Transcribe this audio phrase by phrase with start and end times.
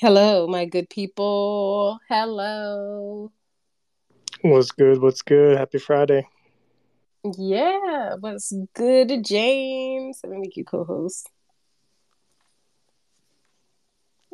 [0.00, 1.98] Hello, my good people.
[2.08, 3.32] Hello.
[4.42, 5.02] What's good?
[5.02, 5.58] What's good?
[5.58, 6.24] Happy Friday.
[7.36, 10.20] Yeah, what's good, James?
[10.22, 11.28] Let me make you co-host.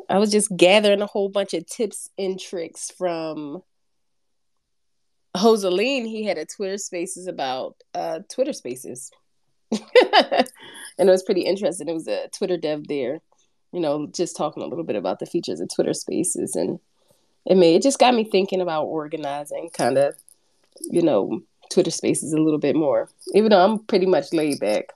[0.07, 3.63] I was just gathering a whole bunch of tips and tricks from
[5.35, 6.05] Joseline.
[6.05, 9.09] He had a Twitter Spaces about uh, Twitter Spaces,
[9.71, 9.79] and
[10.99, 11.89] it was pretty interesting.
[11.89, 13.21] It was a Twitter dev there,
[13.75, 16.79] you know, just talking a little bit about the features of Twitter Spaces, and
[17.45, 20.15] it made it just got me thinking about organizing, kind of,
[20.89, 24.93] you know, Twitter Spaces a little bit more, even though I'm pretty much laid back.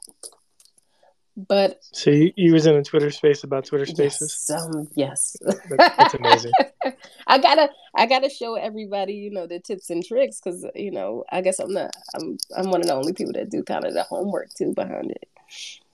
[1.35, 4.45] But so you, you was in a Twitter space about Twitter Spaces.
[4.49, 5.37] Yes, um, yes.
[5.41, 6.53] That, that's amazing.
[7.27, 11.25] I gotta, I gotta show everybody, you know, the tips and tricks because you know,
[11.33, 13.93] I guess I'm not, I'm, I'm one of the only people that do kind of
[13.93, 15.27] the homework too behind it.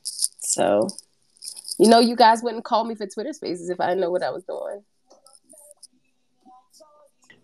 [0.03, 0.87] So,
[1.77, 4.29] you know, you guys wouldn't call me for Twitter Spaces if I know what I
[4.29, 4.83] was doing.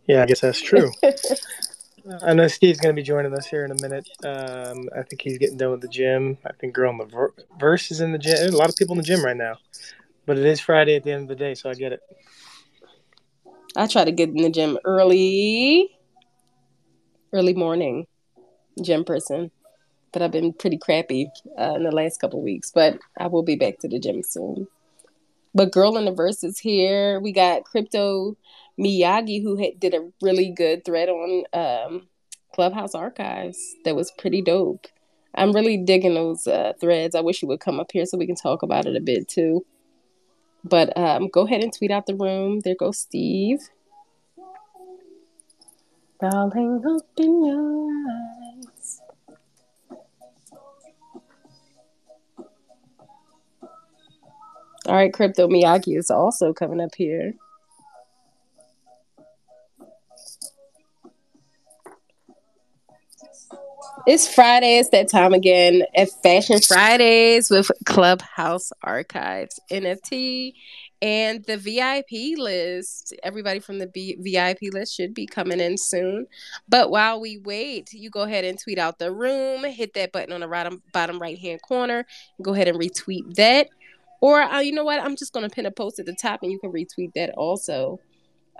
[0.07, 0.91] Yeah, I guess that's true.
[2.23, 4.09] I know Steve's going to be joining us here in a minute.
[4.23, 6.37] Um, I think he's getting done with the gym.
[6.45, 8.35] I think Girl on the ver- Verse is in the gym.
[8.35, 9.57] There's a lot of people in the gym right now.
[10.25, 12.01] But it is Friday at the end of the day, so I get it.
[13.75, 15.89] I try to get in the gym early,
[17.33, 18.07] early morning,
[18.81, 19.51] gym person.
[20.11, 22.71] But I've been pretty crappy uh, in the last couple weeks.
[22.71, 24.67] But I will be back to the gym soon.
[25.53, 27.19] But Girl in the Verse is here.
[27.19, 28.37] We got Crypto
[28.79, 32.07] Miyagi, who had, did a really good thread on um,
[32.53, 34.87] Clubhouse Archives that was pretty dope.
[35.35, 37.15] I'm really digging those uh, threads.
[37.15, 39.27] I wish you would come up here so we can talk about it a bit
[39.27, 39.65] too.
[40.63, 42.59] But um, go ahead and tweet out the room.
[42.59, 43.59] There goes Steve.
[46.19, 48.40] Darling, open your eyes.
[54.87, 57.33] All right, Crypto Miyagi is also coming up here.
[64.07, 64.79] It's Friday.
[64.79, 70.53] It's that time again at Fashion Fridays with Clubhouse Archives NFT
[71.01, 73.13] and the VIP list.
[73.23, 76.27] Everybody from the B- VIP list should be coming in soon.
[76.67, 80.33] But while we wait, you go ahead and tweet out the room, hit that button
[80.33, 82.05] on the bottom, bottom right hand corner,
[82.41, 83.67] go ahead and retweet that.
[84.21, 85.01] Or uh, you know what?
[85.01, 87.31] I'm just going to pin a post at the top and you can retweet that
[87.31, 87.99] also.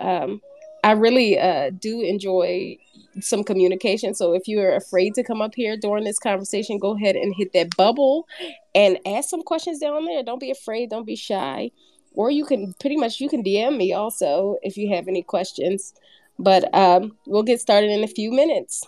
[0.00, 0.40] Um,
[0.84, 2.76] I really uh, do enjoy
[3.20, 4.14] some communication.
[4.14, 7.52] So if you're afraid to come up here during this conversation, go ahead and hit
[7.52, 8.26] that bubble
[8.74, 10.24] and ask some questions down there.
[10.24, 10.90] Don't be afraid.
[10.90, 11.70] Don't be shy.
[12.14, 15.94] Or you can pretty much you can DM me also if you have any questions.
[16.38, 18.84] But um, we'll get started in a few minutes.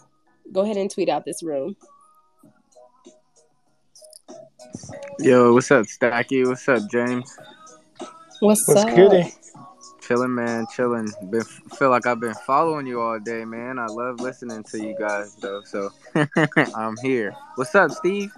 [0.53, 1.77] Go ahead and tweet out this room.
[5.19, 6.47] Yo, what's up, Stacky?
[6.47, 7.37] What's up, James?
[8.41, 8.95] What's, What's up?
[8.95, 9.33] goody?
[10.01, 11.09] Chilling, man, chilling.
[11.31, 13.79] Been feel like I've been following you all day, man.
[13.79, 15.63] I love listening to you guys, though.
[15.65, 15.91] So
[16.75, 17.35] I'm here.
[17.55, 18.31] What's up, Steve?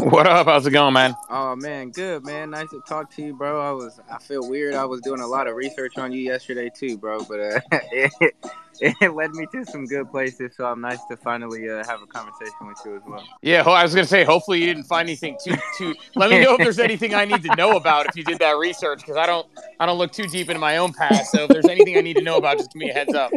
[0.00, 0.46] What up?
[0.46, 1.16] How's it going, man?
[1.28, 2.50] Oh man, good man.
[2.50, 3.60] Nice to talk to you, bro.
[3.60, 4.74] I was I feel weird.
[4.74, 7.24] I was doing a lot of research on you yesterday too, bro.
[7.24, 8.34] But uh, it,
[8.80, 10.54] it led me to some good places.
[10.56, 13.24] So I'm nice to finally uh, have a conversation with you as well.
[13.42, 14.22] Yeah, well, I was gonna say.
[14.22, 15.96] Hopefully, you didn't find anything too too.
[16.14, 18.56] Let me know if there's anything I need to know about if you did that
[18.56, 19.48] research, because I don't
[19.80, 21.32] I don't look too deep into my own past.
[21.32, 23.32] So if there's anything I need to know about, just give me a heads up.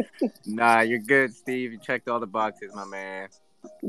[0.46, 1.72] Nah, you're good, Steve.
[1.72, 3.28] You checked all the boxes, my man.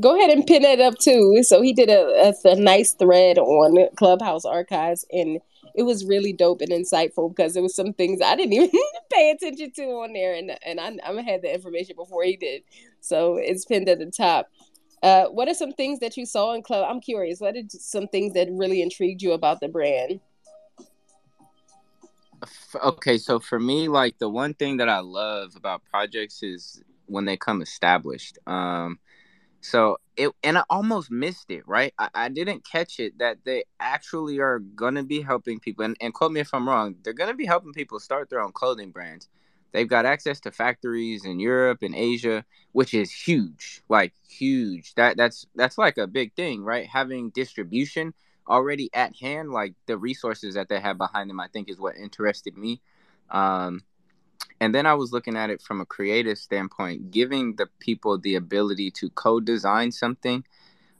[0.00, 1.42] Go ahead and pin that up too.
[1.42, 5.40] So he did a, a, a nice thread on Clubhouse Archives, and
[5.74, 8.70] it was really dope and insightful because there was some things I didn't even
[9.12, 12.62] pay attention to on there, and and I, I had the information before he did.
[13.00, 14.50] So it's pinned at the top.
[15.02, 16.86] Uh, what are some things that you saw in Club?
[16.88, 17.38] I'm curious.
[17.38, 20.20] What are some things that really intrigued you about the brand?
[22.82, 27.26] Okay, so for me, like the one thing that I love about projects is when
[27.26, 28.38] they come established.
[28.46, 28.98] Um,
[29.64, 31.94] so it and I almost missed it, right?
[31.98, 36.12] I, I didn't catch it that they actually are gonna be helping people and, and
[36.12, 39.26] quote me if I'm wrong, they're gonna be helping people start their own clothing brands.
[39.72, 43.82] They've got access to factories in Europe and Asia, which is huge.
[43.88, 44.94] Like huge.
[44.96, 46.86] That that's that's like a big thing, right?
[46.86, 48.12] Having distribution
[48.46, 51.96] already at hand, like the resources that they have behind them, I think is what
[51.96, 52.82] interested me.
[53.30, 53.80] Um,
[54.64, 58.34] and then I was looking at it from a creative standpoint, giving the people the
[58.36, 60.42] ability to co-design something.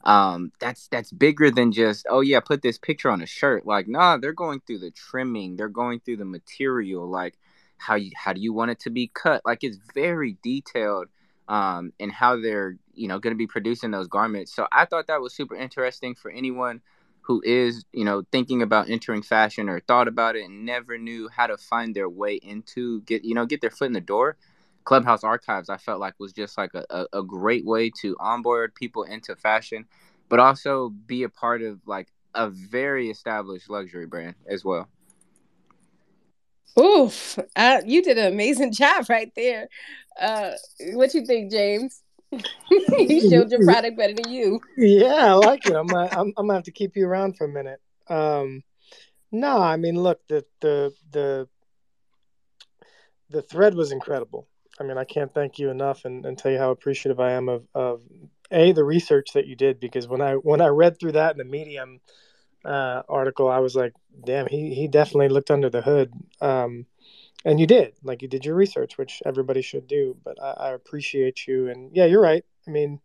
[0.04, 3.66] Um, that's that's bigger than just oh yeah, put this picture on a shirt.
[3.66, 7.38] Like nah, they're going through the trimming, they're going through the material, like
[7.78, 9.40] how you how do you want it to be cut?
[9.46, 11.08] Like it's very detailed
[11.48, 14.54] um, in how they're you know going to be producing those garments.
[14.54, 16.82] So I thought that was super interesting for anyone
[17.24, 21.28] who is, you know, thinking about entering fashion or thought about it and never knew
[21.28, 24.36] how to find their way into get, you know, get their foot in the door.
[24.84, 29.04] Clubhouse Archives, I felt like was just like a, a, great way to onboard people
[29.04, 29.86] into fashion,
[30.28, 34.86] but also be a part of like a very established luxury brand as well.
[36.78, 39.68] Oof, uh, you did an amazing job right there.
[40.20, 40.50] Uh,
[40.92, 42.03] what you think, James?
[42.98, 44.60] he showed your product better than you.
[44.76, 45.74] Yeah, I like it.
[45.74, 47.80] I'm I'm, I'm gonna have to keep you around for a minute.
[48.08, 48.62] Um,
[49.32, 51.48] no, I mean, look, the the the
[53.30, 54.48] the thread was incredible.
[54.78, 57.48] I mean, I can't thank you enough and, and tell you how appreciative I am
[57.48, 58.02] of, of
[58.50, 61.38] a the research that you did because when I when I read through that in
[61.38, 62.00] the Medium
[62.64, 63.92] uh, article, I was like,
[64.24, 66.12] damn, he he definitely looked under the hood.
[66.40, 66.86] Um,
[67.44, 70.72] and you did like you did your research which everybody should do but I, I,
[70.72, 71.68] appreciate you.
[71.68, 72.44] And yeah you're right.
[72.66, 73.00] I mean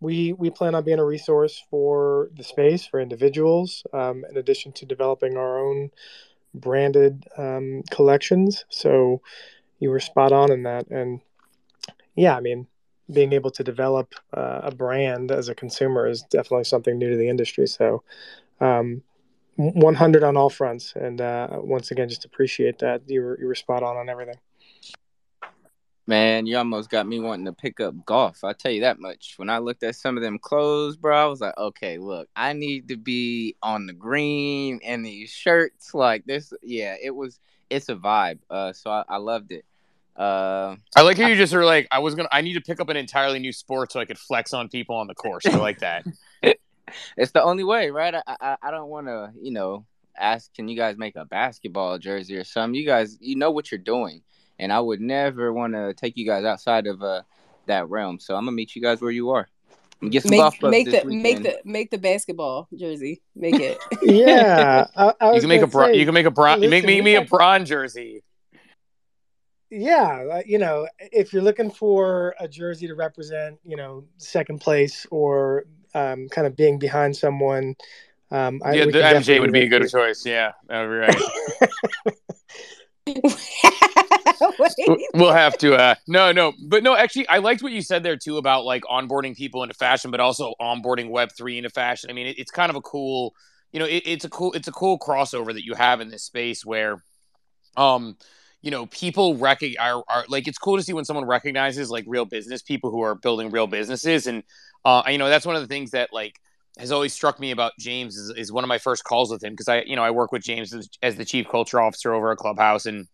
[0.00, 4.72] we we plan on being a resource for the space for individuals um, in addition
[4.72, 5.90] to developing our own
[6.54, 8.64] branded um, collections.
[8.68, 9.22] So
[9.80, 10.88] you were spot on in that.
[10.90, 11.20] And
[12.16, 12.66] yeah i mean
[13.10, 17.16] being able to develop uh, a brand as a consumer is definitely something new to
[17.16, 17.66] the industry.
[17.66, 18.02] So
[18.60, 19.02] um,
[19.58, 20.92] 100 on all fronts.
[20.94, 23.02] And uh, once again, just appreciate that.
[23.06, 24.36] You were, you were spot on on everything.
[26.06, 28.42] Man, you almost got me wanting to pick up golf.
[28.42, 29.34] I'll tell you that much.
[29.36, 32.52] When I looked at some of them clothes, bro, I was like, okay, look, I
[32.52, 35.92] need to be on the green and these shirts.
[35.92, 38.38] Like this, yeah, it was, it's a vibe.
[38.48, 39.64] Uh, so I, I loved it.
[40.16, 42.80] Uh, I like how you just are like, I was gonna, I need to pick
[42.80, 45.46] up an entirely new sport so I could flex on people on the course.
[45.46, 46.04] I like that.
[47.16, 48.14] it's the only way, right?
[48.14, 49.84] I I, I don't want to, you know,
[50.18, 52.74] ask, can you guys make a basketball jersey or something?
[52.74, 54.22] You guys, you know what you're doing,
[54.58, 57.22] and I would never want to take you guys outside of uh
[57.66, 58.18] that realm.
[58.18, 59.48] So I'm gonna meet you guys where you are.
[60.10, 61.22] Get some make, make the weekend.
[61.22, 63.20] make the make the basketball jersey.
[63.34, 63.78] Make it.
[64.02, 66.62] yeah, I, I you can make a bra- you can make a bron.
[66.62, 68.22] You make me me a bron jersey.
[69.70, 75.06] Yeah, you know, if you're looking for a jersey to represent, you know, second place
[75.10, 75.64] or
[75.98, 77.74] um, kind of being behind someone.
[78.30, 79.90] Um, yeah, the MJ would be a good it.
[79.90, 80.24] choice.
[80.24, 81.16] Yeah, that would be right.
[85.14, 85.74] we'll have to.
[85.74, 86.94] Uh, no, no, but no.
[86.94, 90.20] Actually, I liked what you said there too about like onboarding people into fashion, but
[90.20, 92.10] also onboarding Web three into fashion.
[92.10, 93.34] I mean, it, it's kind of a cool,
[93.72, 96.22] you know, it, it's a cool, it's a cool crossover that you have in this
[96.22, 97.02] space where,
[97.78, 98.18] um,
[98.60, 102.04] you know, people recognize are, are, like it's cool to see when someone recognizes like
[102.06, 104.42] real business people who are building real businesses, and
[104.84, 106.38] uh, you know that's one of the things that like
[106.78, 109.52] has always struck me about James is, is one of my first calls with him
[109.52, 112.30] because I you know I work with James as, as, the chief culture officer over
[112.30, 113.06] at Clubhouse, and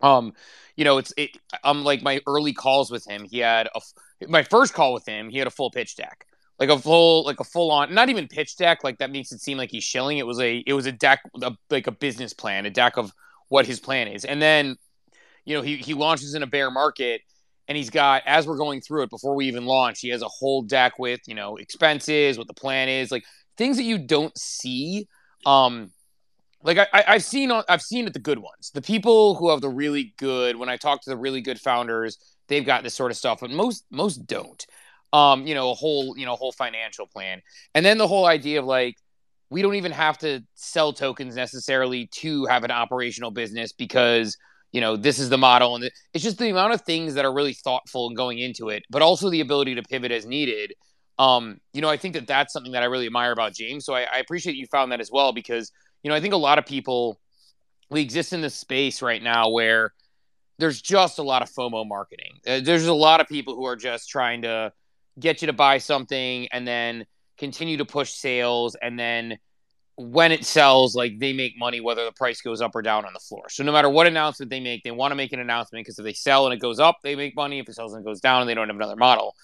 [0.00, 0.32] um,
[0.76, 1.30] you know it's it
[1.62, 3.24] I'm like my early calls with him.
[3.24, 3.80] He had a
[4.28, 5.30] my first call with him.
[5.30, 6.26] He had a full pitch deck
[6.58, 9.40] like a full like a full on not even pitch deck like that makes it
[9.40, 12.34] seem like he's shilling it was a it was a deck a, like a business
[12.34, 13.10] plan a deck of
[13.52, 14.24] what his plan is.
[14.24, 14.76] And then,
[15.44, 17.20] you know, he, he launches in a bear market
[17.68, 20.28] and he's got, as we're going through it before we even launch, he has a
[20.28, 23.24] whole deck with, you know, expenses, what the plan is, like
[23.56, 25.06] things that you don't see.
[25.46, 25.90] Um,
[26.62, 29.68] like I, I've seen, I've seen it the good ones, the people who have the
[29.68, 30.56] really good.
[30.56, 33.50] When I talk to the really good founders, they've got this sort of stuff, but
[33.50, 34.64] most most don't.
[35.12, 37.42] Um, you know, a whole, you know, whole financial plan,
[37.74, 38.96] and then the whole idea of like,
[39.50, 44.36] we don't even have to sell tokens necessarily to have an operational business because
[44.72, 47.32] you know this is the model and it's just the amount of things that are
[47.32, 50.72] really thoughtful and going into it but also the ability to pivot as needed.
[51.18, 53.94] Um you know i think that that's something that i really admire about james so
[53.94, 55.70] I, I appreciate you found that as well because
[56.02, 57.20] you know i think a lot of people
[57.90, 59.92] we exist in this space right now where
[60.58, 62.38] there's just a lot of fomo marketing.
[62.46, 64.72] Uh, there's a lot of people who are just trying to
[65.18, 67.04] get you to buy something and then
[67.38, 69.38] continue to push sales and then
[69.96, 73.12] when it sells like they make money whether the price goes up or down on
[73.12, 73.48] the floor.
[73.48, 76.04] So no matter what announcement they make they want to make an announcement because if
[76.04, 77.58] they sell and it goes up they make money.
[77.58, 79.34] If it sells and it goes down they don't have another model.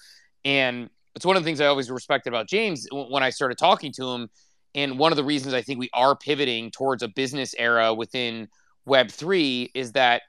[0.43, 3.91] And it's one of the things i always respected about james when i started talking
[3.91, 4.29] to him
[4.75, 8.47] and one of the reasons i think we are pivoting towards a business era within
[8.85, 10.21] web 3 is that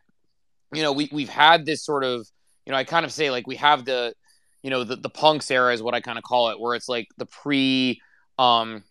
[0.75, 2.27] you know we, we've had this sort of
[2.67, 4.15] you know i kind of say like we have the
[4.63, 6.89] you know the, the punks era is what i kind of call it where it's
[6.89, 8.01] like the pre
[8.39, 8.83] um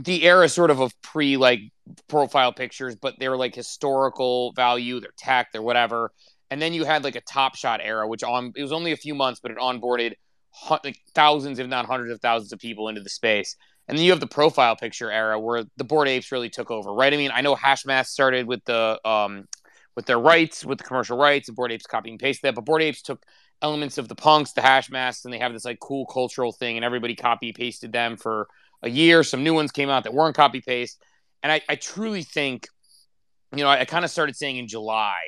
[0.00, 1.60] the era sort of of pre like
[2.08, 6.12] profile pictures but they're like historical value they're tech they're whatever.
[6.50, 8.96] And then you had like a top shot era which on it was only a
[8.96, 10.14] few months but it onboarded
[10.84, 13.56] like thousands if not hundreds of thousands of people into the space.
[13.88, 16.92] And then you have the profile picture era where the Bored Apes really took over
[16.92, 17.12] right?
[17.12, 19.48] I mean i know hashmask started with the um
[19.94, 22.64] with their rights with the commercial rights and Bored Apes copy and paste that but
[22.64, 23.24] Bored Apes took
[23.62, 26.76] elements of the punks, the hash masks, and they have this like cool cultural thing,
[26.76, 28.48] and everybody copy pasted them for
[28.82, 29.22] a year.
[29.22, 31.02] Some new ones came out that weren't copy paste.
[31.42, 32.68] And I, I truly think,
[33.54, 35.18] you know, I, I kind of started saying in July,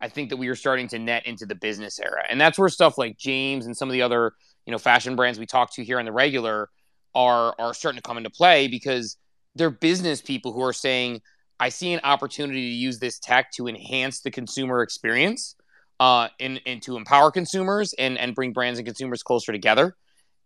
[0.00, 2.24] I think that we are starting to net into the business era.
[2.28, 4.32] And that's where stuff like James and some of the other,
[4.66, 6.68] you know, fashion brands we talk to here on the regular
[7.14, 9.16] are are starting to come into play because
[9.54, 11.22] they're business people who are saying,
[11.58, 15.56] I see an opportunity to use this tech to enhance the consumer experience
[15.98, 19.96] uh, and, and to empower consumers and, and bring brands and consumers closer together.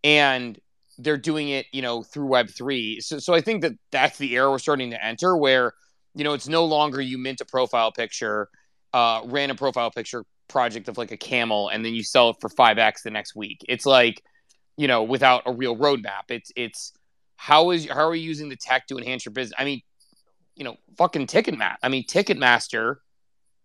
[0.03, 0.57] And
[0.97, 3.01] they're doing it, you know, through Web3.
[3.01, 5.73] So, so I think that that's the era we're starting to enter where,
[6.15, 8.49] you know, it's no longer you mint a profile picture,
[8.93, 12.49] uh, random profile picture project of like a camel, and then you sell it for
[12.49, 13.65] 5X the next week.
[13.69, 14.21] It's like,
[14.77, 16.29] you know, without a real roadmap.
[16.29, 16.93] It's, it's,
[17.37, 19.55] how is, how are you using the tech to enhance your business?
[19.57, 19.81] I mean,
[20.55, 21.77] you know, fucking Ticketmaster.
[21.81, 22.97] I mean, Ticketmaster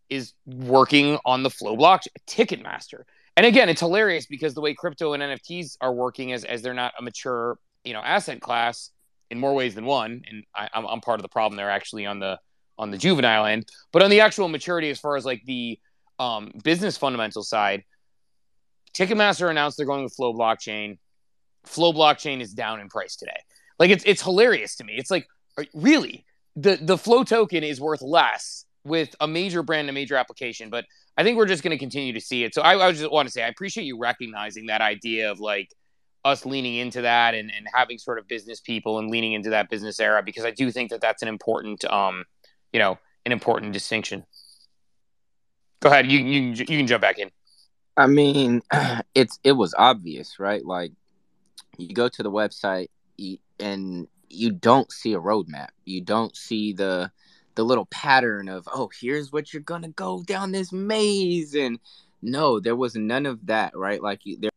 [0.09, 2.09] is working on the Flow blockchain.
[2.27, 3.03] Ticketmaster.
[3.37, 6.75] And again, it's hilarious because the way crypto and NFTs are working as as they're
[6.75, 8.91] not a mature, you know, asset class
[9.31, 10.23] in more ways than one.
[10.29, 11.57] And I, I'm, I'm part of the problem.
[11.57, 12.39] They're actually on the
[12.79, 15.79] on the juvenile end, but on the actual maturity, as far as like the
[16.19, 17.85] um, business fundamental side,
[18.95, 20.99] Ticketmaster announced they're going with Flow blockchain.
[21.65, 23.39] Flow blockchain is down in price today.
[23.79, 24.95] Like it's it's hilarious to me.
[24.97, 25.27] It's like
[25.75, 26.25] really
[26.55, 30.85] the the flow token is worth less with a major brand, a major application, but
[31.17, 32.55] I think we're just going to continue to see it.
[32.55, 35.71] So I, I just want to say I appreciate you recognizing that idea of like
[36.25, 39.71] us leaning into that and, and having sort of business people and leaning into that
[39.71, 42.25] business era because I do think that that's an important, um,
[42.73, 44.25] you know, an important distinction.
[45.81, 47.31] Go ahead, you you you can jump back in.
[47.97, 48.63] I mean,
[49.15, 50.65] it's it was obvious, right?
[50.65, 50.93] Like
[51.77, 52.89] you go to the website
[53.61, 55.69] and you don't see a roadmap.
[55.85, 57.11] You don't see the
[57.57, 61.79] the little pattern of oh here's what you're gonna go down this maze and
[62.23, 64.03] no there was none of that right?
[64.03, 64.51] Like you there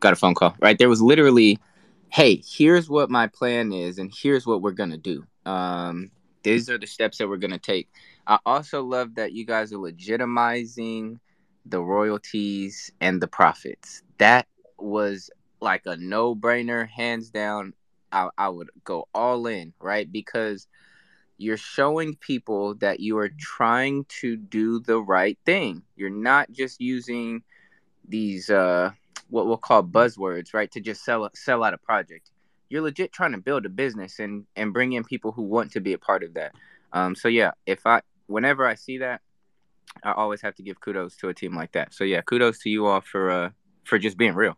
[0.00, 0.78] got a phone call right?
[0.78, 1.58] There was literally
[2.10, 5.24] hey here's what my plan is and here's what we're gonna do.
[5.46, 6.10] Um
[6.42, 7.88] these are the steps that we're gonna take.
[8.26, 11.18] I also love that you guys are legitimizing
[11.66, 14.02] the royalties and the profits.
[14.18, 14.46] That
[14.78, 17.72] was like a no brainer, hands down.
[18.14, 20.10] I, I would go all in, right?
[20.10, 20.68] Because
[21.36, 25.82] you're showing people that you are trying to do the right thing.
[25.96, 27.42] You're not just using
[28.06, 28.90] these uh
[29.30, 32.30] what we'll call buzzwords, right, to just sell sell out a project.
[32.68, 35.80] You're legit trying to build a business and and bring in people who want to
[35.80, 36.52] be a part of that.
[36.92, 39.20] Um, so yeah, if I whenever I see that,
[40.04, 41.92] I always have to give kudos to a team like that.
[41.92, 43.50] So yeah, kudos to you all for uh
[43.84, 44.56] for just being real.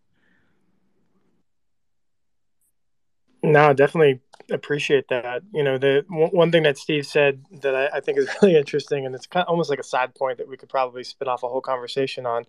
[3.46, 5.42] No, definitely appreciate that.
[5.54, 9.06] You know, the one thing that Steve said that I, I think is really interesting,
[9.06, 11.44] and it's kind of almost like a side point that we could probably spin off
[11.44, 12.44] a whole conversation on.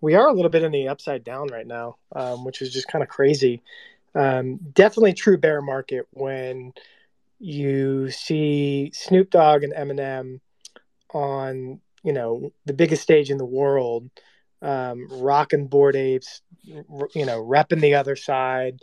[0.00, 2.88] We are a little bit in the upside down right now, um, which is just
[2.88, 3.62] kind of crazy.
[4.14, 6.72] Um, definitely true bear market when
[7.38, 10.40] you see Snoop Dogg and Eminem
[11.12, 14.10] on, you know, the biggest stage in the world,
[14.62, 18.80] um, rocking Bored Apes, you know, repping the other side.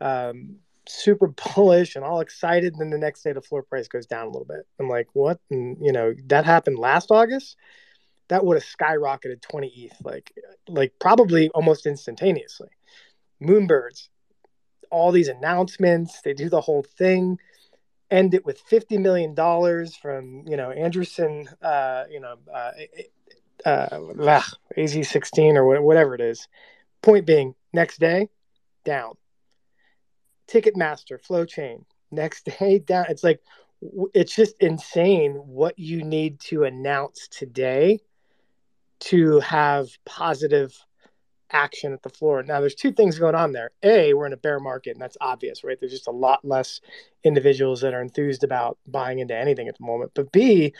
[0.00, 2.72] Um, super bullish and all excited.
[2.72, 4.66] And then the next day, the floor price goes down a little bit.
[4.78, 5.40] I'm like, what?
[5.50, 7.56] And, you know, that happened last August.
[8.28, 10.32] That would have skyrocketed 20 ETH, like,
[10.68, 12.68] like probably almost instantaneously.
[13.42, 14.08] Moonbirds,
[14.90, 17.38] all these announcements, they do the whole thing.
[18.10, 19.34] End it with $50 million
[20.00, 22.70] from, you know, Andreessen, uh, you know, uh,
[23.64, 23.98] uh,
[24.76, 26.46] AZ16 or whatever it is.
[27.02, 28.28] Point being, next day,
[28.84, 29.14] down
[30.52, 33.06] Ticketmaster, Flow Chain, next day down.
[33.08, 33.40] It's like
[34.14, 38.00] it's just insane what you need to announce today
[39.00, 40.72] to have positive
[41.50, 42.42] action at the floor.
[42.42, 43.72] Now, there's two things going on there.
[43.82, 45.76] A, we're in a bear market, and that's obvious, right?
[45.78, 46.80] There's just a lot less
[47.24, 50.12] individuals that are enthused about buying into anything at the moment.
[50.14, 50.72] But B,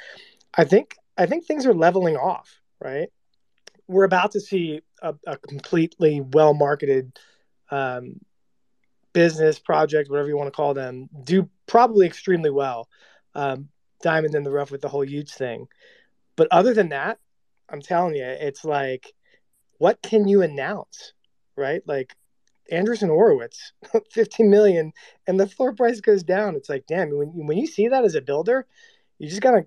[0.54, 3.08] I think I think things are leveling off, right?
[3.88, 7.18] We're about to see a, a completely well marketed
[7.70, 8.20] um,
[9.12, 12.88] business project, whatever you want to call them, do probably extremely well.
[13.34, 13.68] Um,
[14.02, 15.68] diamond in the rough with the whole huge thing.
[16.36, 17.18] But other than that,
[17.68, 19.12] I'm telling you, it's like,
[19.78, 21.14] what can you announce,
[21.56, 21.82] right?
[21.86, 22.14] Like
[22.70, 23.72] Andreessen Horowitz,
[24.12, 24.92] 15 million,
[25.26, 26.56] and the floor price goes down.
[26.56, 28.66] It's like, damn, when, when you see that as a builder,
[29.18, 29.66] you just gotta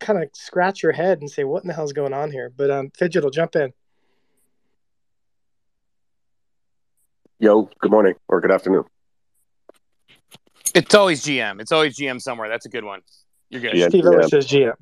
[0.00, 2.50] kind of scratch your head and say, what in the hell's going on here?
[2.54, 3.72] But um, Fidget will jump in.
[7.42, 8.84] Yo, good morning or good afternoon.
[10.76, 11.60] It's always GM.
[11.60, 12.48] It's always GM somewhere.
[12.48, 13.00] That's a good one.
[13.50, 13.74] You're good.
[13.74, 14.74] Yeah, Steve Ellis says GM.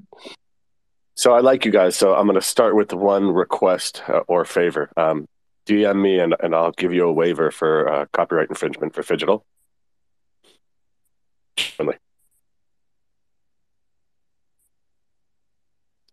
[1.15, 1.97] So I like you guys.
[1.97, 4.91] So I'm going to start with one request uh, or favor.
[4.99, 5.27] Um,
[5.65, 9.41] DM me and, and I'll give you a waiver for uh, copyright infringement for Phygital.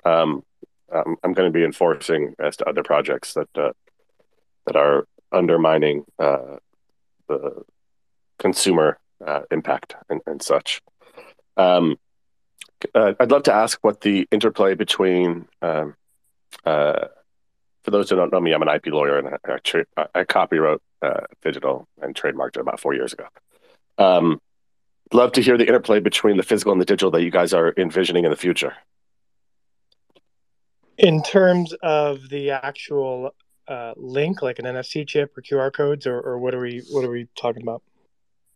[0.06, 0.44] Um,
[0.96, 3.72] I'm, I'm going to be enforcing as to other projects that uh,
[4.66, 6.58] that are undermining uh,
[7.28, 7.64] the
[8.40, 10.82] consumer uh, impact and, and such.
[11.56, 11.98] Um,
[12.94, 15.96] uh, I'd love to ask what the interplay between, um,
[16.66, 17.08] uh,
[17.84, 20.24] for those who don't know me, I'm an IP lawyer and I, I, tra- I
[20.24, 23.26] copywrote uh, Phygital and trademarked it about four years ago.
[23.98, 24.40] Um,
[25.14, 27.74] love to hear the interplay between the physical and the digital that you guys are
[27.78, 28.74] envisioning in the future.
[30.98, 33.34] In terms of the actual
[33.68, 37.04] uh, link, like an NFC chip or QR codes, or, or what are we what
[37.04, 37.82] are we talking about?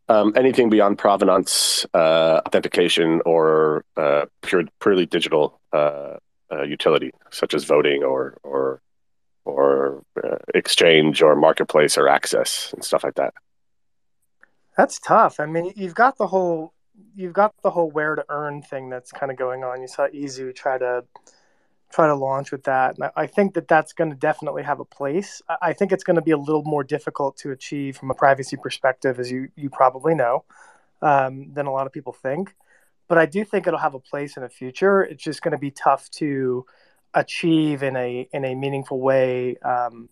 [0.09, 6.17] Um, anything beyond provenance uh, authentication or uh, pure, purely digital uh,
[6.51, 8.81] uh utility, such as voting or or
[9.45, 13.33] or uh, exchange or marketplace or access and stuff like that.
[14.77, 15.39] That's tough.
[15.39, 16.73] I mean, you've got the whole
[17.15, 19.81] you've got the whole wear to earn thing that's kind of going on.
[19.81, 21.03] You saw Eazu try to
[21.91, 22.97] try to launch with that.
[22.97, 25.41] And I think that that's going to definitely have a place.
[25.61, 28.57] I think it's going to be a little more difficult to achieve from a privacy
[28.57, 30.45] perspective, as you you probably know,
[31.01, 32.55] um, than a lot of people think.
[33.07, 35.03] But I do think it'll have a place in the future.
[35.03, 36.65] It's just going to be tough to
[37.13, 40.07] achieve in a in a meaningful way um,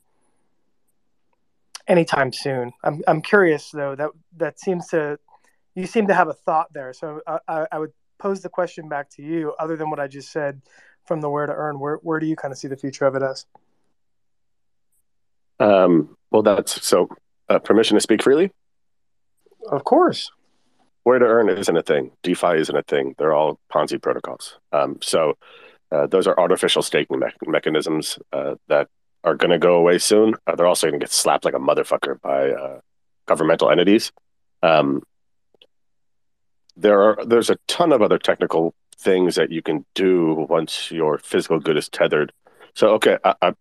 [1.87, 2.73] anytime soon.
[2.83, 3.95] I'm I'm curious though.
[3.95, 5.17] That that seems to
[5.75, 6.91] you seem to have a thought there.
[6.91, 9.53] So I, I would pose the question back to you.
[9.57, 10.61] Other than what I just said
[11.09, 13.15] from the wear to earn, where where do you kind of see the future of
[13.15, 13.45] it as?
[15.59, 17.09] Um, well, that's so
[17.49, 18.51] uh, permission to speak freely.
[19.69, 20.31] Of course.
[21.03, 22.11] Wear to earn isn't a thing.
[22.23, 23.15] DeFi isn't a thing.
[23.17, 24.59] They're all Ponzi protocols.
[24.71, 25.37] Um, so
[25.91, 28.87] uh, those are artificial staking me- mechanisms uh, that
[29.23, 30.35] are going to go away soon.
[30.45, 32.79] Uh, they're also going to get slapped like a motherfucker by uh,
[33.25, 34.11] governmental entities.
[34.61, 35.01] Um,
[36.77, 41.17] there are there's a ton of other technical things that you can do once your
[41.17, 42.33] physical good is tethered.
[42.75, 43.53] So, okay, I, I,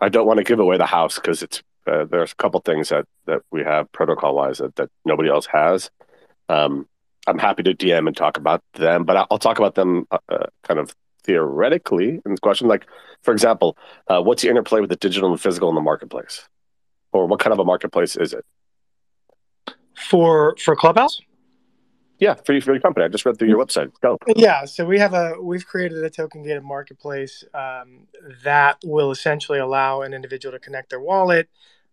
[0.00, 2.90] I don't want to give away the house because it's uh, there's a couple things
[2.90, 5.90] that that we have protocol wise that, that nobody else has.
[6.48, 6.86] Um,
[7.26, 10.46] I'm happy to DM and talk about them, but I'll talk about them uh, uh,
[10.64, 10.94] kind of
[11.24, 12.68] theoretically in this question.
[12.68, 12.86] Like,
[13.22, 13.76] for example,
[14.08, 16.48] uh, what's the interplay with the digital and physical in the marketplace,
[17.12, 18.44] or what kind of a marketplace is it?
[19.94, 21.20] For for Clubhouse?
[22.20, 23.06] Yeah, for, your, for your company.
[23.06, 23.90] I just read through your website.
[24.02, 24.18] Go.
[24.36, 28.06] Yeah, so we have a we've created a token gated marketplace um,
[28.44, 31.48] that will essentially allow an individual to connect their wallet.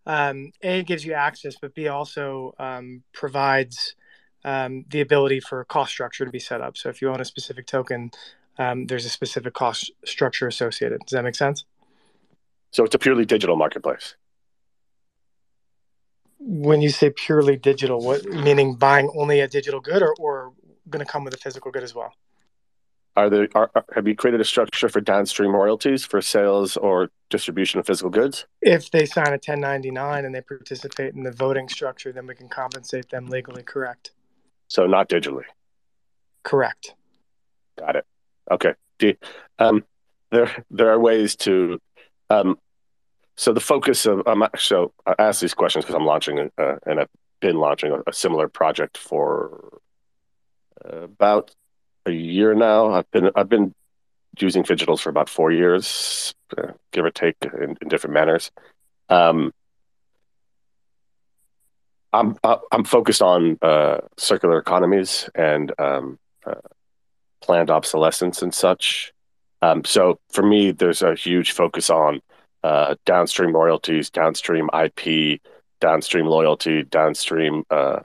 [0.06, 3.96] Um, a gives you access, but B also um, provides
[4.44, 6.78] um, the ability for a cost structure to be set up.
[6.78, 8.12] So if you own a specific token,
[8.58, 11.00] um, there's a specific cost structure associated.
[11.06, 11.64] Does that make sense?
[12.72, 14.16] So it's a purely digital marketplace
[16.40, 20.54] when you say purely digital, what meaning buying only a digital good or, or
[20.90, 22.14] going to come with a physical good as well?
[23.16, 27.80] Are there are, have you created a structure for downstream royalties for sales or distribution
[27.80, 28.46] of physical goods?
[28.62, 32.48] If they sign a 1099 and they participate in the voting structure, then we can
[32.48, 33.64] compensate them legally.
[33.64, 34.12] Correct.
[34.68, 35.46] So not digitally.
[36.44, 36.94] Correct.
[37.80, 38.06] Got it.
[38.52, 38.74] Okay.
[39.00, 39.16] Do,
[39.58, 39.84] um,
[40.32, 41.80] there there are ways to
[42.30, 42.60] um,
[43.38, 47.00] so the focus of um, so I ask these questions because I'm launching uh, and
[47.00, 49.80] I've been launching a, a similar project for
[50.84, 51.52] uh, about
[52.06, 52.92] a year now.
[52.92, 53.74] I've been I've been
[54.40, 58.52] using Phygitals for about four years, uh, give or take, in, in different manners.
[59.10, 59.54] Um,
[62.14, 66.56] I'm uh, I'm focused on uh, circular economies and um, uh,
[67.42, 69.14] planned obsolescence and such.
[69.62, 72.22] Um, so for me, there's a huge focus on
[72.64, 75.42] uh, downstream royalties, downstream IP,
[75.80, 78.00] downstream loyalty, downstream uh,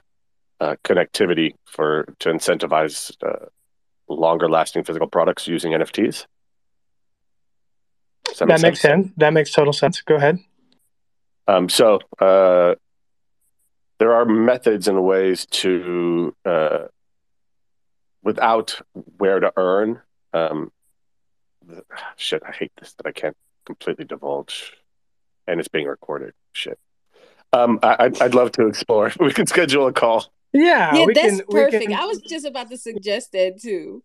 [0.61, 3.47] uh, connectivity for to incentivize uh,
[4.09, 6.27] longer lasting physical products using NFTs.
[8.39, 9.07] That, that makes sense?
[9.07, 9.13] sense?
[9.17, 10.01] That makes total sense.
[10.03, 10.39] Go ahead.
[11.49, 12.77] Um, so uh,
[13.99, 16.87] there are methods and ways to, uh,
[18.23, 18.81] without
[19.19, 20.01] wear to earn.
[20.33, 20.71] Um,
[22.17, 24.73] shit, I hate this that I can't completely divulge,
[25.47, 26.35] and it's being recorded.
[26.53, 26.79] Shit.
[27.53, 29.13] Um, I, would I'd love to explore.
[29.21, 30.33] We can schedule a call.
[30.53, 31.89] Yeah, yeah, that's can, perfect.
[31.89, 31.95] Can...
[31.95, 34.03] I was just about to suggest that too,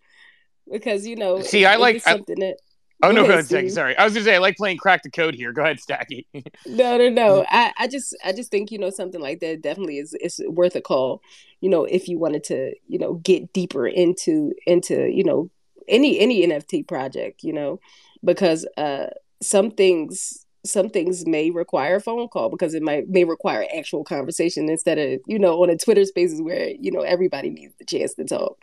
[0.72, 2.48] because you know, see, I like something I...
[2.48, 2.58] that.
[3.04, 3.70] Oh no, go ahead, Stacky.
[3.70, 5.54] Sorry, I was gonna say I like playing crack the code here.
[5.54, 6.26] Go ahead, Stacky.
[6.66, 7.46] no, no, no.
[7.50, 10.76] I, I just, I just think you know something like that definitely is is worth
[10.76, 11.22] a call.
[11.62, 15.52] You know, if you wanted to, you know, get deeper into into you know
[15.88, 17.80] any any NFT project, you know,
[18.24, 19.08] because uh
[19.42, 24.04] some things some things may require a phone call because it might may require actual
[24.04, 27.86] conversation instead of you know on a Twitter Spaces where you know everybody needs the
[27.86, 28.62] chance to talk.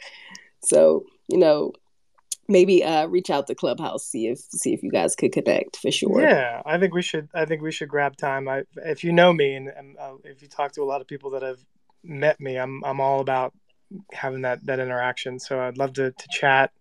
[0.64, 1.72] So you know
[2.46, 5.90] maybe uh reach out to Clubhouse see if see if you guys could connect for
[5.90, 6.20] sure.
[6.20, 7.28] Yeah, I think we should.
[7.34, 8.48] I think we should grab time.
[8.48, 11.06] I if you know me and, and uh, if you talk to a lot of
[11.06, 11.64] people that have
[12.02, 13.54] met me, I'm I'm all about
[14.12, 15.38] having that that interaction.
[15.38, 16.72] So I'd love to to chat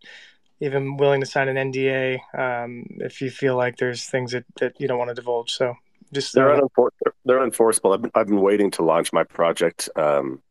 [0.60, 4.80] even willing to sign an NDA um, if you feel like there's things that, that
[4.80, 5.52] you don't want to divulge.
[5.52, 5.76] So
[6.14, 6.90] just they're, uh, unenfor-
[7.26, 7.94] they're unenforceable.
[7.94, 10.42] I've been, I've been waiting to launch my project um,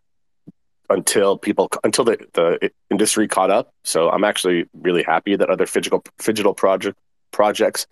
[0.91, 3.73] until people until the, the industry caught up.
[3.85, 6.99] So I'm actually really happy that other phygital phygital project
[7.31, 7.87] projects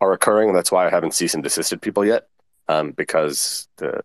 [0.00, 0.52] are occurring.
[0.52, 2.28] That's why I haven't cease and desisted people yet,
[2.68, 4.02] um, because the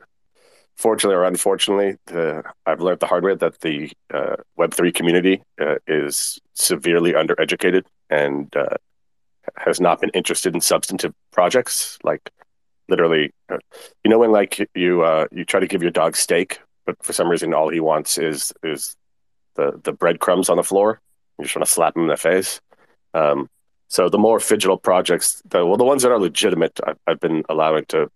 [0.80, 5.76] fortunately or unfortunately, the, I've learned the hard way that the uh, Web3 community uh,
[5.88, 8.78] is severely undereducated and uh,
[9.58, 12.00] has not been interested in substantive projects.
[12.02, 12.32] Like
[12.88, 13.58] literally, uh,
[14.06, 17.12] you know, when like you uh, you try to give your dog steak, but for
[17.12, 18.96] some reason all he wants is is
[19.56, 21.02] the the breadcrumbs on the floor.
[21.38, 22.62] You just want to slap him in the face.
[23.13, 23.50] Um,
[23.89, 27.44] so the more phygital projects, the, well, the ones that are legitimate, I've, I've been
[27.50, 28.10] allowing to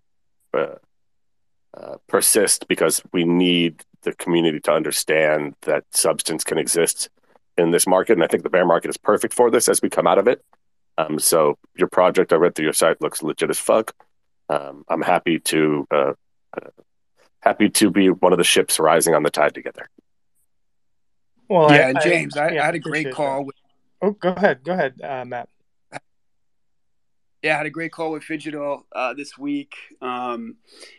[1.75, 7.09] uh, persist because we need the community to understand that substance can exist
[7.57, 8.13] in this market.
[8.13, 10.27] And I think the bear market is perfect for this as we come out of
[10.27, 10.43] it.
[10.97, 13.95] Um, so your project, I read through your site, looks legit as fuck.
[14.49, 16.13] Um, I'm happy to uh,
[16.55, 16.69] uh,
[17.39, 19.89] happy to be one of the ships rising on the tide together.
[21.49, 23.45] Well, yeah, I, James, I, I, yeah, I, had a great call.
[23.45, 23.55] With,
[24.01, 25.49] oh, go ahead, go ahead, uh, Matt.
[27.43, 29.75] Yeah, I had a great call with Phygital uh, this week.
[30.01, 30.56] Um,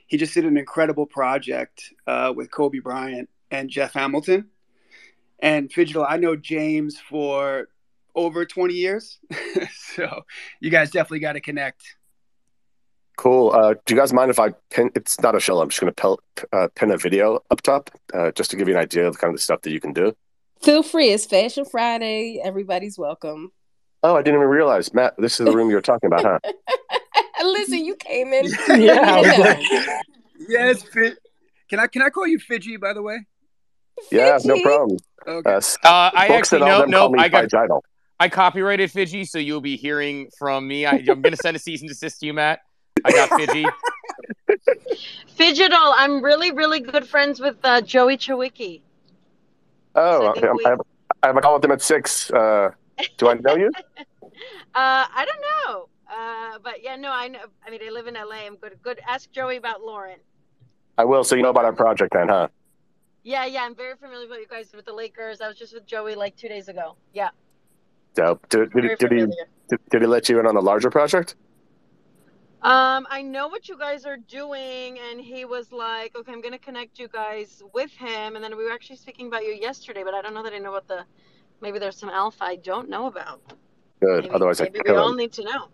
[0.06, 4.50] he just did an incredible project uh, with Kobe Bryant and Jeff Hamilton.
[5.38, 7.68] And Phygital, I know James for
[8.14, 9.18] over 20 years.
[9.72, 10.24] so
[10.60, 11.96] you guys definitely got to connect.
[13.16, 13.52] Cool.
[13.52, 14.90] Uh, do you guys mind if I pin?
[14.94, 15.62] It's not a show.
[15.62, 16.16] I'm just going to
[16.52, 19.18] uh, pin a video up top uh, just to give you an idea of the
[19.18, 20.14] kind of the stuff that you can do.
[20.62, 21.08] Feel free.
[21.08, 22.42] It's Fashion Friday.
[22.44, 23.52] Everybody's welcome.
[24.04, 25.14] Oh, I didn't even realize, Matt.
[25.16, 26.38] This is the room you were talking about, huh?
[27.42, 28.44] Listen, you came in.
[28.68, 29.58] yeah.
[30.46, 30.82] yes.
[31.70, 32.78] Can I can I call you Fidgy?
[32.78, 33.24] By the way.
[34.12, 34.98] Yeah, no problem.
[35.26, 35.50] Okay.
[35.50, 37.50] Uh, uh, I actually no no I got
[38.20, 40.84] I copyrighted Fidgy, so you'll be hearing from me.
[40.84, 42.60] I, am going to send a cease and desist to you, Matt.
[43.06, 43.64] I got Fidgy.
[45.38, 48.82] Phygital, I'm really really good friends with uh, Joey Chawicki.
[49.94, 50.64] Oh, so I, we...
[50.66, 50.80] I, have,
[51.22, 52.30] I, have, a call with him at six.
[53.16, 53.70] Do I know you?
[53.96, 54.22] uh,
[54.74, 55.88] I don't know.
[56.10, 57.40] Uh, but yeah, no, I know.
[57.66, 58.46] I mean, I live in LA.
[58.46, 58.78] I'm good.
[58.82, 59.00] Good.
[59.08, 60.18] Ask Joey about Lauren.
[60.98, 61.24] I will.
[61.24, 62.48] So you know about our project then, huh?
[63.22, 63.62] Yeah, yeah.
[63.62, 65.40] I'm very familiar with you guys with the Lakers.
[65.40, 66.96] I was just with Joey like two days ago.
[67.12, 67.30] Yeah.
[68.14, 68.48] Dope.
[68.48, 69.26] Did, did, did he
[69.68, 71.36] did, did he let you in on the larger project?
[72.62, 76.58] Um, I know what you guys are doing, and he was like, "Okay, I'm gonna
[76.58, 80.14] connect you guys with him." And then we were actually speaking about you yesterday, but
[80.14, 81.04] I don't know that I know what the
[81.64, 83.40] Maybe there's some alpha I don't know about.
[83.98, 84.24] Good.
[84.24, 85.68] Maybe, Otherwise, maybe we all need to know.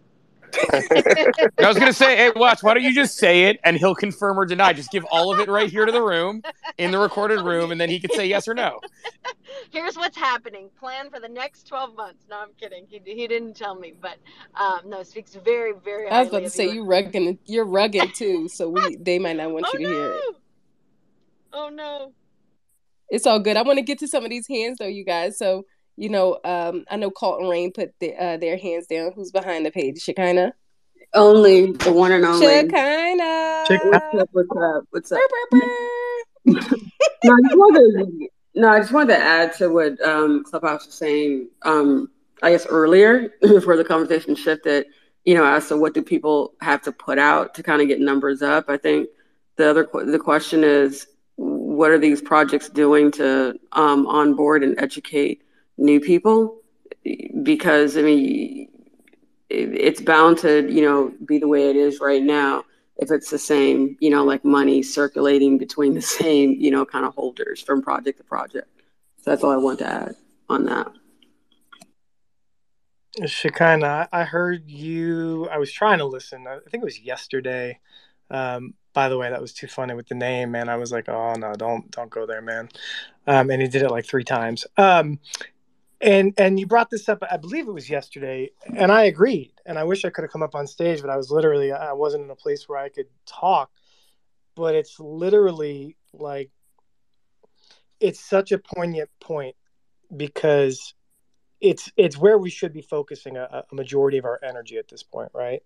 [1.59, 2.63] I was gonna say, hey, watch.
[2.63, 4.73] Why don't you just say it, and he'll confirm or deny.
[4.73, 6.43] Just give all of it right here to the room,
[6.79, 8.79] in the recorded room, and then he can say yes or no.
[9.71, 10.71] Here's what's happening.
[10.79, 12.25] Plan for the next 12 months.
[12.31, 12.87] No, I'm kidding.
[12.89, 14.19] He, he didn't tell me, but
[14.55, 16.09] um, no, speaks very, very.
[16.09, 19.51] I was about to say you rugged, you're rugged too, so we they might not
[19.51, 19.99] want oh, you to no.
[19.99, 20.37] hear it.
[21.53, 22.13] Oh no.
[23.09, 23.57] It's all good.
[23.57, 25.37] I want to get to some of these hands though, you guys.
[25.37, 25.65] So
[26.01, 29.13] you know, um, I know Carlton Rain put the, uh, their hands down.
[29.15, 30.01] Who's behind the page?
[30.01, 30.55] Shekinah.
[31.13, 32.47] Only the one and only.
[32.47, 33.65] Shekinah.
[33.69, 34.27] Shekinah.
[34.33, 34.85] What's up?
[34.91, 35.21] What's up?
[35.51, 36.61] Burr, burr, burr.
[37.25, 40.87] no, I just wanted to, no, I just wanted to add to what um, Clubhouse
[40.87, 41.49] was saying.
[41.63, 42.11] Um,
[42.43, 44.87] I guess earlier before the conversation shifted,
[45.27, 48.01] you know, as to what do people have to put out to kind of get
[48.01, 48.71] numbers up.
[48.71, 49.11] I think
[49.57, 55.43] the other the question is, what are these projects doing to um, onboard and educate
[55.81, 56.61] new people
[57.43, 58.69] because I mean
[59.49, 62.63] it's bound to you know be the way it is right now
[62.99, 67.05] if it's the same you know like money circulating between the same you know kind
[67.05, 68.69] of holders from project to project.
[69.23, 70.15] So that's all I want to add
[70.49, 70.93] on that.
[73.27, 75.49] Shekinah, I heard you.
[75.51, 76.47] I was trying to listen.
[76.47, 77.81] I think it was yesterday.
[78.31, 80.69] Um, by the way, that was too funny with the name, man.
[80.69, 82.69] I was like, oh no, don't don't go there, man.
[83.27, 84.67] Um, and he did it like three times.
[84.77, 85.19] Um,
[86.01, 89.79] and and you brought this up i believe it was yesterday and i agreed and
[89.79, 92.23] i wish i could have come up on stage but i was literally i wasn't
[92.23, 93.71] in a place where i could talk
[94.57, 96.51] but it's literally like
[98.01, 99.57] it's such a poignant point
[100.17, 100.95] because
[101.61, 105.03] it's it's where we should be focusing a, a majority of our energy at this
[105.03, 105.63] point right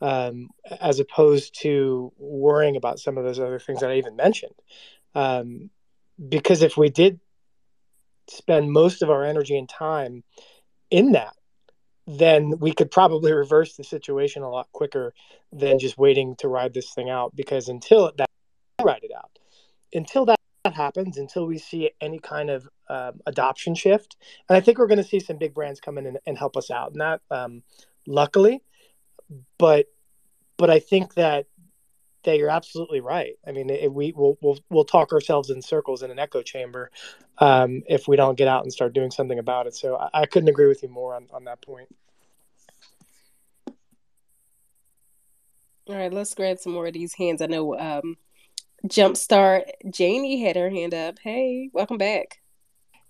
[0.00, 4.54] um, as opposed to worrying about some of those other things that I even mentioned.
[5.14, 5.70] Um,
[6.28, 7.20] because if we did
[8.28, 10.24] spend most of our energy and time
[10.90, 11.34] in that,
[12.06, 15.14] then we could probably reverse the situation a lot quicker
[15.52, 17.34] than just waiting to ride this thing out.
[17.34, 18.28] Because until that,
[18.82, 19.30] ride it out.
[19.92, 20.38] Until that
[20.72, 24.16] happens, until we see any kind of um, adoption shift,
[24.48, 26.56] and I think we're going to see some big brands come in and, and help
[26.56, 26.94] us out.
[26.94, 27.62] Not um,
[28.06, 28.62] luckily,
[29.58, 29.86] but
[30.56, 31.46] but I think that
[32.24, 33.34] that you're absolutely right.
[33.46, 36.90] I mean, it, we will we'll we'll talk ourselves in circles in an echo chamber
[37.38, 39.74] um, if we don't get out and start doing something about it.
[39.74, 41.88] So I, I couldn't agree with you more on, on that point.
[45.86, 47.42] All right, let's grab some more of these hands.
[47.42, 48.16] I know um,
[48.86, 51.18] Jumpstart Janie had her hand up.
[51.22, 52.40] Hey, welcome back.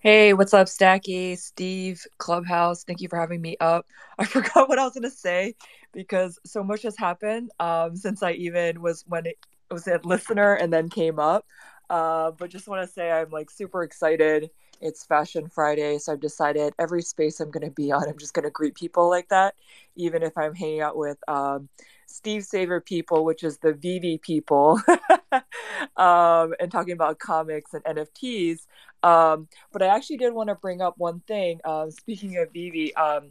[0.04, 2.84] Hey, what's up, Stacky, Steve, Clubhouse?
[2.84, 3.86] Thank you for having me up.
[4.18, 5.54] I forgot what I was gonna say
[5.94, 9.38] because so much has happened um, since I even was when it
[9.70, 11.46] was a listener and then came up.
[11.90, 14.50] Uh, but just want to say I'm like super excited.
[14.80, 18.50] It's Fashion Friday, so I've decided every space I'm gonna be on, I'm just gonna
[18.50, 19.54] greet people like that,
[19.96, 21.68] even if I'm hanging out with um,
[22.06, 24.80] Steve Saver people, which is the VeVe people,
[25.96, 28.66] um, and talking about comics and NFTs.
[29.02, 31.60] Um, but I actually did want to bring up one thing.
[31.64, 33.30] Um, speaking of VeVe, um,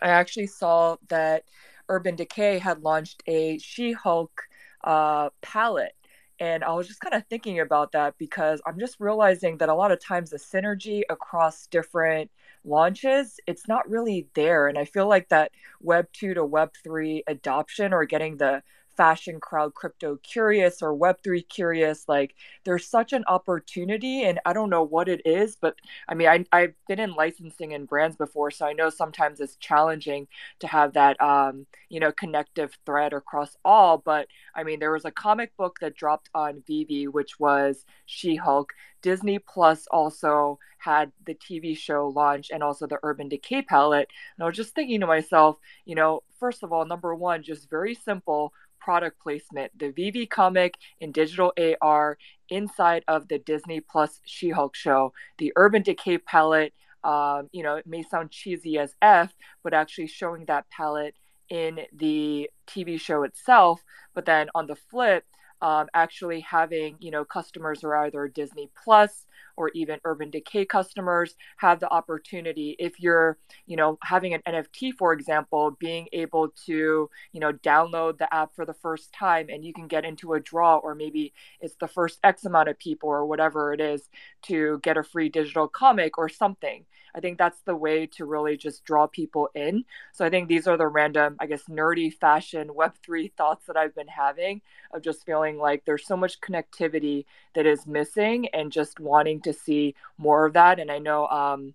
[0.00, 1.44] I actually saw that
[1.88, 4.42] Urban Decay had launched a She Hulk
[4.84, 5.94] uh, palette.
[6.40, 9.74] And I was just kind of thinking about that because I'm just realizing that a
[9.74, 12.30] lot of times the synergy across different
[12.64, 14.66] launches, it's not really there.
[14.66, 18.62] And I feel like that Web 2 to Web 3 adoption or getting the
[19.00, 22.34] fashion crowd crypto curious or web3 curious like
[22.64, 25.74] there's such an opportunity and i don't know what it is but
[26.06, 29.56] i mean I, i've been in licensing and brands before so i know sometimes it's
[29.56, 34.92] challenging to have that um, you know connective thread across all but i mean there
[34.92, 38.74] was a comic book that dropped on VeVe which was she-hulk.
[39.02, 44.44] Disney plus also had the tv show launch and also the urban decay palette and
[44.44, 47.94] i was just thinking to myself you know first of all number one just very
[47.94, 54.50] simple product placement, the VeVe comic in digital AR inside of the Disney Plus She
[54.50, 56.72] Hulk show, the Urban Decay palette.
[57.04, 61.14] Um, you know, it may sound cheesy as F, but actually showing that palette
[61.48, 63.82] in the TV show itself.
[64.14, 65.24] But then on the flip,
[65.62, 69.26] um, actually having you know customers are either Disney Plus
[69.60, 74.92] or even Urban Decay customers have the opportunity if you're you know having an NFT
[74.98, 79.62] for example being able to you know download the app for the first time and
[79.62, 83.10] you can get into a draw or maybe it's the first X amount of people
[83.10, 84.08] or whatever it is
[84.44, 88.56] to get a free digital comic or something I think that's the way to really
[88.56, 89.84] just draw people in.
[90.12, 93.94] So I think these are the random, I guess, nerdy fashion Web3 thoughts that I've
[93.94, 99.00] been having of just feeling like there's so much connectivity that is missing and just
[99.00, 100.78] wanting to see more of that.
[100.78, 101.74] And I know, um,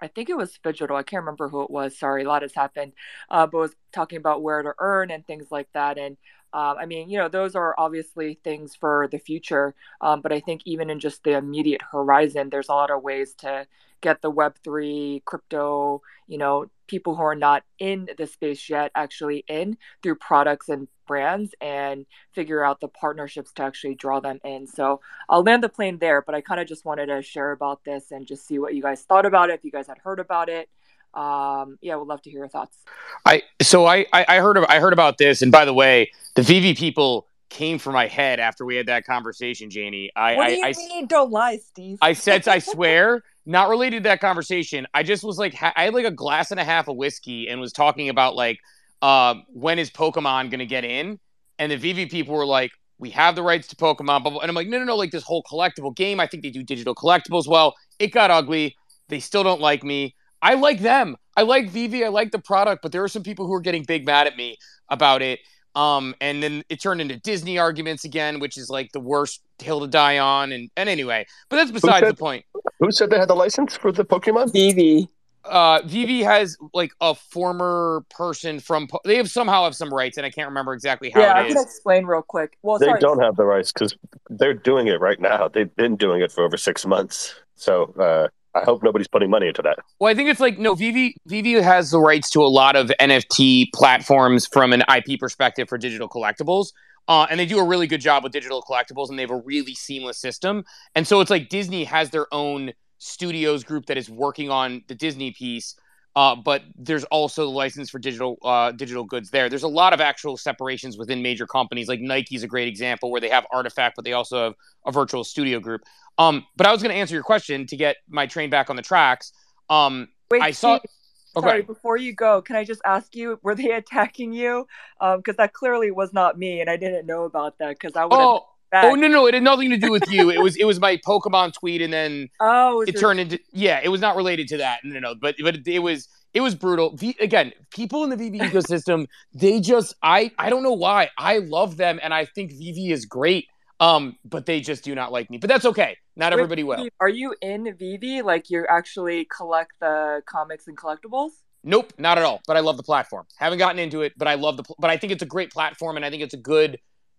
[0.00, 0.96] I think it was Phygital.
[0.96, 1.98] I can't remember who it was.
[1.98, 2.92] Sorry, a lot has happened.
[3.28, 5.98] Uh, but was talking about wear to earn and things like that.
[5.98, 6.16] And
[6.52, 9.74] um, I mean, you know, those are obviously things for the future.
[10.00, 13.34] Um, but I think even in just the immediate horizon, there's a lot of ways
[13.38, 13.66] to
[14.00, 19.44] get the Web3 crypto, you know, people who are not in the space yet actually
[19.48, 24.66] in through products and brands and figure out the partnerships to actually draw them in.
[24.66, 27.84] So I'll land the plane there, but I kind of just wanted to share about
[27.84, 30.20] this and just see what you guys thought about it, if you guys had heard
[30.20, 30.68] about it.
[31.14, 32.76] Um, yeah, would love to hear your thoughts.
[33.24, 36.42] I so I I heard of, I heard about this, and by the way, the
[36.42, 40.10] VeVe people came from my head after we had that conversation, Janie.
[40.14, 41.04] I, what do you I, mean?
[41.04, 41.98] I, Don't lie, Steve.
[42.02, 44.86] I said, I swear, not related to that conversation.
[44.94, 47.60] I just was like, I had like a glass and a half of whiskey and
[47.60, 48.58] was talking about like,
[49.00, 51.18] uh, when is Pokemon gonna get in?
[51.58, 54.66] And the VV people were like, we have the rights to Pokemon, and I'm like,
[54.66, 56.18] no, no, no, like this whole collectible game.
[56.18, 57.74] I think they do digital collectibles well.
[57.98, 58.76] It got ugly.
[59.08, 60.16] They still don't like me.
[60.42, 61.16] I like them.
[61.36, 62.04] I like VeVe.
[62.04, 64.36] I like the product, but there are some people who are getting big mad at
[64.36, 64.56] me
[64.88, 65.40] about it.
[65.74, 69.80] Um, and then it turned into Disney arguments again, which is like the worst hill
[69.80, 70.50] to die on.
[70.50, 72.44] And, and anyway, but that's besides said, the point.
[72.80, 74.52] Who said they had the license for the Pokemon?
[74.52, 75.08] VeVe.
[75.44, 78.88] Uh, VeVe has like a former person from.
[79.04, 81.20] They have somehow have some rights, and I can't remember exactly how.
[81.20, 82.58] Yeah, I can explain real quick.
[82.62, 83.00] Well, they sorry.
[83.00, 83.96] don't have the rights because
[84.28, 85.48] they're doing it right now.
[85.48, 87.34] They've been doing it for over six months.
[87.54, 89.78] So uh, I hope nobody's putting money into that.
[90.00, 92.90] Well, I think it's like no, VeVe VeVe has the rights to a lot of
[93.00, 96.72] NFT platforms from an IP perspective for digital collectibles.
[97.08, 99.42] Uh, and they do a really good job with digital collectibles, and they have a
[99.44, 100.64] really seamless system.
[100.94, 104.94] And so it's like Disney has their own studios group that is working on the
[104.94, 105.74] Disney piece.
[106.18, 109.48] Uh, but there's also the license for digital uh, digital goods there.
[109.48, 111.86] There's a lot of actual separations within major companies.
[111.86, 114.54] Like Nike's a great example where they have RTFKT, but they also have
[114.84, 115.82] a virtual studio group.
[116.18, 118.74] Um, but I was going to answer your question to get my train back on
[118.74, 119.32] the tracks.
[119.70, 120.78] Um, Wait, I saw.
[120.78, 120.90] Steve,
[121.36, 121.48] okay.
[121.48, 124.66] Sorry, before you go, can I just ask you, were they attacking you?
[124.98, 128.06] Because um, that clearly was not me, and I didn't know about that because I
[128.06, 128.14] would.
[128.14, 130.30] Oh, oh no, no, it had nothing to do with you.
[130.30, 133.88] it was it was my Pokemon tweet, and then oh, it turned into yeah, it
[133.88, 134.80] was not related to that.
[134.84, 136.96] No, no, but but it was it was brutal.
[136.96, 141.38] V, again, people in the VeVe ecosystem, they just I I don't know why I
[141.38, 143.46] love them, and I think VeVe is great.
[143.80, 145.38] Um, but they just do not like me.
[145.38, 145.96] But that's okay.
[146.16, 146.88] Not Wait, everybody will.
[146.98, 148.24] Are you in VeVe?
[148.24, 151.30] Like you actually collect the comics and collectibles?
[151.64, 152.40] Nope, not at all.
[152.46, 153.26] But I love the platform.
[153.36, 154.64] Haven't gotten into it, but I love the.
[154.78, 156.78] But I think it's a great platform, and I think it's a good.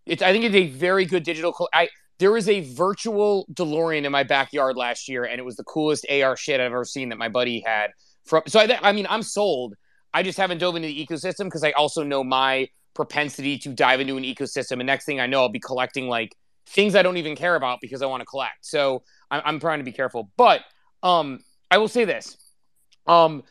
[0.10, 0.22] It's.
[0.22, 1.56] I think it's a very good digital.
[1.74, 5.64] I there was a virtual DeLorean in my backyard last year, and it was the
[5.64, 7.92] coolest AR shit I've ever seen that my buddy had.
[8.26, 8.80] From so I.
[8.82, 9.76] I mean, I'm sold.
[10.14, 14.00] I just haven't dove into the ecosystem because I also know my propensity to dive
[14.00, 14.74] into an ecosystem.
[14.74, 16.36] And next thing I know, I'll be collecting like
[16.68, 18.66] things I don't even care about because I want to collect.
[18.66, 20.32] So I'm, I'm trying to be careful.
[20.36, 20.62] But
[21.04, 21.40] um,
[21.72, 22.38] I will say this.
[23.08, 23.44] Um,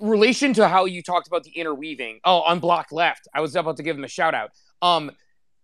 [0.00, 2.20] relation to how you talked about the interweaving.
[2.24, 3.28] Oh, on block left.
[3.34, 4.50] I was about to give them a shout out.
[4.80, 5.12] Um,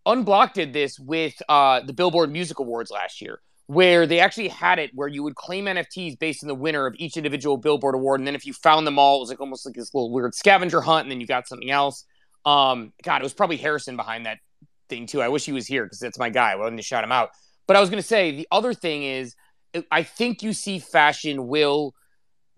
[0.09, 4.79] Unblocked did this with uh, the Billboard Music Awards last year, where they actually had
[4.79, 8.19] it where you would claim NFTs based on the winner of each individual Billboard award,
[8.21, 10.35] and then if you found them all, it was like almost like this little weird
[10.35, 12.05] scavenger hunt, and then you got something else.
[12.47, 14.39] Um, God, it was probably Harrison behind that
[14.89, 15.21] thing too.
[15.21, 16.53] I wish he was here because that's my guy.
[16.53, 17.31] I wanted to shout him out.
[17.67, 19.37] But I was going to say the other thing is,
[19.91, 21.95] I think you see fashion will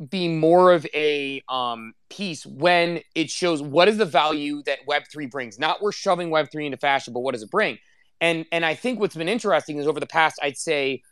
[0.09, 5.03] be more of a um, piece when it shows what is the value that Web
[5.13, 5.59] three brings.
[5.59, 7.79] Not we're shoving Web three into fashion, but what does it bring?
[8.21, 11.03] And and I think what's been interesting is over the past, I'd say,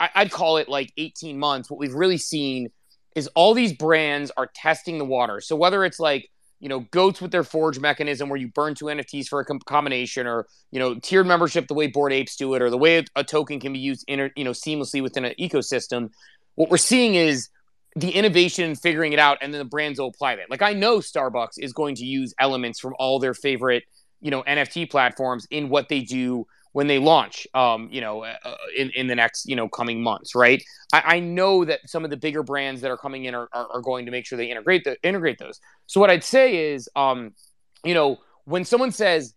[0.00, 1.70] I, I'd call it like 18 months.
[1.70, 2.70] What we've really seen
[3.14, 5.40] is all these brands are testing the water.
[5.40, 6.28] So whether it's like
[6.62, 9.58] you know, goats with their forge mechanism where you burn two NFTs for a com-
[9.58, 13.04] combination, or you know, tiered membership the way Bored Apes do it, or the way
[13.16, 16.10] a token can be used inter- you know seamlessly within an ecosystem.
[16.54, 17.48] What we're seeing is
[17.96, 20.50] the innovation and figuring it out, and then the brands will apply that.
[20.50, 23.84] Like I know Starbucks is going to use elements from all their favorite
[24.20, 28.34] you know NFT platforms in what they do when they launch, um, you know, uh,
[28.44, 30.62] uh, in, in the next, you know, coming months, right?
[30.92, 33.68] I, I know that some of the bigger brands that are coming in are, are,
[33.74, 35.60] are, going to make sure they integrate the, integrate those.
[35.86, 37.34] So what I'd say is, um,
[37.84, 39.34] you know, when someone says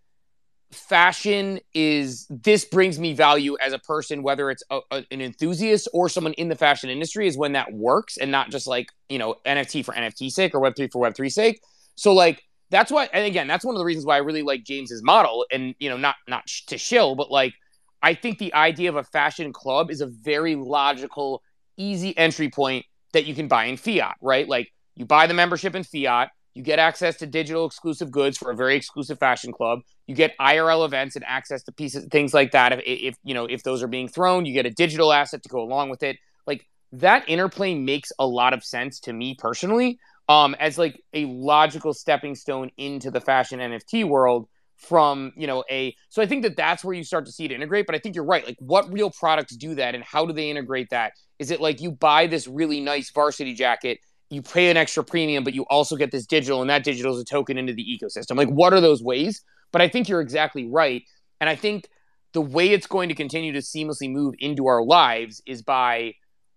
[0.76, 5.88] fashion is this brings me value as a person, whether it's a, a, an enthusiast
[5.94, 9.18] or someone in the fashion industry, is when that works and not just like you
[9.18, 11.60] know NFT for NFT sake or Web three for Web three sake.
[11.96, 14.64] So like that's why and again that's one of the reasons why i really like
[14.64, 17.54] james's model and you know not not to shill but like
[18.02, 21.42] i think the idea of a fashion club is a very logical
[21.78, 25.76] easy entry point that you can buy in fiat right like you buy the membership
[25.76, 29.82] in fiat you get access to digital exclusive goods for a very exclusive fashion club.
[30.08, 32.72] You get irl events and access to pieces things like that.
[32.72, 35.50] If, if you know if those are being thrown you get a digital asset to
[35.50, 36.18] go along with it.
[36.48, 41.26] Like that interplay makes a lot of sense to me personally um, as like a
[41.26, 46.44] logical stepping stone into the fashion NFT world from you know a so i think
[46.44, 48.46] that that's where you start to see it integrate but i think you're right.
[48.46, 51.14] Like what real products do that and how do they integrate that?
[51.40, 55.44] Is it like you buy this really nice varsity jacket you pay an extra premium
[55.44, 58.38] but you also get this digital and that digital is a token into the ecosystem.
[58.38, 59.44] Like what are those ways?
[59.72, 61.04] But i think you're exactly right.
[61.42, 61.90] And i think
[62.34, 66.14] the way it's going to continue to seamlessly move into our lives is by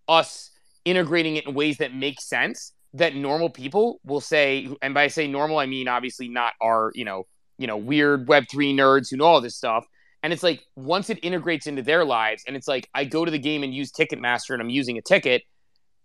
[0.09, 0.50] us
[0.85, 5.28] integrating it in ways that make sense that normal people will say, and by say
[5.28, 7.26] normal, I mean obviously not our, you know,
[7.59, 9.87] you know, weird web three nerds who know all this stuff.
[10.22, 13.30] And it's like once it integrates into their lives, and it's like I go to
[13.30, 15.43] the game and use Ticketmaster and I'm using a ticket,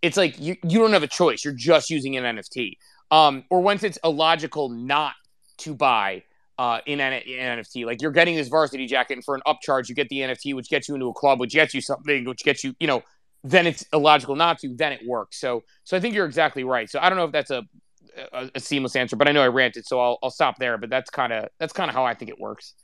[0.04, 1.44] it's like you, you don't have a choice.
[1.44, 2.76] You're just using an NFT.
[3.10, 5.14] Um, or once it's illogical not
[5.58, 6.24] to buy
[6.58, 9.88] uh, in an in NFT, like you're getting this varsity jacket, and for an upcharge,
[9.88, 12.44] you get the NFT, which gets you into a club, which gets you something, which
[12.44, 13.02] gets you, you know,
[13.44, 15.40] then it's illogical not to, then it works.
[15.40, 16.88] So, so I think you're exactly right.
[16.88, 17.62] So I don't know if that's a,
[18.32, 20.76] a, a seamless answer, but I know I ranted, so I'll, I'll stop there.
[20.76, 22.74] But that's kind of that's kind of how I think it works.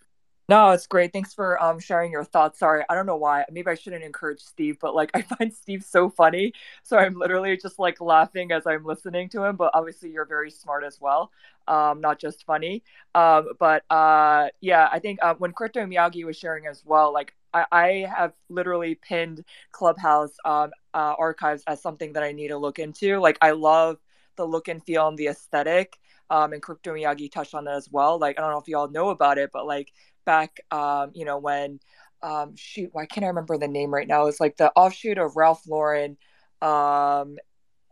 [0.50, 1.14] No, it's great.
[1.14, 2.58] Thanks for um, sharing your thoughts.
[2.60, 3.46] Sorry, I don't know why.
[3.52, 7.56] Maybe I shouldn't encourage Steve, but like I find Steve so funny, so I'm literally
[7.58, 9.56] just like laughing as I'm listening to him.
[9.56, 11.32] But obviously, you're very smart as well,
[11.68, 12.84] um, not just funny.
[13.16, 17.34] Um, but uh, yeah, I think uh, when Crypto Miyagi was sharing as well, like
[17.54, 22.58] I, I have literally pinned Clubhouse um, uh, archives as something that I need to
[22.58, 23.20] look into.
[23.20, 23.98] Like I love
[24.36, 25.98] the look and feel and the aesthetic.
[26.30, 28.18] Um, and Crypto Miyagi touched on that as well.
[28.18, 29.92] Like I don't know if y'all know about it, but like
[30.24, 31.80] back, um, you know, when
[32.22, 34.26] um, shoot, why can't I remember the name right now?
[34.26, 36.16] It's like the offshoot of Ralph Lauren,
[36.62, 37.36] um,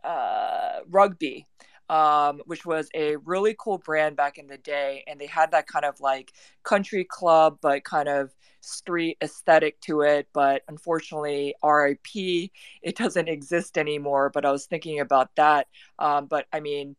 [0.03, 1.47] uh, rugby.
[1.89, 5.03] um, which was a really cool brand back in the day.
[5.07, 6.31] And they had that kind of like
[6.63, 8.31] country club, but kind of
[8.61, 10.27] street aesthetic to it.
[10.33, 12.51] But unfortunately, RIP,
[12.83, 14.29] it doesn't exist anymore.
[14.33, 15.67] But I was thinking about that.
[15.97, 16.95] Um, but I mean,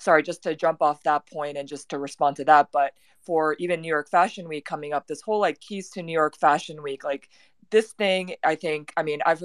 [0.00, 3.54] sorry, just to jump off that point and just to respond to that, but for
[3.58, 6.82] even New York Fashion Week coming up, this whole like keys to New York Fashion
[6.82, 7.28] Week, like
[7.70, 9.42] this thing, I think, I mean, I've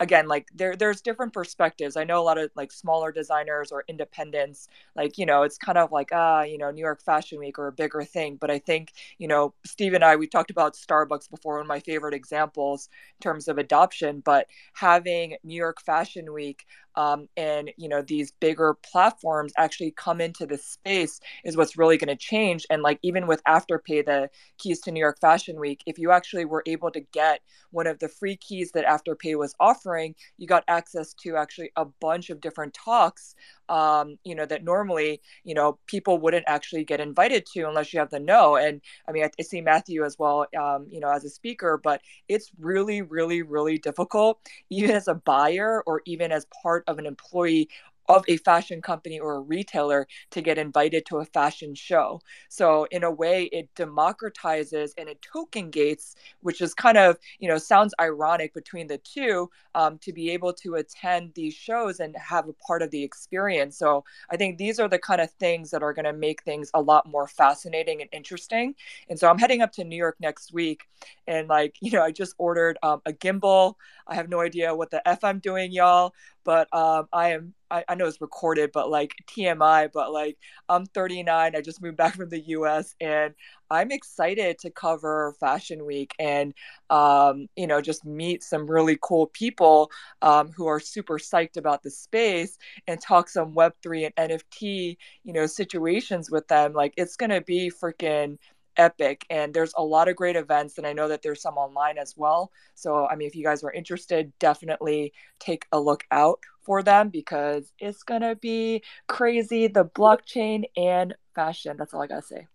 [0.00, 1.96] again like there there's different perspectives.
[1.96, 5.78] I know a lot of like smaller designers or independents like you know it's kind
[5.78, 8.50] of like ah uh, you know new york fashion week or a bigger thing but
[8.50, 11.80] i think you know steve and i we talked about starbucks before one of my
[11.80, 12.88] favorite examples
[13.18, 16.66] in terms of adoption but having new york fashion week
[16.96, 21.96] um, and you know these bigger platforms actually come into the space is what's really
[21.96, 22.66] going to change.
[22.70, 26.44] And like even with afterpay the keys to new york fashion week if you actually
[26.44, 27.40] were able to get
[27.70, 31.84] one of the free keys that afterpay was offering you got access to actually a
[31.84, 33.34] bunch of different talks
[33.72, 38.00] um, you know, that normally, you know, people wouldn't actually get invited to unless you
[38.00, 38.56] have the know.
[38.56, 41.80] And I mean, I, I see Matthew as well, um, you know, as a speaker,
[41.82, 46.98] but it's really, really, really difficult, even as a buyer or even as part of
[46.98, 47.68] an employee
[48.08, 52.20] of a fashion company or a retailer to get invited to a fashion show.
[52.48, 57.48] So in a way it democratizes and it token gates, which is kind of, you
[57.48, 62.14] know, sounds ironic between the two, um, to be able to attend these shows and
[62.16, 63.78] have a part of the experience.
[63.78, 66.70] So I think these are the kind of things that are going to make things
[66.74, 68.74] a lot more fascinating and interesting.
[69.08, 70.82] And so I'm heading up to New York next week
[71.26, 73.74] and like, you know, I just ordered um, a gimbal.
[74.08, 76.14] I have no idea what the F I'm doing, y'all,
[76.44, 80.36] but um, I am I, I know it's recorded, but like TMI, but like
[80.68, 81.56] I'm 39.
[81.56, 83.34] I just moved back from the US and
[83.70, 86.52] I'm excited to cover Fashion Week and,
[86.90, 89.90] um, you know, just meet some really cool people
[90.20, 95.32] um, who are super psyched about the space and talk some Web3 and NFT, you
[95.32, 96.74] know, situations with them.
[96.74, 98.36] Like it's to be freaking
[98.76, 101.98] epic and there's a lot of great events and i know that there's some online
[101.98, 106.40] as well so i mean if you guys are interested definitely take a look out
[106.62, 109.66] for them because it's gonna be crazy.
[109.66, 111.76] The blockchain and fashion.
[111.76, 112.46] That's all I gotta say.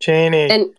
[0.00, 0.50] Cheney.
[0.50, 0.74] And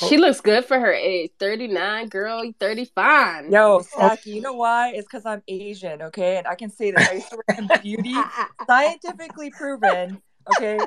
[0.00, 0.08] oh.
[0.08, 1.32] she looks good for her age.
[1.38, 3.50] 39, girl, 35.
[3.50, 3.80] Yo, oh.
[3.80, 4.92] Saki, you know why?
[4.94, 6.38] It's because I'm Asian, okay?
[6.38, 8.14] And I can say that I used to work in beauty,
[8.66, 10.22] scientifically proven,
[10.56, 10.78] okay?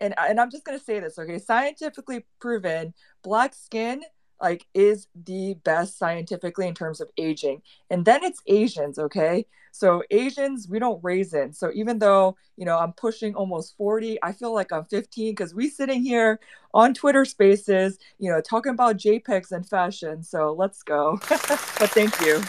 [0.00, 1.38] And, and I'm just going to say this, okay?
[1.38, 4.02] Scientifically proven, black skin
[4.40, 7.62] like is the best scientifically in terms of aging.
[7.90, 9.46] And then it's asians okay?
[9.72, 14.30] So asians we don't raisin so even though you know i'm pushing almost 40 i
[14.30, 16.38] feel like i'm 15 because we sitting here
[16.72, 20.22] on twitter spaces you know talking about jpegs and fashion.
[20.22, 21.18] So let's go.
[21.28, 22.40] But thank you.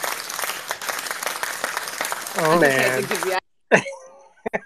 [2.38, 3.82] Oh man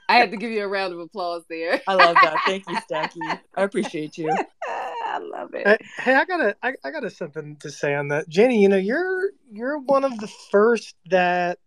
[0.09, 1.81] I had to give you a round of applause there.
[1.87, 2.39] I love that.
[2.47, 3.41] Thank you, Stacky.
[3.57, 4.35] I appreciate you.
[4.69, 5.83] I love it.
[5.99, 8.61] Hey, I got a, I, I got a something to say on that, Jenny.
[8.61, 11.59] You know, you're you're one of the first that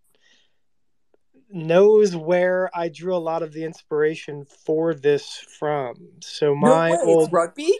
[1.50, 5.96] knows where I drew a lot of the inspiration for this from.
[6.22, 7.78] So my no old rugby.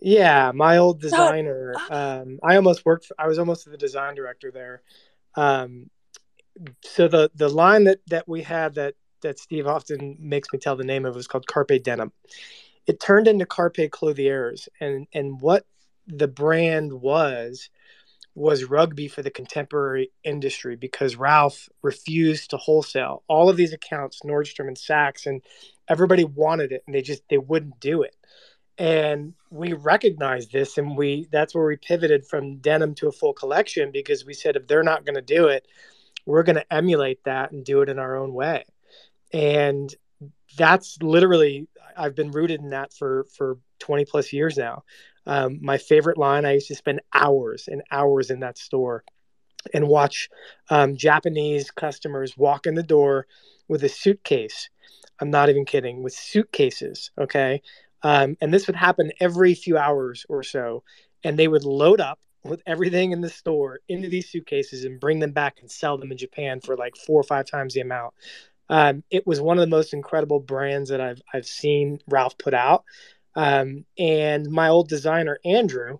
[0.00, 1.74] Yeah, my old designer.
[1.90, 3.06] Um, I almost worked.
[3.06, 4.82] For, I was almost the design director there.
[5.34, 5.90] Um,
[6.82, 10.76] so the the line that that we had that that Steve often makes me tell
[10.76, 12.12] the name of was called Carpe Denim
[12.86, 15.64] it turned into Carpe Clothiers, and and what
[16.06, 17.70] the brand was
[18.34, 24.20] was rugby for the contemporary industry because Ralph refused to wholesale all of these accounts,
[24.24, 25.42] Nordstrom and Saks, and
[25.88, 28.16] everybody wanted it, and they just they wouldn't do it.
[28.78, 33.34] And we recognized this, and we that's where we pivoted from denim to a full
[33.34, 35.68] collection because we said if they're not going to do it,
[36.26, 38.64] we're going to emulate that and do it in our own way.
[39.32, 39.94] And
[40.56, 44.84] that's literally I've been rooted in that for for 20 plus years now.
[45.26, 49.04] Um, my favorite line I used to spend hours and hours in that store
[49.74, 50.28] and watch
[50.70, 53.26] um, Japanese customers walk in the door
[53.68, 54.70] with a suitcase.
[55.20, 57.10] I'm not even kidding, with suitcases.
[57.18, 57.62] Okay.
[58.02, 60.82] Um, and this would happen every few hours or so.
[61.22, 65.18] And they would load up with everything in the store into these suitcases and bring
[65.18, 68.14] them back and sell them in Japan for like four or five times the amount.
[68.70, 72.54] Um, it was one of the most incredible brands that I've I've seen Ralph put
[72.54, 72.84] out.
[73.34, 75.98] Um, and my old designer Andrew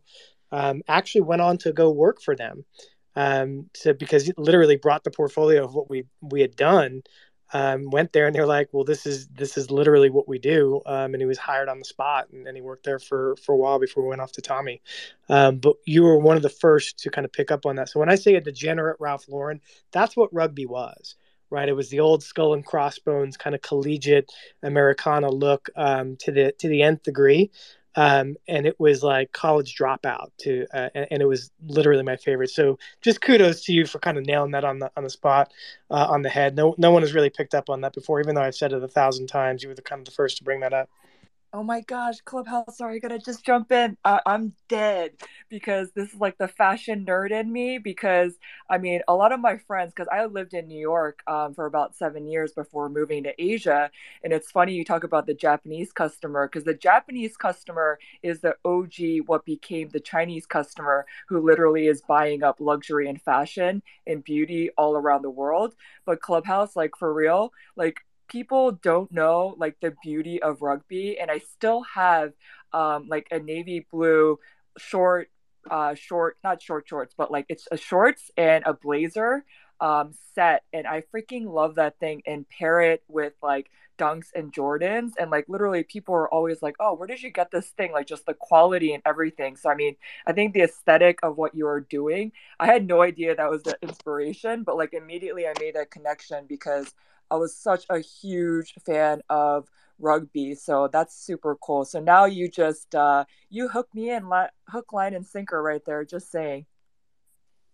[0.53, 2.65] um, actually went on to go work for them.
[3.17, 7.03] Um, so because he literally brought the portfolio of what we we had done,
[7.53, 10.81] um, went there and they're like, well, this is this is literally what we do.
[10.87, 13.53] Um, and he was hired on the spot, and, and, he worked there for for
[13.53, 14.81] a while before we went off to Tommy.
[15.29, 17.89] but you were one of the first to kind of pick up on that.
[17.89, 19.61] So when I say a degenerate Ralph Lauren,
[19.93, 21.17] that's what rugby was
[21.51, 21.69] right?
[21.69, 24.31] It was the old skull and crossbones kind of collegiate
[24.63, 27.51] Americana look um, to the to the nth degree.
[27.97, 32.17] Um, and it was like college dropout to, uh, and, and, it was literally my
[32.17, 32.51] favorite.
[32.51, 35.53] So just kudos to you for kind of nailing that on the on the spot,
[35.91, 36.55] uh, on the head.
[36.55, 38.21] No, no one has really picked up on that before.
[38.21, 40.39] Even though I've said it a thousand times, you were the kind of the first
[40.39, 40.89] to bring that up.
[41.53, 43.97] Oh my gosh, Clubhouse, sorry, I gotta just jump in.
[44.05, 45.15] I'm dead
[45.49, 47.79] because this is like the fashion nerd in me.
[47.79, 48.35] Because
[48.71, 51.67] I mean, a lot of my friends, because I lived in New York um, for
[51.67, 53.91] about seven years before moving to Asia.
[54.23, 58.55] And it's funny you talk about the Japanese customer because the Japanese customer is the
[58.65, 64.23] OG, what became the Chinese customer, who literally is buying up luxury and fashion and
[64.23, 65.75] beauty all around the world.
[66.07, 67.99] But Clubhouse, like for real, like
[68.31, 72.33] people don't know like the beauty of rugby and i still have
[72.73, 74.39] um like a navy blue
[74.79, 75.31] short
[75.71, 79.45] uh short not short shorts but like it's a shorts and a blazer
[79.81, 84.51] um set and i freaking love that thing and pair it with like dunks and
[84.53, 87.93] jordans and like literally people are always like oh where did you get this thing?
[87.93, 89.57] Like just the quality and everything.
[89.57, 89.95] So i mean
[90.27, 93.63] i think the aesthetic of what you are doing i had no idea that was
[93.63, 96.95] the inspiration but like immediately i made a connection because
[97.31, 99.69] I was such a huge fan of
[99.99, 101.85] rugby, so that's super cool.
[101.85, 105.85] So now you just uh, you hook me in, li- hook, line, and sinker right
[105.85, 106.05] there.
[106.05, 106.67] Just saying.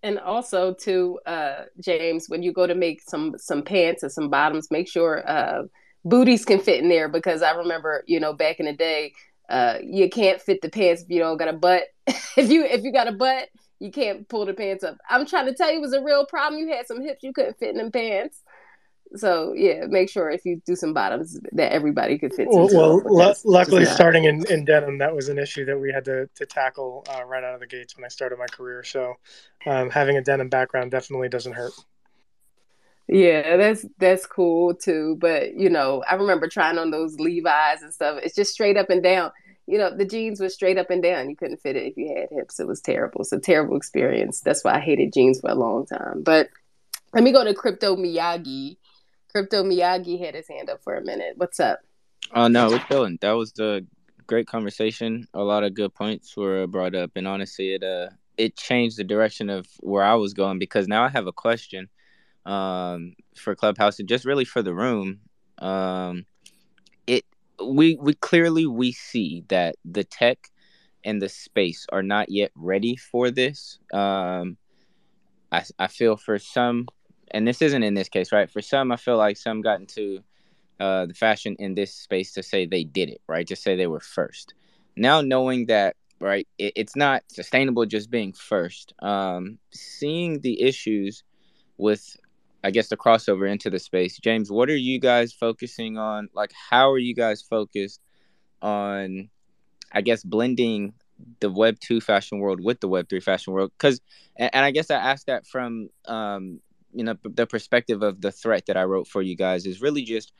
[0.03, 4.29] And also to uh, James, when you go to make some some pants or some
[4.29, 5.63] bottoms, make sure uh,
[6.05, 9.13] booties can fit in there because I remember, you know, back in the day,
[9.49, 11.85] uh, you can't fit the pants if you don't got a butt.
[12.07, 13.49] if you if you got a butt,
[13.79, 14.97] you can't pull the pants up.
[15.09, 16.61] I'm trying to tell you, it was a real problem.
[16.61, 18.43] You had some hips you couldn't fit in them pants.
[19.15, 22.49] So yeah, make sure if you do some bottoms that everybody could fit.
[22.51, 26.29] Well, well luckily, starting in, in denim, that was an issue that we had to
[26.35, 28.83] to tackle uh, right out of the gates when I started my career.
[28.83, 29.15] So
[29.67, 31.73] um, having a denim background definitely doesn't hurt.
[33.09, 35.17] Yeah, that's that's cool too.
[35.21, 38.19] But you know, I remember trying on those Levi's and stuff.
[38.23, 39.31] It's just straight up and down.
[39.69, 41.29] You know, the jeans were straight up and down.
[41.29, 42.61] You couldn't fit it if you had hips.
[42.61, 43.23] It was terrible.
[43.23, 44.41] It's a terrible experience.
[44.41, 46.23] That's why I hated jeans for a long time.
[46.23, 46.51] But
[47.13, 48.77] let me go to Crypto Miyagi
[49.37, 51.34] Crypto Miyagi had his hand up for a minute.
[51.37, 51.80] What's up?
[52.34, 53.18] Oh no, we're chilling.
[53.20, 53.87] That was the
[54.26, 55.28] great conversation.
[55.34, 58.09] A lot of good points were brought up, and honestly, it uh
[58.39, 61.91] it changed the direction of where I was going because now I have a question
[62.47, 65.20] um for Clubhouse and just really for the room.
[65.59, 66.24] Um,
[67.07, 67.26] it
[67.62, 70.49] we we clearly we see that the tech
[71.05, 73.80] and the space are not yet ready for this.
[73.93, 74.57] Um,
[75.53, 76.89] I I feel for some
[77.31, 78.51] and this isn't in this case, right?
[78.51, 80.22] For some, I feel like some got into
[80.79, 83.47] uh, the fashion in this space to say they did it, right?
[83.47, 84.55] To say they were first.
[84.97, 88.93] Now knowing that, right, it, it's not sustainable just being first.
[89.01, 91.24] Um, seeing the issues
[91.79, 92.16] with,
[92.62, 94.18] I guess, the crossover into the space.
[94.18, 96.29] James, what are you guys focusing on?
[96.35, 98.01] Like, how are you guys focused
[98.62, 99.29] on,
[99.93, 100.95] I guess, blending
[101.41, 103.72] the Web two fashion world with the Web three fashion world?
[103.77, 104.01] Because,
[104.37, 106.61] and, and I guess I asked that from um,
[106.97, 110.03] you know the perspective of the threat that I wrote for you guys is really
[110.03, 110.32] just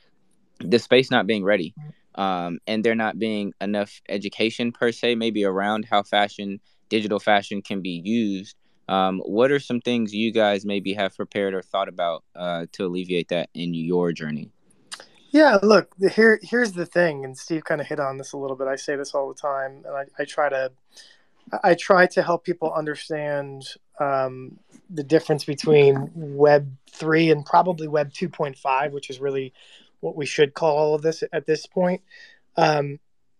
[0.59, 1.75] the space not being ready
[2.15, 7.61] um, and there not being enough education per se maybe around how fashion digital fashion
[7.61, 8.55] can be used.
[8.89, 12.85] Um, what are some things you guys maybe have prepared or thought about uh, to
[12.85, 14.49] alleviate that in your journey?
[15.31, 18.55] Yeah look here here's the thing and steve kind of hit on this a little
[18.55, 18.67] bit.
[18.67, 20.71] I say this all the time and i, I try to
[21.63, 23.65] I try to help people understand
[23.99, 29.53] um, the difference between Web 3 and probably Web 2.5, which is really
[29.99, 32.01] what we should call all of this at this point.
[32.55, 32.99] Um,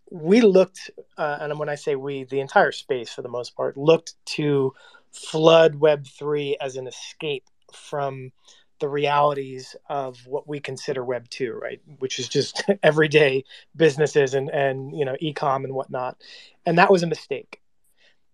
[0.09, 3.77] we looked, uh, and when I say we, the entire space for the most part,
[3.77, 4.73] looked to
[5.11, 8.31] flood Web 3 as an escape from
[8.79, 11.81] the realities of what we consider Web 2, right?
[11.99, 13.43] Which is just everyday
[13.75, 16.17] businesses and, and you know, e com and whatnot.
[16.65, 17.59] And that was a mistake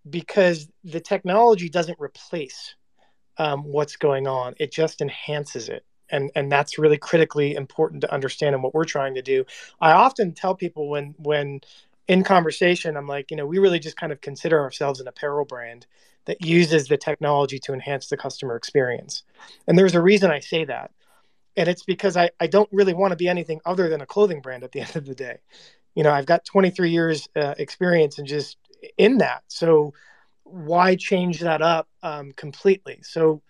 [0.10, 2.76] because the technology doesn't replace
[3.38, 8.14] um, what's going on; it just enhances it, and and that's really critically important to
[8.14, 8.56] understand.
[8.56, 9.45] And what we're trying to do,
[9.82, 11.62] I often tell people when when
[12.08, 15.45] in conversation, I'm like, you know, we really just kind of consider ourselves an apparel
[15.45, 15.86] brand
[16.26, 19.24] that uses the technology to enhance the customer experience.
[19.68, 20.91] And there's a reason I say that.
[21.56, 24.41] And it's because I, I don't really want to be anything other than a clothing
[24.41, 25.38] brand at the end of the day.
[25.95, 28.58] You know, I've got 23 years uh, experience in just
[28.97, 29.43] in that.
[29.47, 29.93] So
[30.43, 32.99] why change that up um, completely?
[33.03, 33.41] So,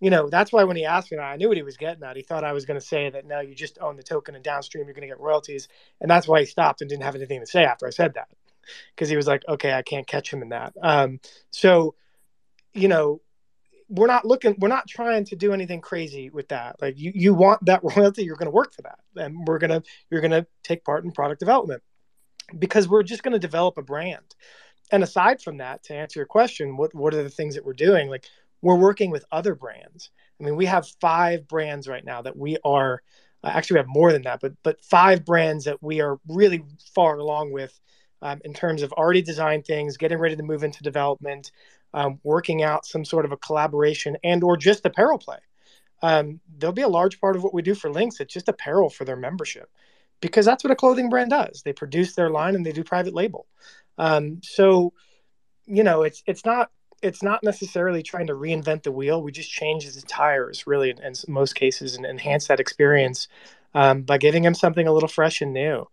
[0.00, 2.16] you know, that's why when he asked me, I knew what he was getting at.
[2.16, 4.44] He thought I was going to say that no, you just own the token and
[4.44, 5.68] downstream you're going to get royalties,
[6.00, 8.28] and that's why he stopped and didn't have anything to say after I said that,
[8.94, 10.74] because he was like, okay, I can't catch him in that.
[10.82, 11.20] Um,
[11.50, 11.94] so,
[12.74, 13.20] you know,
[13.88, 17.34] we're not looking we're not trying to do anything crazy with that like you you
[17.34, 20.30] want that royalty you're going to work for that and we're going to you're going
[20.30, 21.82] to take part in product development
[22.58, 24.34] because we're just going to develop a brand
[24.92, 27.72] and aside from that to answer your question what what are the things that we're
[27.72, 28.26] doing like
[28.62, 30.10] we're working with other brands
[30.40, 33.02] i mean we have five brands right now that we are
[33.44, 36.62] uh, actually we have more than that but but five brands that we are really
[36.94, 37.78] far along with
[38.22, 41.50] um, in terms of already designed things getting ready to move into development
[41.96, 45.38] um, working out some sort of a collaboration and or just apparel play.
[46.02, 48.20] Um, there'll be a large part of what we do for Links.
[48.20, 49.70] It's just apparel for their membership
[50.20, 51.62] because that's what a clothing brand does.
[51.64, 53.46] They produce their line and they do private label.
[53.98, 54.92] Um, so,
[55.66, 56.70] you know, it's it's not
[57.02, 59.22] it's not necessarily trying to reinvent the wheel.
[59.22, 63.28] We just change the tires, really, in, in most cases, and enhance that experience
[63.74, 65.86] um, by giving them something a little fresh and new.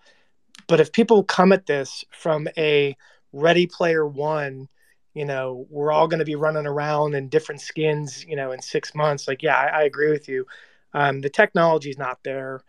[0.68, 2.96] But if people come at this from a
[3.34, 4.70] Ready Player One
[5.14, 8.62] you know, we're all going to be running around in different skins, you know, in
[8.62, 9.28] six months.
[9.28, 10.46] Like, yeah, I, I agree with you.
[10.94, 12.64] Um, the technology is not there.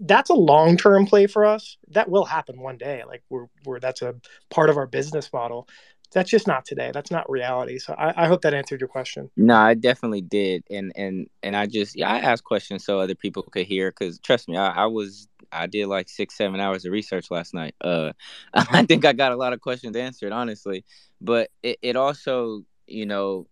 [0.00, 1.76] That's a long term play for us.
[1.88, 3.02] That will happen one day.
[3.06, 4.14] Like, we're, we're that's a
[4.50, 5.68] part of our business model.
[6.12, 6.90] That's just not today.
[6.92, 7.78] That's not reality.
[7.78, 9.30] So I, I hope that answered your question.
[9.36, 13.14] No, I definitely did, and and and I just yeah, I asked questions so other
[13.14, 13.90] people could hear.
[13.90, 17.54] Because trust me, I, I was I did like six, seven hours of research last
[17.54, 17.74] night.
[17.80, 18.12] Uh,
[18.54, 20.84] I think I got a lot of questions answered, honestly.
[21.20, 23.46] But it, it also, you know,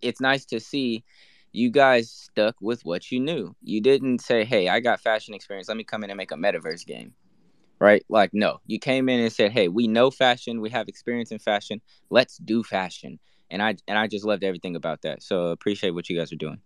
[0.00, 1.04] it's nice to see
[1.52, 3.54] you guys stuck with what you knew.
[3.62, 5.68] You didn't say, "Hey, I got fashion experience.
[5.68, 7.14] Let me come in and make a metaverse game."
[7.78, 8.04] Right?
[8.08, 8.60] Like, no.
[8.66, 10.60] You came in and said, "Hey, we know fashion.
[10.60, 11.80] We have experience in fashion.
[12.10, 13.18] Let's do fashion."
[13.50, 15.22] And I and I just loved everything about that.
[15.22, 16.60] So appreciate what you guys are doing.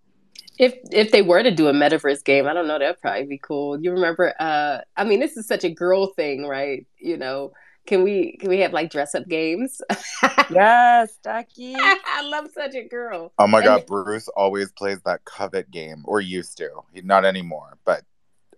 [0.58, 3.38] If if they were to do a metaverse game, I don't know, that'd probably be
[3.38, 3.80] cool.
[3.80, 6.86] You remember uh I mean this is such a girl thing, right?
[6.98, 7.52] You know,
[7.86, 9.80] can we can we have like dress up games?
[10.50, 11.74] yes, Ducky.
[11.78, 13.32] I love such a girl.
[13.38, 16.70] Oh my and god, Bruce always plays that covet game, or used to.
[16.92, 18.02] He not anymore, but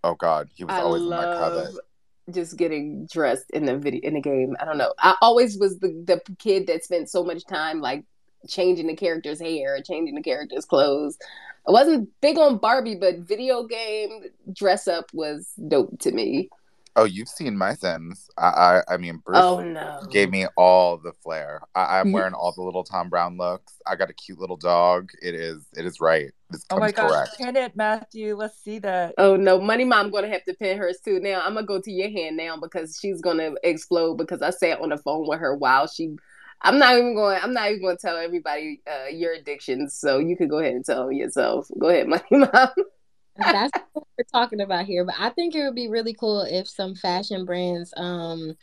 [0.05, 1.75] oh god, he was I always in my covet.
[2.31, 4.57] Just getting dressed in the video in the game.
[4.61, 4.93] I don't know.
[4.99, 8.05] I always was the the kid that spent so much time like
[8.47, 11.19] changing the character's hair, changing the character's clothes.
[11.67, 16.49] I wasn't big on Barbie, but video game dress up was dope to me.
[16.97, 18.29] Oh, you've seen my sins.
[18.37, 18.47] I,
[18.89, 20.01] I, I mean, Bruce oh, no.
[20.11, 21.61] gave me all the flair.
[21.75, 23.75] I, am wearing all the little Thom Browne looks.
[23.87, 25.11] I got a cute little dog.
[25.23, 26.33] It is, it is right.
[26.51, 28.35] This oh my gosh, pin it, Matthew.
[28.35, 29.15] Let's see that.
[29.19, 31.21] Oh no, Money Mom gonna have to pin hers too.
[31.21, 34.81] Now I'm gonna go to your hand now because she's gonna explode because I sat
[34.81, 36.17] on the phone with her while she.
[36.63, 37.39] I'm not even going.
[37.41, 39.95] I'm not even going to tell everybody uh, your addictions.
[39.95, 41.69] So you can go ahead and tell them yourself.
[41.79, 42.69] Go ahead, Money Mom.
[43.39, 45.05] That's what we're talking about here.
[45.05, 48.57] But I think it would be really cool if some fashion brands um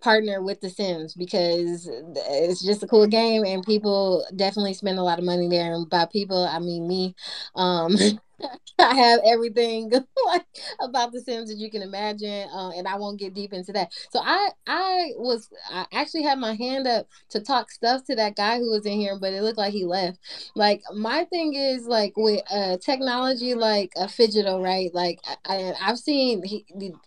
[0.00, 5.02] partner with The Sims because it's just a cool game and people definitely spend a
[5.02, 5.72] lot of money there.
[5.72, 7.14] And by people, I mean me.
[7.54, 7.96] Um,
[8.78, 9.90] I have everything
[10.26, 10.46] like
[10.80, 13.92] about the Sims that you can imagine, uh, and I won't get deep into that.
[14.10, 18.36] So I I was I actually had my hand up to talk stuff to that
[18.36, 20.18] guy who was in here, but it looked like he left.
[20.54, 24.92] Like my thing is like with uh, technology, like a Phygital, right?
[24.94, 26.66] Like I, I've seen he,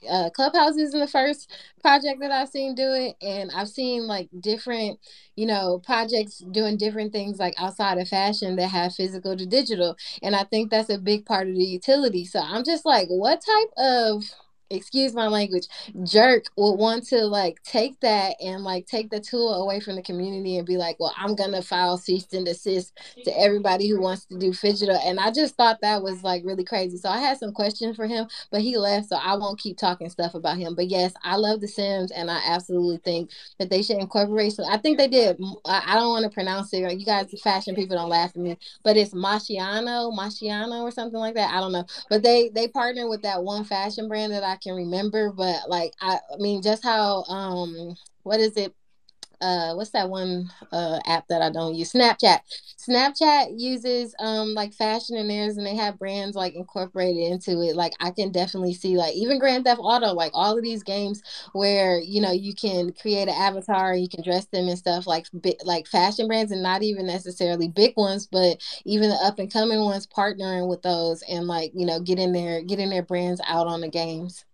[0.10, 4.30] uh, Clubhouses in the first project that I've seen do it, and I've seen like
[4.40, 5.00] different
[5.36, 9.96] you know, projects doing different things like outside of fashion that have physical to digital.
[10.22, 12.26] And I think that's a big part of the utility.
[12.26, 14.24] So I'm just like, what type of
[14.70, 15.68] excuse my language,
[16.04, 20.02] jerk would want to like take that and like take the tool away from the
[20.02, 24.26] community and be like, well, I'm gonna file cease and desist to everybody who wants
[24.26, 25.00] to do Phygital.
[25.06, 26.98] And I just thought that was like really crazy.
[26.98, 30.10] So I had some questions for him, but he left, so I won't keep talking
[30.10, 30.76] stuff about him.
[30.76, 34.54] But yes, I love The Sims, and I absolutely think that they should incorporate.
[34.54, 35.40] So I think they did.
[35.66, 36.80] I don't want to pronounce it.
[37.00, 41.36] You guys, fashion people, don't laugh at me, but it's Machiano, Machiano, or something like
[41.36, 41.54] that.
[41.54, 44.58] I don't know, but they they partner with that one fashion brand that I I
[44.58, 48.74] can remember, but like I, I mean, just how um, what is it?
[49.42, 51.94] Uh what's that one uh app that I don't use?
[51.94, 52.40] Snapchat.
[52.78, 57.76] Snapchat uses um like fashion in theirs and they have brands like incorporated into it.
[57.76, 61.22] Like I can definitely see like even Grand Theft Auto, like all of these games
[61.54, 65.08] where you know you can create an avatar and you can dress them and stuff
[65.08, 65.26] like
[65.64, 69.82] like fashion brands and not even necessarily big ones, but even the up and coming
[69.82, 73.82] ones partnering with those and like, you know, getting their getting their brands out on
[73.82, 74.46] the games.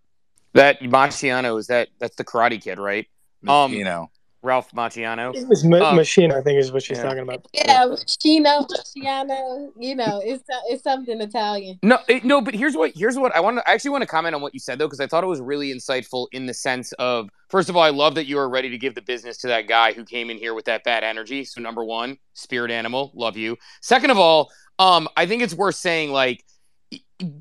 [0.53, 3.07] That Marciano is that that's the Karate Kid, right?
[3.47, 4.09] Um, you know.
[4.43, 5.33] Ralph Macchiano.
[5.35, 7.03] It's Ma- um, Machina, I think, is what she's yeah.
[7.03, 7.47] talking about.
[7.53, 9.69] Yeah, Machino, Macchiano.
[9.77, 11.79] You know, it's it's something Italian.
[11.83, 14.07] No, it, no, but here's what here's what I want to I actually want to
[14.07, 16.53] comment on what you said though because I thought it was really insightful in the
[16.53, 19.37] sense of first of all, I love that you are ready to give the business
[19.39, 21.45] to that guy who came in here with that bad energy.
[21.45, 23.57] So number one, spirit animal, love you.
[23.81, 26.43] Second of all, um, I think it's worth saying like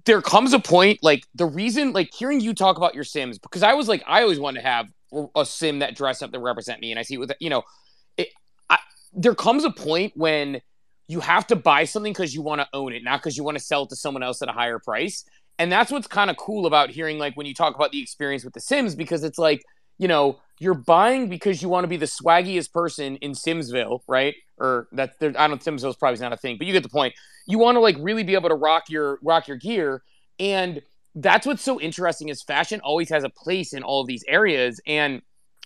[0.05, 3.63] there comes a point like the reason like hearing you talk about your sims because
[3.63, 4.89] I was like I always wanted to have
[5.35, 7.63] a sim that dress up that represent me and I see with you know
[8.17, 8.29] it,
[8.69, 8.79] I,
[9.13, 10.61] there comes a point when
[11.09, 13.59] you have to buy something because you want to own it not because you want
[13.59, 15.25] to sell it to someone else at a higher price.
[15.59, 18.45] And that's what's kind of cool about hearing like when you talk about the experience
[18.45, 19.63] with the sims because it's like
[20.01, 24.35] you know you're buying because you want to be the swaggiest person in simsville right?
[24.59, 27.15] Or that there, i don't simsville's probably not a thing but you get the point.
[27.47, 30.03] You want to like really be able to rock your rock your gear
[30.41, 30.83] and
[31.15, 35.23] that's what's so interesting is fashion always has a place in all these areas and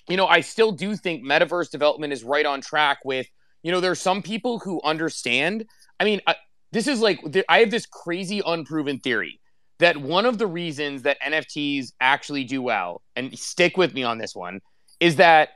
[0.08, 3.26] you know i still do think metaverse development is right on track with
[3.62, 5.66] you know there's some people who understand
[6.00, 6.36] i mean I,
[6.72, 9.38] this is like i have this crazy unproven theory
[9.78, 14.18] that one of the reasons that nfts actually do well and stick with me on
[14.18, 14.60] this one
[15.00, 15.50] is that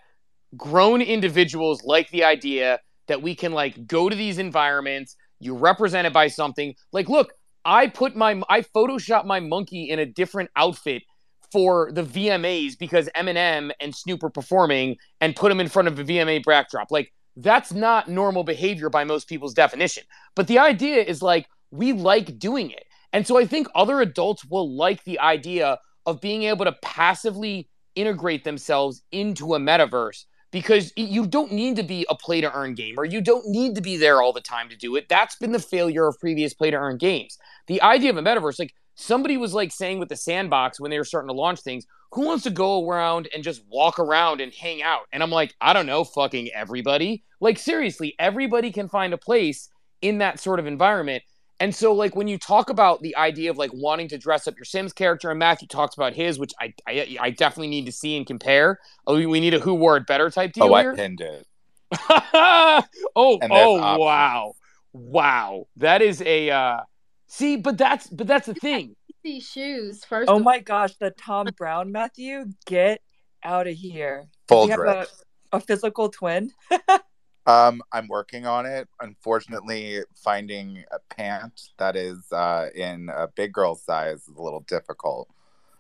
[0.56, 6.06] grown individuals like the idea that we can like go to these environments you represent
[6.06, 6.74] it by something.
[6.92, 7.32] Like look
[7.64, 11.02] i put my i photoshop my monkey in a different outfit
[11.50, 15.98] for the vmas because eminem and snoop are performing and put them in front of
[15.98, 16.90] a vma backdrop.
[16.90, 20.04] Like that's not normal behavior by most people's definition.
[20.34, 24.44] But the idea is like we like doing it and so i think other adults
[24.44, 30.92] will like the idea of being able to passively integrate themselves into a metaverse because
[30.96, 33.04] you don't need to be a play to earn gamer.
[33.04, 35.09] You don't need to be there all the time to do it.
[35.09, 37.36] That's been the failure of previous play to earn games.
[37.66, 40.98] The idea of a metaverse, like somebody was like saying with the sandbox when they
[40.98, 44.52] were starting to launch things, who wants to go around and just walk around and
[44.54, 45.02] hang out?
[45.12, 47.24] And I'm like, I don't know, fucking everybody.
[47.40, 49.68] Like seriously, everybody can find a place
[50.00, 51.22] in that sort of environment.
[51.61, 54.56] And so, like, when you talk about the idea of like wanting to dress up
[54.56, 57.92] your Sims character, and Matthew talks about his, which I I, I definitely need to
[57.92, 58.78] see and compare.
[59.06, 60.72] Oh, we need a who wore it better type deal.
[60.72, 60.92] Oh, here.
[60.92, 61.46] I pinned it.
[62.11, 62.82] oh,
[63.16, 64.54] oh, wow,
[64.92, 66.80] wow, that is a uh,
[67.26, 68.94] see, but that's but that's the thing.
[69.24, 70.30] These shoes first.
[70.30, 73.00] Oh my gosh, the Thom Browne Matthew, get
[73.42, 74.28] out of here.
[74.46, 75.06] Full you have a,
[75.52, 76.52] a physical twin.
[77.49, 78.88] Um, I'm working on it.
[79.01, 84.61] Unfortunately, finding a pant that is uh, in a big girl size is a little
[84.68, 85.30] difficult.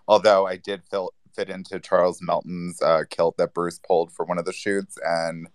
[0.08, 4.38] Although I did fill, fit into Charles Melton's uh, kilt that Bruce pulled for one
[4.38, 5.46] of the shoots, and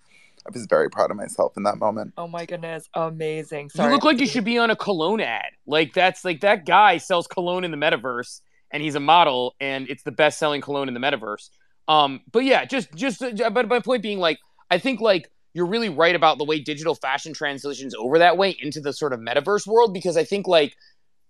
[0.46, 2.14] I was very proud of myself in that moment.
[2.16, 3.72] Oh my goodness, amazing!
[3.72, 3.90] Sorry.
[3.90, 5.54] You look like you should be on a cologne ad.
[5.66, 9.90] Like that's like that guy sells cologne in the metaverse, and he's a model, and
[9.90, 11.50] it's the best selling cologne in the metaverse.
[11.88, 14.38] Um, but yeah, just just uh, but my point being, like,
[14.70, 18.56] I think like you're really right about the way digital fashion transitions over that way
[18.62, 20.76] into the sort of metaverse world because I think like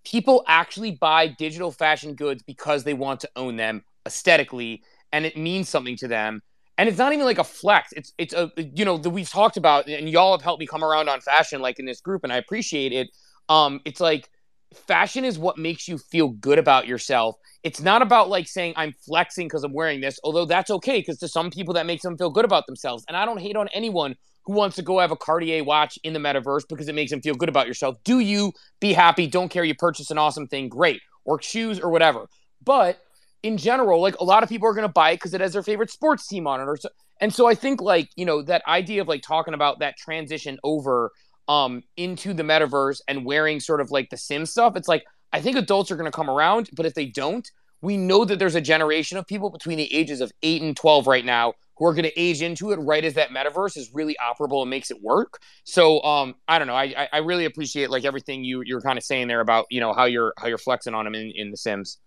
[0.06, 5.38] people actually buy digital fashion goods because they want to own them aesthetically and it
[5.38, 6.42] means something to them.
[6.78, 7.92] And it's not even like a flex.
[7.94, 10.84] It's it's a you know that we've talked about and y'all have helped me come
[10.84, 13.10] around on fashion like in this group and I appreciate it.
[13.48, 14.30] Um it's like
[14.74, 17.36] fashion is what makes you feel good about yourself.
[17.64, 21.20] It's not about like saying I'm flexing because I'm wearing this, although that's okay because
[21.20, 23.06] to some people that makes them feel good about themselves.
[23.08, 24.16] And I don't hate on anyone
[24.46, 27.22] who wants to go have a Cartier watch in the metaverse because it makes them
[27.22, 27.98] feel good about yourself.
[28.04, 29.28] Do you be happy?
[29.28, 29.64] Don't care.
[29.64, 32.28] You purchase an awesome thing, great, or shoes or whatever.
[32.64, 33.00] But
[33.42, 35.54] in general, like a lot of people are going to buy it because it has
[35.54, 36.90] their favorite sports team on it, or so.
[37.22, 40.60] And so I think like you know that idea of like talking about that transition
[40.64, 41.12] over
[41.48, 45.41] um into the metaverse and wearing sort of like the sim stuff it's like i
[45.41, 47.52] think adults are going to come around but if they don't
[47.84, 51.06] we know that there's a generation of people between the ages of 8 and 12
[51.06, 54.16] right now who are going to age into it right as that metaverse is really
[54.22, 55.39] operable and makes it work.
[55.66, 59.04] So um i don't know i i really appreciate like everything you you're kind of
[59.04, 61.58] saying there about you know how you're how you're flexing on them in in the
[61.58, 62.00] sims.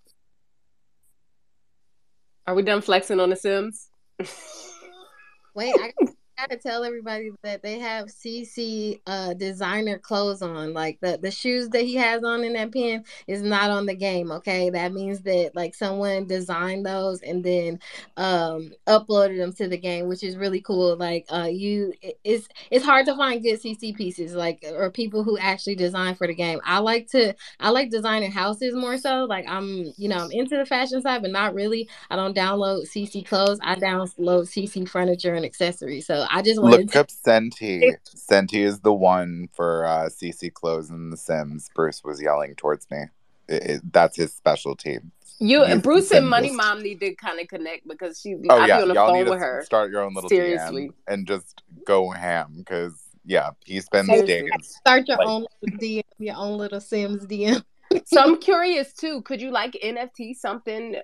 [2.46, 3.88] Are we done flexing on the sims?
[5.54, 5.92] Wait i
[6.36, 10.74] gotta tell everybody that they have CC uh, designer clothes on.
[10.74, 13.94] Like the the shoes that he has on in that pin is not on the
[13.94, 14.30] game.
[14.30, 17.78] Okay, that means that like someone designed those and then
[18.18, 20.96] um, uploaded them to the game, which is really cool.
[20.96, 25.38] Like uh, you, it's it's hard to find good CC pieces like or people who
[25.38, 26.60] actually design for the game.
[26.64, 29.24] I like to I like designing houses more so.
[29.24, 31.88] Like I'm you know I'm into the fashion side, but not really.
[32.10, 33.58] I don't download CC clothes.
[33.62, 36.06] I download CC furniture and accessories.
[36.06, 37.00] So I just wanted look to...
[37.00, 37.92] up Senti.
[38.14, 41.68] Senti is the one for uh, CC clothes in The Sims.
[41.74, 43.04] Bruce was yelling towards me.
[43.48, 44.98] It, it, that's his specialty.
[45.38, 48.34] You and Bruce and Money Mom need to kind of connect because she.
[48.48, 49.62] Oh I'll yeah, on the y'all phone need with to her.
[49.64, 54.48] Start your own little seriously DM and just go ham because yeah, he spends days.
[54.62, 55.26] Start your like...
[55.26, 57.62] own DM, your own little Sims DM.
[58.06, 59.20] so I'm curious too.
[59.22, 60.96] Could you like NFT something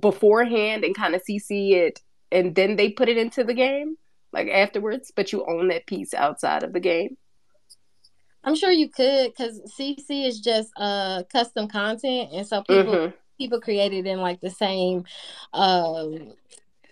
[0.00, 2.00] beforehand and kind of CC it
[2.30, 3.96] and then they put it into the game
[4.32, 7.16] like afterwards, but you own that piece outside of the game?
[8.44, 13.16] I'm sure you could because CC is just uh custom content, and so people mm-hmm.
[13.38, 15.04] people created in like the same
[15.52, 16.32] um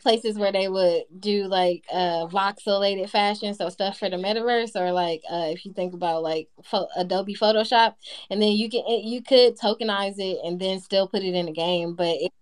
[0.03, 4.93] places where they would do like uh voxelated fashion, so stuff for the metaverse, or
[4.93, 7.95] like uh if you think about like Fo- Adobe Photoshop,
[8.29, 11.53] and then you can you could tokenize it and then still put it in the
[11.53, 12.33] game, but it,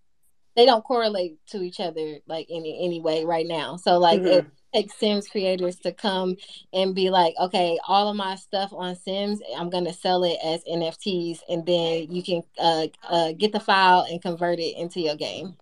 [0.57, 3.77] they don't correlate to each other like in any way right now.
[3.77, 4.39] So like mm-hmm.
[4.39, 6.37] it takes Sims creators to come
[6.73, 10.65] and be like, okay, all of my stuff on Sims, I'm gonna sell it as
[10.65, 15.17] NFTs, and then you can uh, uh, get the file and convert it into your
[15.17, 15.57] game.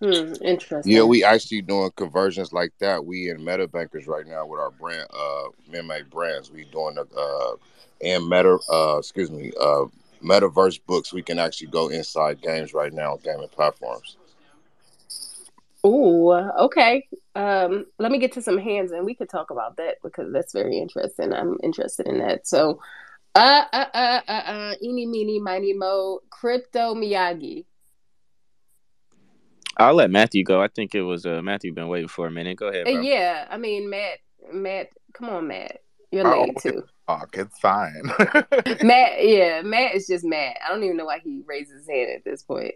[0.00, 0.92] Hmm, interesting.
[0.92, 3.04] Yeah, we actually doing conversions like that.
[3.04, 6.52] We in Meta Bankers right now with our brand, uh, MMA brands.
[6.52, 7.56] We doing the uh,
[8.00, 9.86] and Meta, uh, excuse me, uh,
[10.22, 11.12] Metaverse books.
[11.12, 14.16] We can actually go inside games right now on gaming platforms.
[15.86, 17.06] Ooh, okay.
[17.34, 20.52] Um, let me get to some hands and we could talk about that because that's
[20.52, 21.32] very interesting.
[21.32, 22.46] I'm interested in that.
[22.46, 22.80] So,
[23.34, 27.64] uh, uh, uh, uh, uh, eeny, meeny, miny, mo, crypto Miyagi.
[29.76, 30.60] I'll let Matthew go.
[30.60, 32.56] I think it was uh Matthew been waiting for a minute.
[32.56, 32.84] Go ahead.
[32.84, 33.00] Bro.
[33.00, 34.18] Yeah, I mean Matt.
[34.52, 35.82] Matt, come on, Matt.
[36.10, 36.84] You're oh, late too.
[37.06, 38.02] Fuck, it's fine.
[38.82, 40.56] Matt, yeah, Matt is just Matt.
[40.64, 42.74] I don't even know why he raises his hand at this point.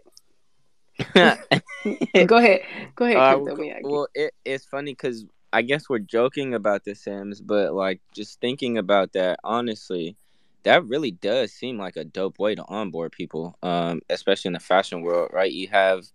[1.13, 2.61] go ahead,
[2.95, 3.17] go ahead.
[3.17, 3.39] Uh,
[3.83, 8.39] well, it, it's funny because I guess we're joking about the Sims, but like just
[8.39, 10.15] thinking about that, honestly,
[10.63, 14.59] that really does seem like a dope way to onboard people, um, especially in the
[14.59, 15.51] fashion world, right?
[15.51, 16.05] You have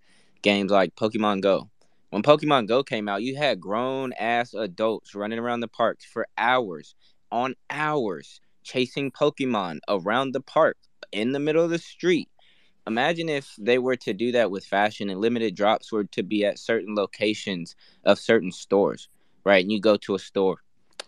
[0.42, 1.68] games like Pokemon Go.
[2.10, 6.26] When Pokemon Go came out, you had grown ass adults running around the parks for
[6.38, 6.94] hours
[7.30, 10.76] on hours chasing Pokemon around the park
[11.12, 12.28] in the middle of the street.
[12.88, 16.46] Imagine if they were to do that with fashion and limited drops were to be
[16.46, 19.10] at certain locations of certain stores,
[19.44, 19.62] right?
[19.62, 20.56] And you go to a store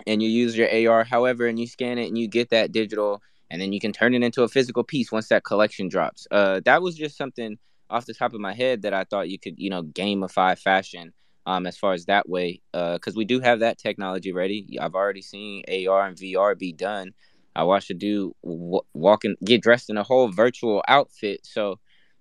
[0.06, 3.22] and you use your AR, however, and you scan it and you get that digital
[3.50, 6.26] and then you can turn it into a physical piece once that collection drops.
[6.30, 7.58] Uh, that was just something
[7.88, 11.14] off the top of my head that I thought you could, you know, gamify fashion
[11.46, 14.78] um, as far as that way, because uh, we do have that technology ready.
[14.80, 17.12] I've already seen AR and VR be done.
[17.54, 21.40] I watched a dude w- walk in, get dressed in a whole virtual outfit.
[21.44, 21.78] So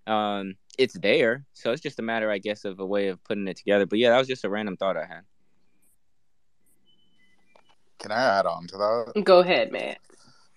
[0.07, 1.45] um, it's there.
[1.53, 3.86] So it's just a matter, I guess, of a way of putting it together.
[3.86, 5.21] But yeah, that was just a random thought I had.
[7.99, 9.23] Can I add on to that?
[9.23, 9.97] Go ahead, man.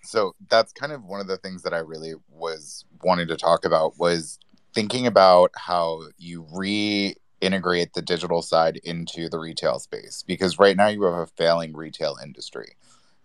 [0.03, 3.65] So that's kind of one of the things that I really was wanting to talk
[3.65, 4.39] about was
[4.73, 10.87] thinking about how you reintegrate the digital side into the retail space because right now
[10.87, 12.75] you have a failing retail industry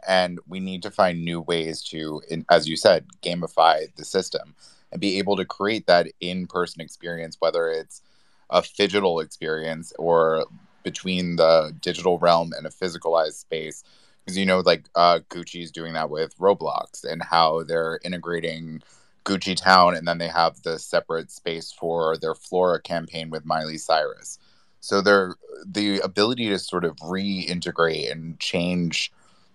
[0.07, 2.21] and we need to find new ways to
[2.51, 4.55] as you said gamify the system
[4.93, 8.03] and be able to create that in-person experience whether it's
[8.51, 10.45] a digital experience or
[10.83, 13.85] between the digital realm and a physicalized space
[14.25, 18.83] because you know like uh, gucci's doing that with roblox and how they're integrating
[19.29, 23.77] Gucci Town, and then they have the separate space for their Flora campaign with Miley
[23.77, 24.39] Cyrus.
[24.81, 25.35] So they're
[25.67, 29.13] the ability to sort of reintegrate and change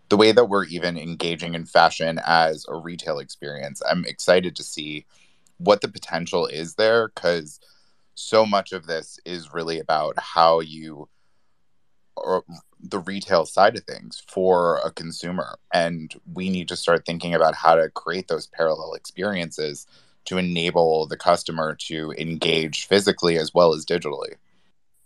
[0.09, 3.81] the way that we're even engaging in fashion as a retail experience.
[3.89, 5.05] I'm excited to see
[5.57, 7.59] what the potential is there because
[8.15, 11.09] so much of this is really about how you
[12.15, 12.43] or
[12.79, 15.57] the retail side of things for a consumer.
[15.73, 19.87] And we need to start thinking about how to create those parallel experiences
[20.25, 24.35] to enable the customer to engage physically as well as digitally.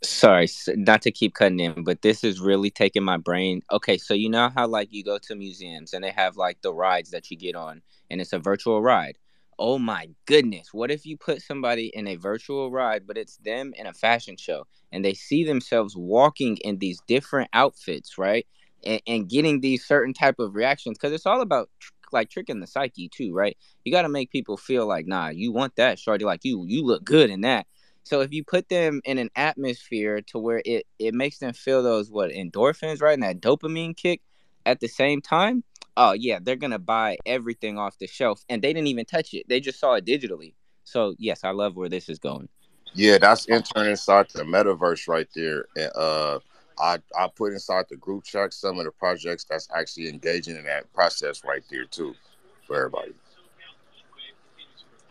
[0.03, 3.61] Sorry, not to keep cutting in, but this is really taking my brain.
[3.71, 6.71] Okay, so you know how like you go to museums and they have like the
[6.71, 7.81] rides that you get on
[8.11, 9.17] and it's a virtual ride
[9.59, 13.73] oh my goodness, what if you put somebody in a virtual ride, but it's them
[13.75, 18.45] in a fashion show and they see themselves walking in these different outfits, right?
[18.85, 22.59] And, and getting these certain type of reactions because it's all about tr- like tricking
[22.59, 23.57] the psyche too, right?
[23.83, 26.83] You got to make people feel like, nah, you want that, shorty, like you, you
[26.85, 27.65] look good in that.
[28.07, 31.83] So if you put them in an atmosphere to where it it makes them feel
[31.83, 34.21] those what endorphins, right, and that dopamine kick
[34.65, 35.63] at the same time,
[35.97, 39.45] oh yeah, they're gonna buy everything off the shelf, and they didn't even touch it;
[39.49, 40.53] they just saw it digitally.
[40.85, 42.47] So yes, I love where this is going.
[42.93, 45.65] Yeah, that's entering inside the metaverse right there.
[45.75, 46.39] And uh,
[46.79, 50.63] I I put inside the group chat some of the projects that's actually engaging in
[50.63, 52.15] that process right there too,
[52.65, 53.13] for everybody.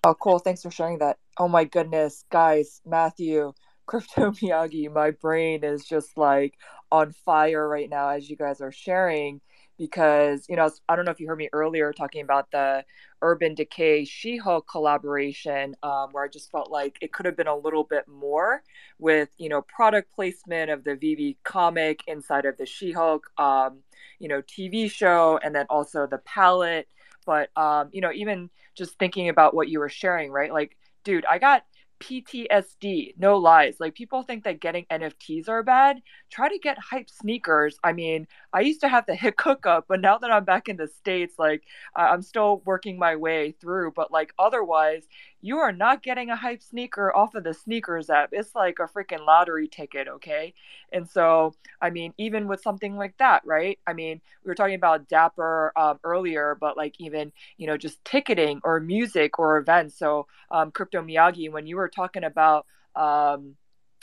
[0.06, 0.38] Oh, cool!
[0.38, 1.18] Thanks for sharing that.
[1.36, 3.52] Oh my goodness, guys, Matthew,
[3.86, 6.54] Crypto Miyagi, my brain is just like
[6.92, 9.40] on fire right now as you guys are sharing
[9.78, 12.84] because you know I don't know if you heard me earlier talking about the
[13.20, 17.48] Urban Decay She Hulk collaboration, um, where I just felt like it could have been
[17.48, 18.62] a little bit more
[19.00, 23.78] with you know product placement of the VeVe comic inside of the She Hulk, um,
[24.20, 26.86] you know TV show, and then also the palette.
[27.26, 30.52] But um, you know, even just thinking about what you were sharing, right?
[30.52, 31.64] Like, dude, I got
[32.00, 33.76] PTSD, no lies.
[33.80, 36.02] Like people think that getting NFTs are bad.
[36.30, 37.78] Try to get hype sneakers.
[37.82, 40.76] I mean, I used to have the hit hookup, but now that I'm back in
[40.76, 41.62] the States, like
[41.94, 43.92] I'm still working my way through.
[43.96, 45.04] But like otherwise,
[45.42, 48.30] you are not getting a hype sneaker off of the sneakers app.
[48.32, 50.54] It's like a freaking lottery ticket, okay?
[50.92, 53.78] And so, I mean, even with something like that, right?
[53.86, 58.04] I mean, we were talking about Dapper um, earlier, but like even, you know, just
[58.04, 59.98] ticketing or music or events.
[59.98, 63.56] So, um, Crypto Miyagi, when you were talking about, um,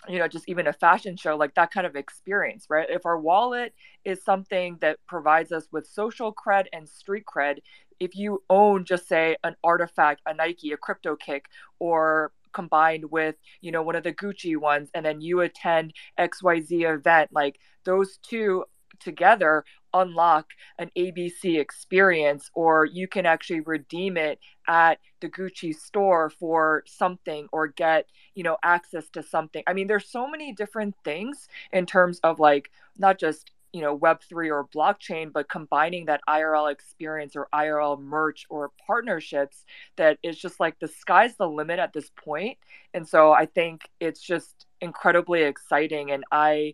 [0.07, 3.17] you know just even a fashion show like that kind of experience right if our
[3.17, 3.73] wallet
[4.03, 7.59] is something that provides us with social cred and street cred
[7.99, 11.45] if you own just say an RTFKT a nike a crypto kick
[11.79, 16.95] or combined with you know one of the gucci ones and then you attend xyz
[16.95, 18.63] event like those two
[18.99, 20.47] together unlock
[20.79, 27.47] an ABC experience, or you can actually redeem it at the Gucci store for something
[27.51, 29.63] or get, you know, access to something.
[29.67, 33.97] I mean, there's so many different things in terms of like not just you know
[33.97, 39.65] web3 or blockchain but combining that irl experience or irl merch or partnerships
[39.97, 42.57] that is just like the sky's the limit at this point
[42.93, 46.73] and so i think it's just incredibly exciting and i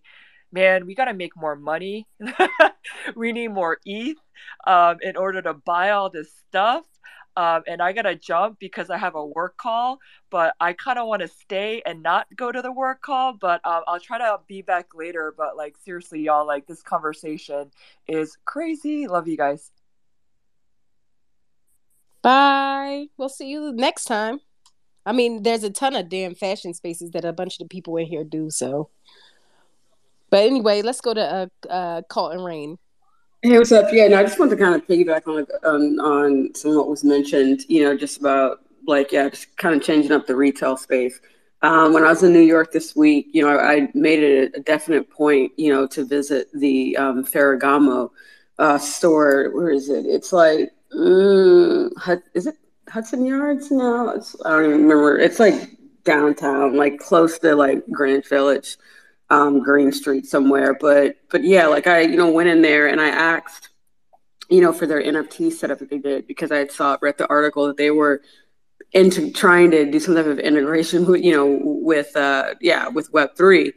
[0.52, 2.08] man, we got to make more money.
[3.16, 4.18] we need more ETH
[4.68, 6.84] um, in order to buy all this stuff.
[7.40, 11.08] Um, and I gotta jump because I have a work call, but I kind of
[11.08, 13.32] want to stay and not go to the work call.
[13.32, 15.34] But um, I'll try to be back later.
[15.38, 17.72] But like seriously, y'all, like this conversation
[18.10, 19.08] is crazy.
[19.08, 19.72] Love you guys.
[22.22, 23.08] Bye.
[23.16, 24.42] We'll see you next time.
[25.06, 27.96] I mean, there's a ton of damn fashion spaces that a bunch of the people
[27.96, 28.50] in here do.
[28.50, 28.90] So
[30.30, 32.78] but anyway, let's go to uh, uh, Colton Rain.
[33.42, 33.88] Hey, what's up?
[33.92, 37.04] Yeah, no, I just want to kind of piggyback on on on some what was
[37.06, 37.62] mentioned.
[37.70, 41.20] You know, just about like yeah, just kind of changing up the retail space.
[41.62, 44.60] Um, when I was in New York this week, you know, I made it a
[44.62, 48.10] definite point, you know, to visit the um, Ferragamo
[48.60, 49.50] uh, store.
[49.54, 50.06] Where is it?
[50.06, 51.90] It's like, mm,
[52.34, 52.56] is it
[52.90, 53.72] Hudson Yards?
[53.72, 55.18] No, it's I don't even remember.
[55.18, 58.78] It's like downtown, like close to like Greenwich Village
[59.30, 60.74] um, Greene Street somewhere.
[60.80, 63.70] But but yeah, like I you know went in there and I asked,
[64.50, 67.28] you know, for their NFT setup that they did because I had saw read the
[67.28, 68.22] article that they were
[68.94, 73.12] into trying to do some type of integration with you know with uh yeah with
[73.14, 73.74] Web three,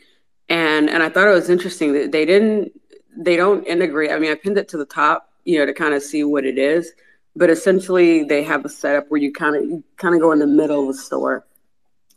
[0.49, 2.73] and and I thought it was interesting that they didn't
[3.17, 4.11] they don't integrate.
[4.11, 6.47] I mean, I pinned it to the top, you know, to kind of see what
[6.47, 6.93] it is.
[7.37, 10.47] But essentially, they have a setup where you kind of kind of go in the
[10.47, 11.47] middle of the store,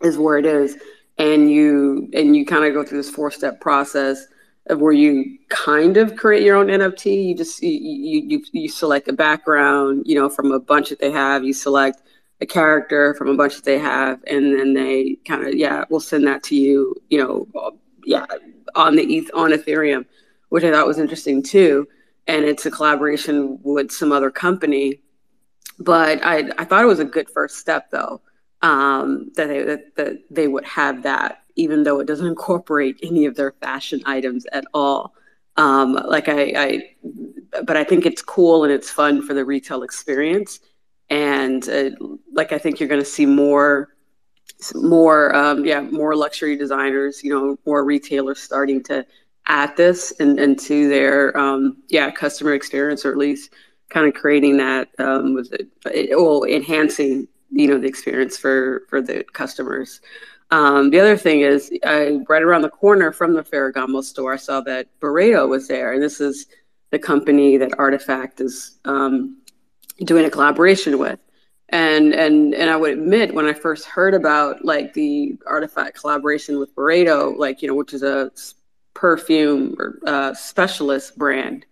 [0.01, 0.77] is where it is
[1.17, 4.27] and you and you kind of go through this four step process
[4.67, 7.27] of where you kind of create your own NFT.
[7.27, 11.11] You just you, you you select a background, you know, from a bunch that they
[11.11, 11.43] have.
[11.43, 12.01] You select
[12.41, 15.99] a character from a bunch that they have, and then they kind of yeah, we'll
[15.99, 18.25] send that to you, you know, yeah,
[18.75, 20.05] on the ETH on Ethereum,
[20.49, 21.87] which I thought was interesting too.
[22.27, 24.99] And it's a collaboration with some other company,
[25.79, 28.21] but I I thought it was a good first step though
[28.61, 33.25] um, that, they, that, that they would have that, even though it doesn't incorporate any
[33.25, 35.13] of their fashion items at all.
[35.57, 39.83] Um, like I, I, but I think it's cool and it's fun for the retail
[39.83, 40.59] experience.
[41.09, 41.91] And uh,
[42.33, 43.95] like I think you're going to see more,
[44.73, 49.05] more, um, yeah, more luxury designers, you know, more retailers starting to
[49.47, 53.53] add this and and to their um, yeah customer experience, or at least
[53.89, 59.01] kind of creating that um, with it, well, enhancing you know the experience for for
[59.01, 60.01] the customers.
[60.51, 64.37] Um, the other thing is, I, right around the corner from the Ferragamo store, I
[64.37, 66.47] saw that Byredo was there, and this is
[66.91, 69.41] the company that RTFKT is um,
[70.03, 71.19] doing a collaboration with.
[71.69, 76.59] And and and I would admit, when I first heard about like the RTFKT collaboration
[76.59, 78.31] with Byredo, like you know, which is a
[78.93, 81.65] perfume or uh, specialist brand,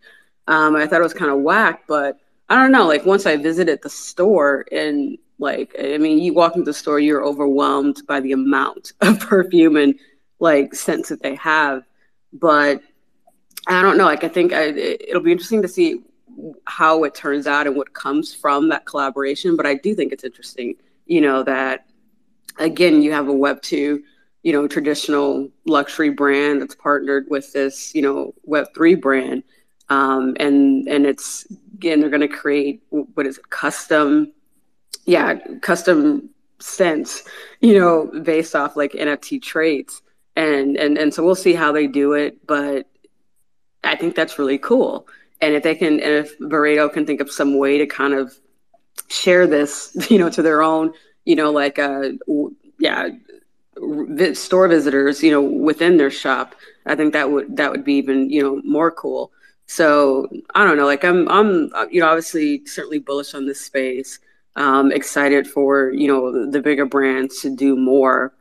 [0.48, 1.84] um, I thought it was kind of whack.
[1.88, 2.18] But
[2.50, 2.88] I don't know.
[2.88, 7.00] Like once I visited the store and like, I mean, you walk into the store,
[7.00, 9.96] you're overwhelmed by the amount of perfume and
[10.40, 11.84] like scents that they have.
[12.34, 12.82] But
[13.68, 14.06] I don't know.
[14.06, 16.02] Like, I think I, it'll be interesting to see
[16.66, 19.56] how it turns out and what comes from that collaboration.
[19.56, 20.76] But I do think it's interesting,
[21.06, 21.86] you know, that
[22.60, 24.04] again, you have a Web two,
[24.44, 29.44] you know, traditional luxury brand that's partnered with this, you know, Web three brand.
[29.90, 34.32] um, and and it's again they're going to create what is it custom
[35.06, 36.30] yeah custom
[36.60, 37.24] scents
[37.60, 40.02] you know based off like nft traits
[40.36, 42.88] and and and so we'll see how they do it but
[43.84, 45.08] i think that's really cool
[45.42, 48.34] and if they can and if Byredo can think of some way to kind of
[49.10, 50.94] share this you know to their own
[51.26, 52.10] you know like uh
[52.80, 53.10] yeah
[54.34, 58.30] store visitors you know within their shop i think that would that would be even
[58.30, 59.32] you know more cool
[59.66, 60.86] so I don't know.
[60.86, 64.20] Like I'm, I'm, you know, obviously certainly bullish on this space.
[64.56, 68.34] Um, excited for you know the, bigger brands to do more.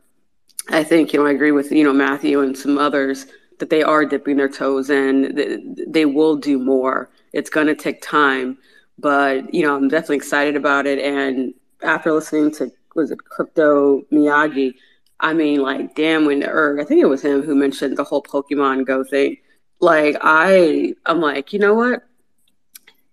[0.69, 3.25] I think you know I agree with you know Matthew and some others
[3.59, 5.35] that they are dipping their toes in.
[5.35, 5.57] They,
[5.87, 7.09] they will do more.
[7.33, 8.57] It's going to take time,
[8.99, 10.99] but you know I'm definitely excited about it.
[10.99, 14.75] And after listening to was it Crypto Miyagi,
[15.19, 18.21] I mean like damn when or I think it was him who mentioned the whole
[18.21, 19.37] Pokemon Go thing
[19.83, 22.03] like I I'm like, you know what?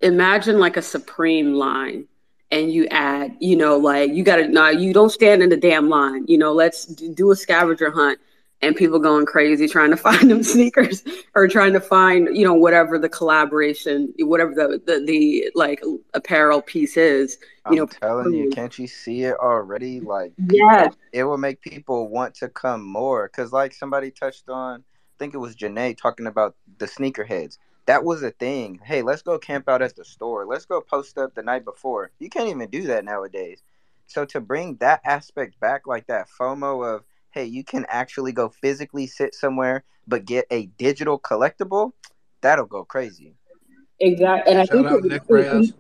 [0.00, 2.06] Imagine like a supreme line
[2.50, 5.88] and you add, you know, like you gotta no, you don't stand in the damn
[5.88, 6.24] line.
[6.26, 8.18] You know, let's do a scavenger hunt
[8.62, 11.02] and people going crazy trying to find them sneakers
[11.34, 15.80] or trying to find, you know, whatever the collaboration, whatever the the, the like
[16.14, 17.38] apparel piece is.
[17.66, 20.00] You I'm know, telling you, can't you see it already?
[20.00, 23.28] Like, yeah, it will make people want to come more.
[23.28, 24.82] Cause like somebody touched on
[25.20, 27.58] I think it was Janae talking about the sneakerheads.
[27.90, 28.78] That was a thing.
[28.84, 30.46] Hey, let's go camp out at the store.
[30.46, 32.12] Let's go post up the night before.
[32.20, 33.64] You can't even do that nowadays.
[34.06, 38.48] So to bring that aspect back, like that FOMO of, hey, you can actually go
[38.48, 41.90] physically sit somewhere but get a digital collectible,
[42.42, 43.34] that'll go crazy.
[43.98, 44.52] Exactly.
[44.52, 45.72] And I Shout think out it, Nick Reyes.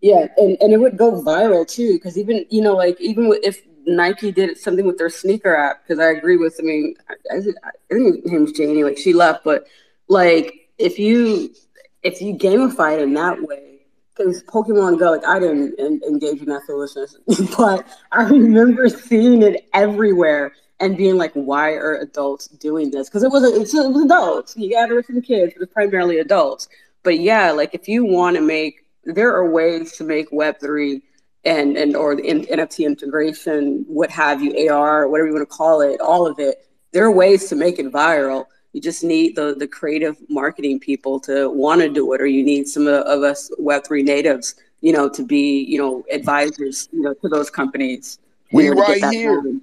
[0.00, 3.60] yeah, and, and it would go viral too, because even you know, like even if
[3.86, 6.56] Nike did something with their sneaker app, because I agree with.
[6.58, 8.82] I mean, I, I, I think her name's Janie.
[8.82, 9.66] Like she left, but
[10.08, 11.54] like if you
[12.02, 13.80] if you gamify it in that way,
[14.14, 17.16] because Pokemon Go, like I didn't en- engage in that foolishness,
[17.56, 23.08] but I remember seeing it everywhere and being like, why are adults doing this?
[23.08, 24.56] Because it was it's, it was adults.
[24.56, 26.68] You got it from kids, but it's primarily adults.
[27.02, 31.02] But yeah, like if you want to make, there are ways to make Web three
[31.44, 35.54] and and or the in, NFT integration, what have you, AR, whatever you want to
[35.54, 36.66] call it, all of it.
[36.92, 38.46] There are ways to make it viral.
[38.74, 42.44] You just need the the creative marketing people to want to do it, or you
[42.44, 46.88] need some of, of us Web three natives, you know, to be you know advisors,
[46.92, 48.18] you know, to those companies.
[48.52, 49.40] We know, to get right here.
[49.40, 49.62] going.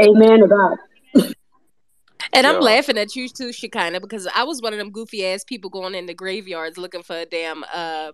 [0.00, 1.34] Amen to that.
[2.32, 2.60] And I'm Yo.
[2.60, 5.94] laughing at you too, Shekinah, because I was one of them goofy ass people going
[5.94, 8.10] in the graveyards looking for a damn uh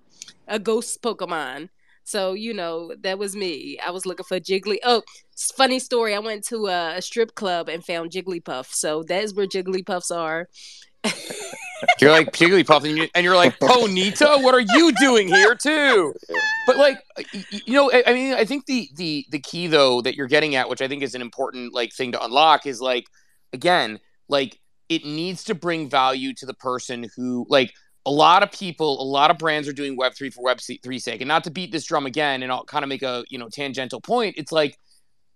[0.48, 1.70] a ghost Pokemon.
[2.04, 3.78] So you know that was me.
[3.84, 4.78] I was looking for Jiggly.
[4.84, 5.02] Oh,
[5.56, 6.14] funny story.
[6.14, 8.66] I went to a, strip club and found Jigglypuff.
[8.66, 10.48] So that is where Jigglypuffs are.
[12.00, 14.40] You're like Jigglypuff, and, you, and you're like oh, Ponyta.
[14.40, 16.14] What are you doing here too?
[16.64, 16.98] But like,
[17.50, 20.54] you know, I, I mean, I think the the the key though that you're getting
[20.54, 23.06] at, which I think is an important like thing to unlock, is like
[23.52, 23.98] again,
[24.28, 27.72] like it needs to bring value to the person who like
[28.04, 30.98] a lot of people, a lot of brands are doing Web three for Web three
[30.98, 33.38] sake, and not to beat this drum again, and I'll kind of make a you
[33.38, 34.34] know tangential point.
[34.36, 34.76] It's like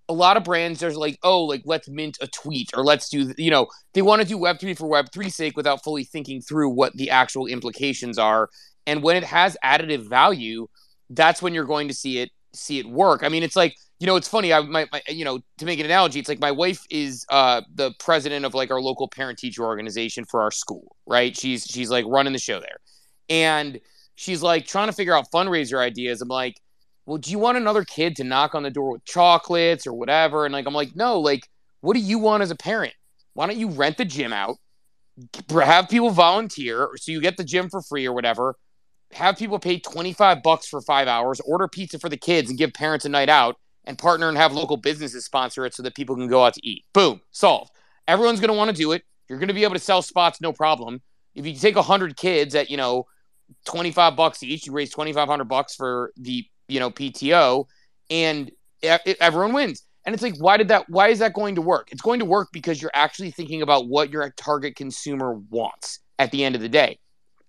[0.08, 3.32] a lot of brands are like, oh, like let's mint a tweet or let's do,
[3.36, 6.92] you know, they want to do Web3 for Web3 sake without fully thinking through what
[6.94, 8.48] the actual implications are.
[8.86, 10.68] And when it has additive value,
[11.10, 13.22] that's when you're going to see it see it work.
[13.22, 14.52] I mean, it's like, you know, it's funny.
[14.52, 17.62] I my, my you know, to make an analogy, it's like my wife is uh
[17.74, 21.36] the president of like our local parent teacher organization for our school, right?
[21.36, 22.78] She's she's like running the show there.
[23.28, 23.80] And
[24.14, 26.20] she's like trying to figure out fundraiser ideas.
[26.20, 26.60] I'm like,
[27.06, 30.44] well, do you want another kid to knock on the door with chocolates or whatever?
[30.44, 31.48] And like, I'm like, no, like,
[31.80, 32.94] what do you want as a parent?
[33.34, 34.56] Why don't you rent the gym out,
[35.50, 38.56] have people volunteer so you get the gym for free or whatever,
[39.12, 42.72] have people pay 25 bucks for five hours, order pizza for the kids and give
[42.72, 43.56] parents a night out
[43.86, 46.66] and partner and have local businesses sponsor it so that people can go out to
[46.66, 46.84] eat.
[46.92, 47.70] Boom, solved.
[48.08, 49.02] Everyone's going to want to do it.
[49.28, 51.00] You're going to be able to sell spots, no problem.
[51.34, 53.06] If you take 100 kids at, you know,
[53.66, 57.66] 25 bucks each, you raise 2500 bucks for the, you know, PTO
[58.10, 58.50] and
[58.82, 59.82] everyone wins.
[60.04, 61.88] And it's like why did that why is that going to work?
[61.90, 66.30] It's going to work because you're actually thinking about what your target consumer wants at
[66.30, 66.98] the end of the day.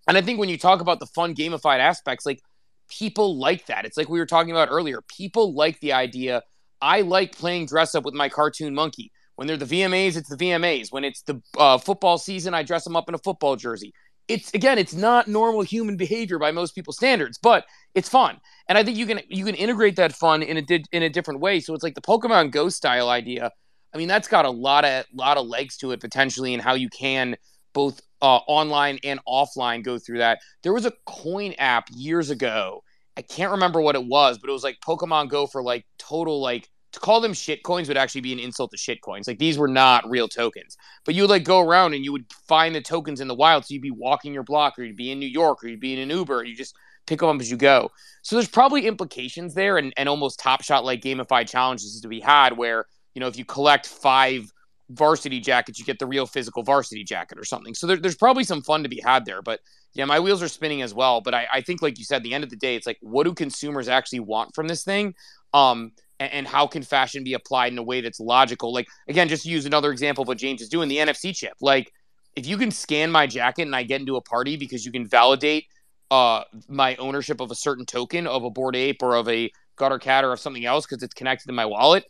[0.08, 2.42] And I think when you talk about the fun gamified aspects, like
[2.90, 3.86] people like that.
[3.86, 5.02] It's like we were talking about earlier.
[5.16, 6.44] People like the idea.
[6.82, 9.12] I like playing dress up with my cartoon monkey.
[9.36, 10.92] When they're the VMAs, it's the VMAs.
[10.92, 13.94] When it's the uh, football season, I dress them up in a football jersey.
[14.28, 17.66] It's again, it's not normal human behavior by most people's standards, but
[17.96, 18.40] it's fun.
[18.68, 21.10] And I think you can you can integrate that fun in a di- in a
[21.10, 21.60] different way.
[21.60, 23.52] So it's like the Pokemon Go style idea.
[23.94, 26.74] I mean, that's got a lot of lot of legs to it potentially, and how
[26.74, 27.38] you can
[27.74, 30.40] both uh, online and offline go through that.
[30.64, 32.84] There was a coin app years ago.
[33.18, 36.40] I can't remember what it was, but it was like Pokemon Go for like total
[36.42, 39.28] like to call them shit coins would actually be an insult to shit coins.
[39.28, 40.78] Like these were not real tokens.
[41.06, 43.66] But you would like go around and you would find the tokens in the wild.
[43.66, 45.94] So you'd be walking your block or you'd be in New York or you'd be
[45.94, 46.76] in an Uber and you just
[47.06, 47.92] pick them up as you go.
[48.22, 52.20] So there's probably implications there and, and almost top shot like gamified challenges to be
[52.20, 54.52] had where, you know, if you collect five
[54.90, 57.74] varsity jackets, you get the real physical varsity jacket or something.
[57.74, 59.42] So there, there's probably some fun to be had there.
[59.42, 59.60] But
[59.94, 61.22] yeah, my wheels are spinning as well.
[61.22, 63.26] But I, I think, like you said, the end of the day, it's like, what
[63.26, 65.14] do consumers actually want from this thing?
[65.54, 68.74] Um, and, and how can fashion be applied in a way that's logical?
[68.74, 71.54] Like, again, just use another example of what James is doing the NFC chip.
[71.62, 71.92] Like,
[72.36, 75.08] if you can scan my jacket and I get into a party because you can
[75.08, 75.66] validate
[76.12, 80.00] uh, my ownership of a certain token of a Bored Ape or of a gutter
[80.00, 82.06] cat or of something else because it's connected to my wallet,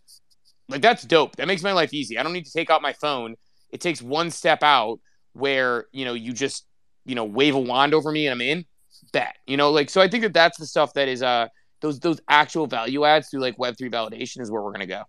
[0.69, 1.35] like that's dope.
[1.37, 2.17] That makes my life easy.
[2.17, 3.35] I don't need to take out my phone.
[3.69, 4.99] It takes one step out
[5.33, 6.65] where you know you just
[7.05, 8.65] you know wave a wand over me and I'm in.
[9.13, 10.01] Bet you know like so.
[10.01, 11.47] I think that that's the stuff that is uh
[11.81, 15.03] those those actual value adds through like Web three validation is where we're gonna go.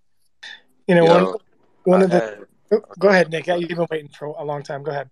[0.87, 1.35] You know, one,
[1.85, 2.47] one of the.
[2.71, 3.47] Oh, go ahead, Nick.
[3.47, 4.83] You've been waiting for a long time.
[4.83, 5.09] Go ahead.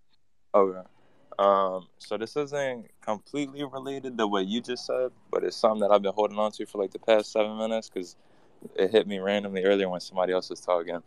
[0.55, 0.87] Okay.
[1.39, 5.91] Um, so this isn't completely related to what you just said, but it's something that
[5.91, 8.17] I've been holding on to for like the past seven minutes because
[8.75, 11.03] it hit me randomly earlier when somebody else was talking.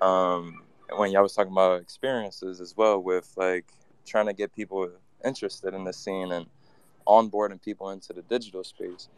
[0.00, 0.62] Um,
[0.96, 3.66] when y'all was talking about experiences as well with like
[4.06, 4.90] trying to get people
[5.24, 6.46] interested in the scene and
[7.06, 9.08] onboarding people into the digital space.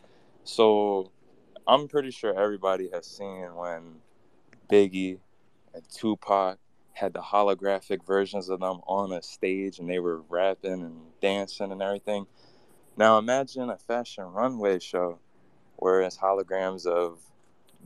[0.45, 1.11] So
[1.67, 3.97] I'm pretty sure everybody has seen when
[4.71, 5.19] Biggie
[5.75, 6.59] and Tupac
[6.93, 11.73] had the holographic versions of them on a stage and they were rapping and dancing
[11.73, 12.27] and everything.
[12.97, 15.19] Now imagine a fashion runway show
[15.77, 17.19] where it's holograms of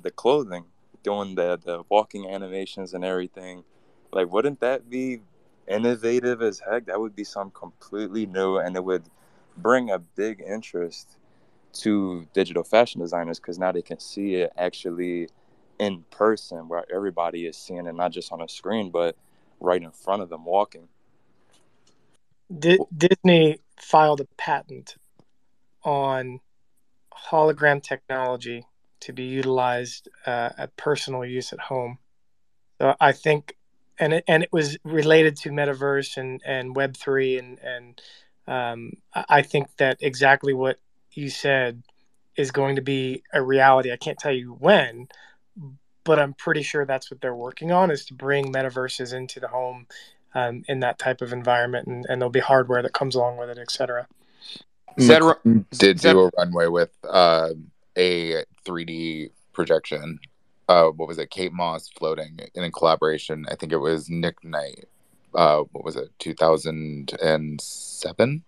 [0.02, 0.64] the clothing,
[1.02, 3.64] doing the the walking animations and everything.
[4.12, 5.20] Like, wouldn't that be
[5.68, 6.86] innovative as heck?
[6.86, 9.04] That would be something completely new, and it would
[9.56, 11.16] bring a big interest
[11.72, 15.28] to digital fashion designers because now they can see it actually
[15.78, 19.16] in person, where everybody is seeing it not just on a screen, but
[19.60, 20.88] right in front of them walking.
[22.56, 24.96] D- Disney filed a patent
[25.84, 26.40] on
[27.30, 28.66] hologram technology
[29.00, 31.98] to be utilized uh, at personal use at home.
[32.80, 33.56] So I think,
[33.98, 38.00] and it, and it was related to metaverse and, and Web three and and
[38.46, 38.94] um,
[39.28, 40.78] I think that exactly what
[41.12, 41.82] you said
[42.36, 43.92] is going to be a reality.
[43.92, 45.08] I can't tell you when,
[46.04, 49.48] but I'm pretty sure that's what they're working on is to bring metaverses into the
[49.48, 49.86] home
[50.34, 53.50] um, in that type of environment, and, and there'll be hardware that comes along with
[53.50, 54.06] it, etc.
[54.98, 55.22] Zed
[55.70, 57.50] did do a runway with uh,
[57.96, 60.20] a 3D projection.
[60.68, 61.30] Uh, what was it?
[61.30, 63.44] Kate Moss floating in a collaboration.
[63.50, 64.84] I think it was Nick Knight.
[65.34, 66.10] Uh, what was it?
[66.20, 68.44] 2007.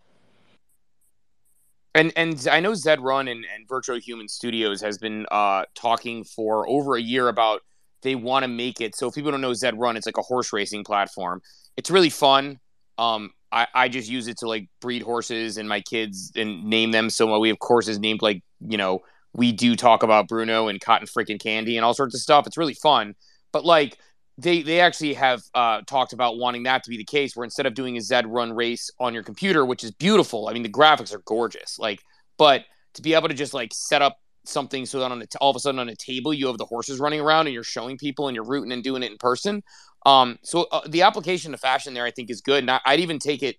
[1.94, 6.24] And and I know Zed Run and, and Virtual Human Studios has been uh, talking
[6.24, 7.60] for over a year about
[8.02, 8.96] they want to make it.
[8.96, 11.42] So if people don't know Zed Run, it's like a horse racing platform.
[11.76, 12.60] It's really fun.
[12.98, 16.92] Um, I, I just use it to like breed horses and my kids and name
[16.92, 17.10] them.
[17.10, 19.00] So we have courses named like you know
[19.34, 22.46] we do talk about Bruno and cotton freaking candy and all sorts of stuff.
[22.46, 23.14] It's really fun.
[23.52, 23.98] But like
[24.38, 27.66] they they actually have uh, talked about wanting that to be the case, where instead
[27.66, 30.68] of doing a Zed run race on your computer, which is beautiful, I mean the
[30.68, 32.00] graphics are gorgeous, like,
[32.38, 32.64] but
[32.94, 35.50] to be able to just like set up something so that on a t- all
[35.50, 37.96] of a sudden on a table you have the horses running around and you're showing
[37.96, 39.62] people and you're rooting and doing it in person.
[40.04, 43.00] Um, so uh, the application of fashion there I think is good, and I, would
[43.00, 43.56] even take it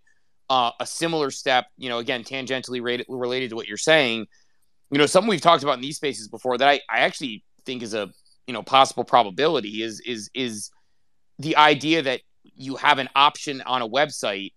[0.50, 1.68] uh, a similar step.
[1.78, 4.28] You know, again tangentially related, related to what you're saying
[4.94, 7.82] you know, something we've talked about in these spaces before that I, I actually think
[7.82, 8.12] is a
[8.46, 10.70] you know possible probability is is is
[11.40, 14.52] the idea that you have an option on a website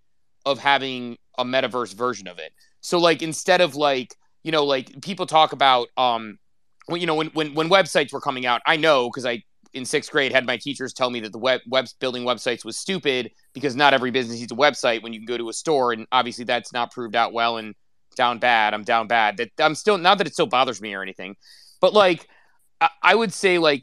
[0.44, 2.52] of having a metaverse version of it.
[2.82, 4.14] So like instead of like
[4.44, 6.38] you know like people talk about um
[6.84, 9.42] when you know when when when websites were coming out, I know because I
[9.72, 12.78] in sixth grade had my teachers tell me that the web web building websites was
[12.78, 15.94] stupid because not every business needs a website when you can go to a store
[15.94, 17.74] and obviously that's not proved out well and
[18.16, 18.74] down bad.
[18.74, 19.36] I'm down bad.
[19.36, 21.36] That I'm still not that it still bothers me or anything,
[21.80, 22.28] but like
[22.80, 23.82] I, I would say like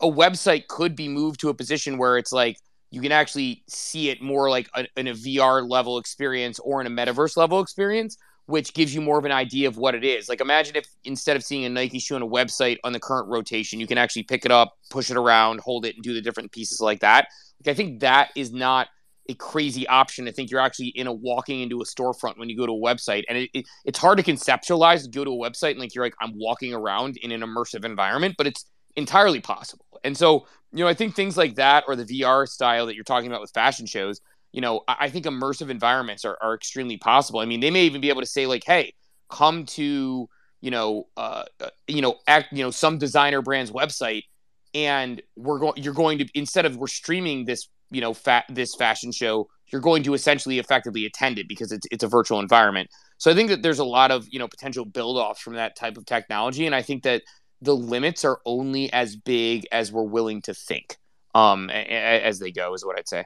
[0.00, 2.56] a website could be moved to a position where it's like
[2.90, 6.86] you can actually see it more like a, in a VR level experience or in
[6.86, 8.16] a metaverse level experience,
[8.46, 10.28] which gives you more of an idea of what it is.
[10.28, 13.28] Like imagine if instead of seeing a Nike shoe on a website on the current
[13.28, 16.22] rotation, you can actually pick it up, push it around, hold it, and do the
[16.22, 17.28] different pieces like that.
[17.64, 18.88] Like I think that is not
[19.28, 20.28] a crazy option.
[20.28, 22.76] I think you're actually in a walking into a storefront when you go to a
[22.76, 25.94] website, and it, it, it's hard to conceptualize to go to a website and like
[25.94, 28.64] you're like I'm walking around in an immersive environment, but it's
[28.96, 29.86] entirely possible.
[30.04, 33.04] And so you know, I think things like that or the VR style that you're
[33.04, 34.20] talking about with fashion shows,
[34.52, 37.40] you know, I, I think immersive environments are, are extremely possible.
[37.40, 38.94] I mean, they may even be able to say like, hey,
[39.30, 40.28] come to
[40.60, 44.22] you know, uh, uh, you know, act, you know, some designer brand's website,
[44.74, 48.74] and we're going, you're going to instead of we're streaming this, you know, fat this
[48.74, 52.90] fashion show, you're going to essentially effectively attend it because it's it's a virtual environment.
[53.18, 55.76] So I think that there's a lot of you know potential build offs from that
[55.76, 57.22] type of technology, and I think that
[57.62, 60.98] the limits are only as big as we're willing to think
[61.34, 63.24] um, as they go, is what I'd say.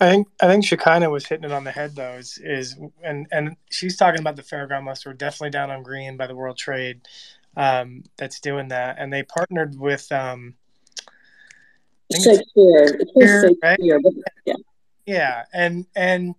[0.00, 2.14] I think I think Shekinah was hitting it on the head though.
[2.14, 5.06] Is is and and she's talking about the fairground list.
[5.06, 7.02] We're definitely down on green by the World Trade.
[7.56, 10.54] Um, that's doing that, and they partnered with um,
[12.12, 13.00] Shxpir.
[13.16, 13.78] Shxpir, right?
[14.44, 14.54] yeah,
[15.06, 16.34] yeah, and and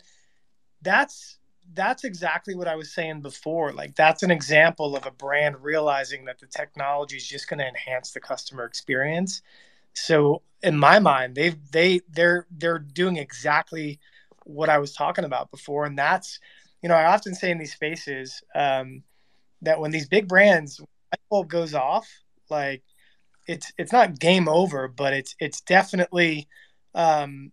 [0.81, 1.37] that's
[1.75, 3.71] that's exactly what I was saying before.
[3.71, 7.67] Like that's an example of a brand realizing that the technology is just going to
[7.67, 9.41] enhance the customer experience
[9.93, 13.99] so in my mind, they they they're they're doing exactly
[14.43, 16.39] what I was talking about before, and that's
[16.81, 19.03] you know I often say in these spaces um,
[19.61, 22.07] that when these big brands light bulb goes off,
[22.49, 22.83] like
[23.47, 26.47] it's it's not game over, but it's it's definitely
[26.95, 27.51] um,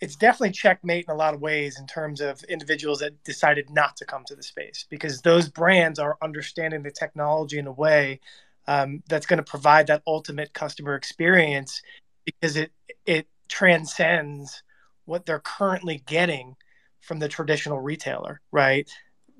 [0.00, 3.96] it's definitely checkmate in a lot of ways in terms of individuals that decided not
[3.96, 8.20] to come to the space because those brands are understanding the technology in a way
[8.66, 11.80] um, that's going to provide that ultimate customer experience
[12.24, 12.72] because it
[13.06, 14.62] it transcends
[15.04, 16.56] what they're currently getting
[17.00, 18.90] from the traditional retailer, right?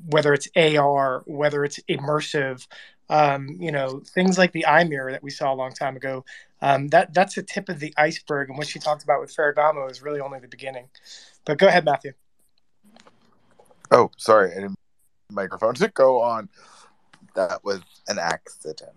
[0.07, 2.67] Whether it's AR, whether it's immersive,
[3.15, 6.25] um, you know, things like the eye mirror that we saw a long time ago.
[6.61, 9.89] Um, that that's the tip of the iceberg, and what she talked about with Ferragamo
[9.89, 10.89] is really only the beginning.
[11.45, 12.13] But go ahead, Matthew.
[13.93, 14.79] Oh, sorry, I didn't
[15.31, 16.49] microphone to go on.
[17.37, 18.91] That was an accident.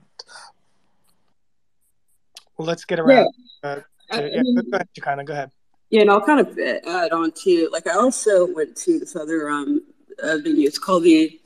[2.57, 3.31] Well, let's get around.
[3.64, 5.26] Yeah, uh, to, yeah mean, go ahead, Shekinah.
[5.26, 5.52] Go ahead.
[5.91, 9.52] Yeah, and I'll kind of add on to like I also went to this other
[9.52, 9.84] um
[10.23, 10.68] uh, venue.
[10.68, 11.39] It's called the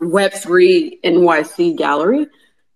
[0.00, 2.26] Web Three NYC Gallery,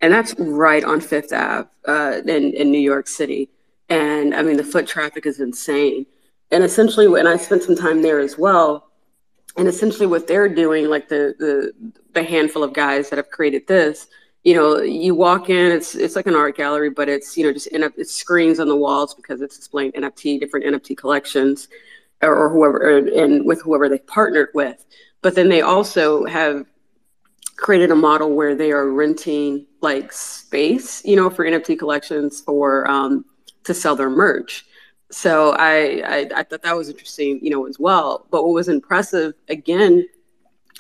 [0.00, 3.48] and that's right on Fifth Ave uh, in in New York City.
[3.88, 6.06] And I mean, the foot traffic is insane.
[6.50, 8.90] And essentially, when I spent some time there as well,
[9.56, 13.66] and essentially what they're doing, like the the the handful of guys that have created
[13.66, 14.08] this,
[14.44, 17.52] you know, you walk in, it's it's like an art gallery, but it's you know
[17.52, 21.68] just it's screens on the walls because it's displaying NFT, different NFT collections,
[22.22, 24.84] or, or whoever, and with whoever they partnered with.
[25.22, 26.64] But then they also have
[27.60, 32.90] created a model where they are renting like space, you know, for NFT collections for
[32.90, 33.24] um,
[33.64, 34.64] to sell their merch.
[35.10, 38.26] So I, I I thought that was interesting, you know, as well.
[38.30, 40.08] But what was impressive again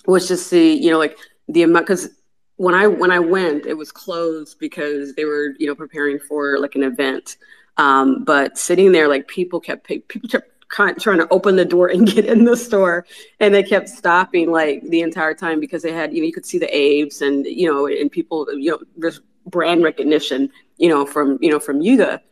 [0.06, 1.16] was just see, you know, like
[1.48, 2.08] the amount because
[2.56, 6.58] when I when I went, it was closed because they were you know preparing for
[6.58, 7.36] like an event.
[7.76, 12.06] Um, but sitting there, like people kept people kept trying to open the door and
[12.14, 13.06] get in the store,
[13.40, 16.46] and they kept stopping like the entire time because they had you know you could
[16.46, 21.04] see the Aves and you know and people you know there's brand recognition you know
[21.04, 22.22] from you know from Yuga,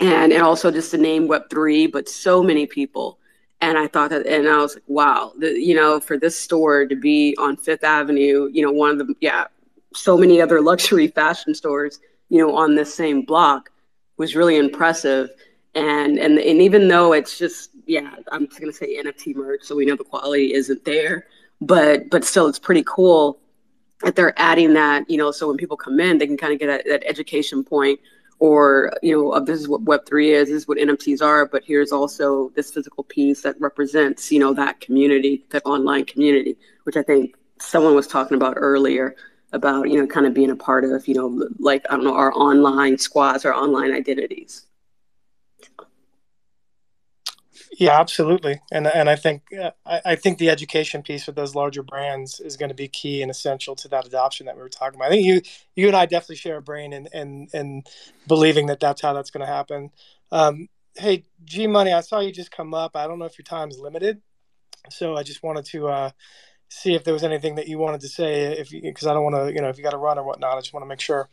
[0.00, 3.18] and and also just the name Web three, but so many people.
[3.62, 6.84] And I thought that, and I was like, wow, the, you know, for this store
[6.84, 9.46] to be on Fifth Avenue, you know, one of the, yeah,
[9.94, 11.98] so many other luxury fashion stores,
[12.28, 13.70] you know, on this same block
[14.16, 15.30] was really impressive.
[15.76, 19.62] And, and, and even though it's just, yeah, I'm just going to say NFT merch,
[19.62, 21.26] so we know the quality isn't there,
[21.60, 23.38] but, but still it's pretty cool
[24.02, 26.58] that they're adding that, you know, so when people come in, they can kind of
[26.58, 28.00] get that, that education point
[28.38, 31.92] or you know this is what web3 is this is what nfts are but here's
[31.92, 37.02] also this physical piece that represents you know that community that online community which i
[37.02, 39.16] think someone was talking about earlier
[39.52, 42.14] about you know kind of being a part of you know like i don't know
[42.14, 44.65] our online squads our online identities
[47.72, 51.54] yeah, absolutely, and and I think uh, I, I, think the education piece with those
[51.54, 54.68] larger brands is going to be key and essential to that adoption that we were
[54.68, 55.08] talking about.
[55.08, 55.42] I think you
[55.74, 57.84] you and I definitely share a brain in in, in
[58.26, 59.90] believing that that's how that's going to happen.
[60.32, 62.96] Um, hey, G Money, I saw you just come up.
[62.96, 64.20] I don't know if your time's limited,
[64.90, 66.10] so I just wanted to uh,
[66.68, 68.58] see if there was anything that you wanted to say.
[68.58, 70.56] If because I don't want to, you know, if you got to run or whatnot,
[70.56, 71.28] I just want to make sure.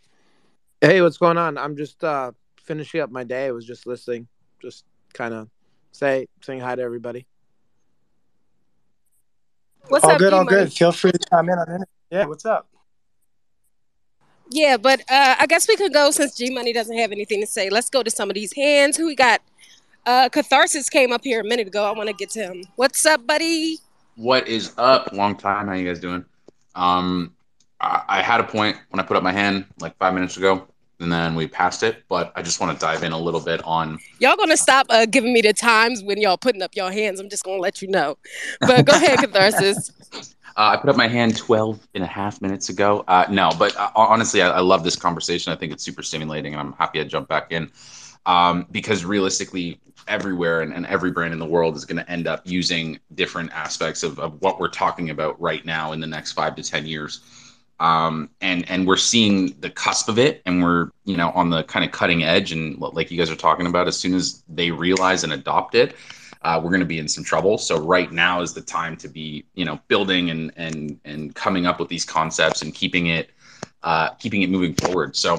[0.81, 1.57] Hey, what's going on?
[1.57, 3.45] I'm just uh, finishing up my day.
[3.45, 4.27] I was just listening,
[4.61, 4.83] just
[5.13, 5.49] kind of
[5.93, 7.25] say saying hi to everybody.
[9.87, 10.65] What's all up, good, all G-Money?
[10.65, 10.73] good.
[10.73, 11.87] Feel free to chime in on it.
[12.09, 12.67] Yeah, what's up?
[14.49, 17.47] Yeah, but uh, I guess we could go since G Money doesn't have anything to
[17.47, 17.69] say.
[17.69, 18.97] Let's go to some of these hands.
[18.97, 19.41] Who we got?
[20.05, 21.85] Uh, Catharsis came up here a minute ago.
[21.85, 22.63] I want to get to him.
[22.75, 23.77] What's up, buddy?
[24.15, 25.11] What is up?
[25.13, 25.67] Long time.
[25.67, 26.25] How you guys doing?
[26.75, 27.33] Um,
[27.79, 30.67] I, I had a point when I put up my hand like five minutes ago.
[31.03, 32.03] And then we passed it.
[32.07, 33.99] But I just want to dive in a little bit on.
[34.19, 37.19] Y'all gonna stop uh, giving me the times when y'all putting up your hands?
[37.19, 38.17] I'm just gonna let you know.
[38.61, 39.91] But go ahead, Catharsis.
[40.55, 43.03] Uh, I put up my hand 12 and a half minutes ago.
[43.07, 45.51] Uh, no, but uh, honestly, I, I, love this conversation.
[45.51, 47.71] I think it's super stimulating, and I'm happy I jumped back in
[48.27, 52.27] um, because realistically, everywhere and, and, every brand in the world is going to end
[52.27, 56.33] up using different aspects of, of what we're talking about right now in the next
[56.33, 57.21] five to 10 years
[57.83, 61.63] um, and and we're seeing the cusp of it, and we're you know on the
[61.63, 64.71] kind of cutting edge, and like you guys are talking about, as soon as they
[64.71, 65.93] realize and adopt it,
[66.43, 67.57] uh, we're going to be in some trouble.
[67.57, 71.65] So right now is the time to be you know building and and and coming
[71.65, 73.31] up with these concepts and keeping it
[73.83, 75.17] uh, keeping it moving forward.
[75.17, 75.35] So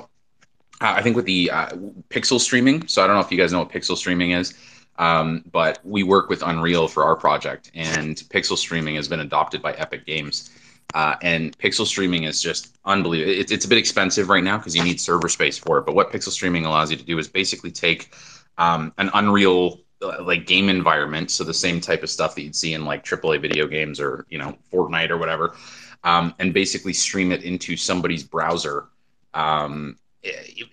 [0.82, 1.70] uh, I think with the uh,
[2.10, 4.52] pixel streaming, so I don't know if you guys know what pixel streaming is.
[4.96, 9.62] Um, but we work with Unreal for our project, and pixel streaming has been adopted
[9.62, 10.50] by Epic Games.
[10.94, 13.32] Uh, and pixel streaming is just unbelievable.
[13.32, 15.86] It's, it's a bit expensive right now because you need server space for it.
[15.86, 18.14] But what pixel streaming allows you to do is basically take
[18.58, 22.54] um, an Unreal uh, like game environment, so the same type of stuff that you'd
[22.54, 25.56] see in like AAA video games or you know Fortnite or whatever,
[26.04, 28.86] um, and basically stream it into somebody's browser
[29.34, 30.68] um, it,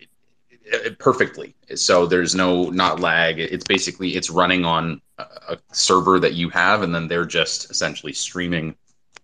[0.65, 1.56] it, perfectly.
[1.76, 3.39] So there's no not lag.
[3.39, 7.72] It's basically it's running on a, a server that you have, and then they're just
[7.72, 8.76] essentially streaming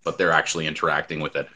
[0.08, 1.50] but they're actually interacting with it.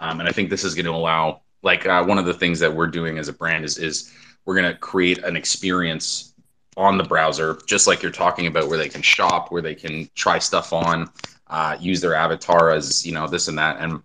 [0.00, 2.58] Um, and I think this is going to allow, like, uh, one of the things
[2.60, 4.10] that we're doing as a brand is is
[4.46, 6.32] we're going to create an experience
[6.78, 10.08] on the browser, just like you're talking about, where they can shop, where they can
[10.14, 11.10] try stuff on,
[11.48, 14.00] uh, use their avatar as you know this and that, and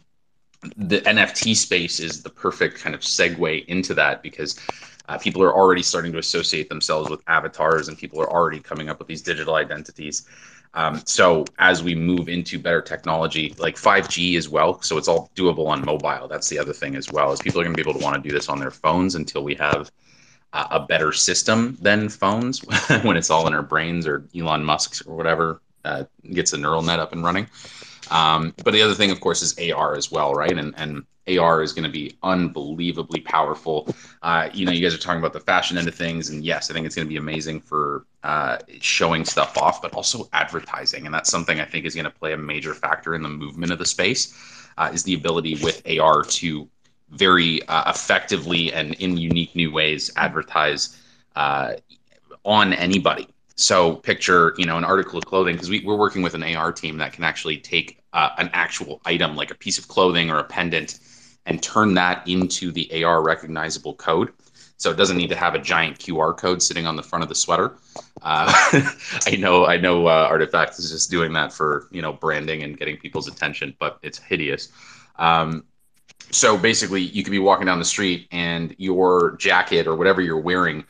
[0.75, 4.59] the NFT space is the perfect kind of segue into that because
[5.07, 8.89] uh, people are already starting to associate themselves with avatars, and people are already coming
[8.89, 10.27] up with these digital identities.
[10.75, 15.29] Um, so as we move into better technology, like 5G as well, so it's all
[15.35, 16.27] doable on mobile.
[16.27, 18.21] That's the other thing as well, is people are going to be able to want
[18.21, 19.91] to do this on their phones until we have
[20.53, 22.59] uh, a better system than phones
[23.03, 26.81] when it's all in our brains or Elon Musk's or whatever uh, gets a neural
[26.81, 27.47] net up and running.
[28.09, 30.57] Um, but the other thing, of course, is AR as well, right?
[30.57, 33.87] And and AR is going to be unbelievably powerful.
[34.21, 36.69] Uh, you know, you guys are talking about the fashion end of things, and yes,
[36.69, 41.05] I think it's going to be amazing for uh, showing stuff off, but also advertising,
[41.05, 43.71] and that's something I think is going to play a major factor in the movement
[43.71, 44.33] of the space.
[44.75, 46.67] Uh, is the ability with AR to
[47.11, 50.99] very uh, effectively and in unique new ways advertise
[51.35, 51.73] uh,
[52.43, 53.27] on anybody.
[53.55, 56.71] So picture, you know, an article of clothing because we, we're working with an AR
[56.71, 60.39] team that can actually take uh, an actual item like a piece of clothing or
[60.39, 60.99] a pendant
[61.45, 64.31] and turn that into the AR recognizable code.
[64.77, 67.29] So it doesn't need to have a giant QR code sitting on the front of
[67.29, 67.77] the sweater.
[68.21, 68.51] Uh,
[69.25, 72.77] I know, I know, uh, RTFKT is just doing that for you know branding and
[72.77, 74.69] getting people's attention, but it's hideous.
[75.17, 75.63] Um,
[76.31, 80.39] so basically, you could be walking down the street and your jacket or whatever you're
[80.39, 80.83] wearing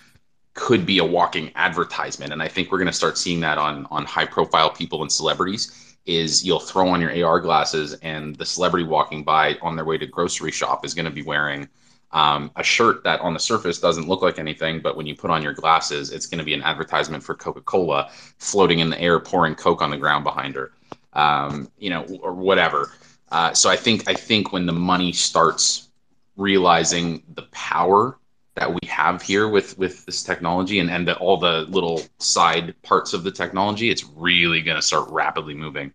[0.54, 3.86] could be a walking advertisement, and I think we're going to start seeing that on
[3.92, 8.46] on high profile people and celebrities is you'll throw on your AR glasses and the
[8.46, 11.68] celebrity walking by on their way to grocery shop is going to be wearing
[12.14, 15.32] um, a shirt that on the surface doesn't look like anything, but when you put
[15.32, 19.02] on your glasses, it's going to be an advertisement for Coca Cola floating in the
[19.02, 20.74] air, pouring Coke on the ground behind her,
[21.14, 22.92] um, you know, or whatever.
[23.32, 25.90] Uh, so I think I think when the money starts
[26.38, 28.20] realizing the power
[28.56, 32.76] that we have here with with this technology and and the, all the little side
[32.84, 35.92] parts of the technology, it's really going to start rapidly moving.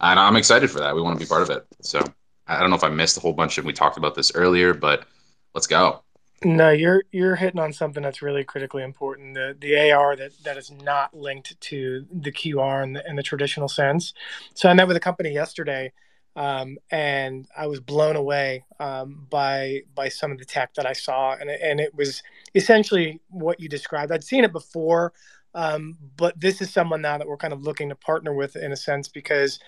[0.00, 0.94] And I'm excited for that.
[0.94, 1.66] We want to be part of it.
[1.80, 2.02] So
[2.46, 4.74] I don't know if I missed a whole bunch of we talked about this earlier,
[4.74, 5.06] but
[5.54, 6.02] let's go.
[6.44, 9.34] No, you're you're hitting on something that's really critically important.
[9.34, 13.22] The the AR that, that is not linked to the QR in the, in the
[13.22, 14.12] traditional sense.
[14.54, 15.92] So I met with a company yesterday
[16.36, 20.92] um, and I was blown away um, by by some of the tech that I
[20.92, 22.22] saw, and and it was
[22.54, 24.12] essentially what you described.
[24.12, 25.14] I'd seen it before,
[25.54, 28.70] um, but this is someone now that we're kind of looking to partner with in
[28.70, 29.58] a sense because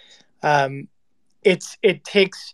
[0.43, 0.89] um,
[1.43, 2.53] it's it takes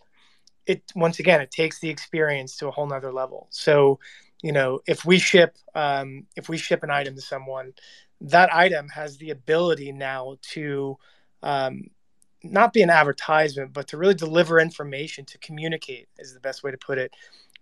[0.66, 3.48] it once again it takes the experience to a whole nother level.
[3.50, 3.98] So
[4.44, 7.72] you know if we ship um, if we ship an item to someone,
[8.20, 10.96] that item has the ability now to
[11.42, 11.90] um,
[12.44, 16.70] not be an advertisement, but to really deliver information to communicate is the best way
[16.70, 17.12] to put it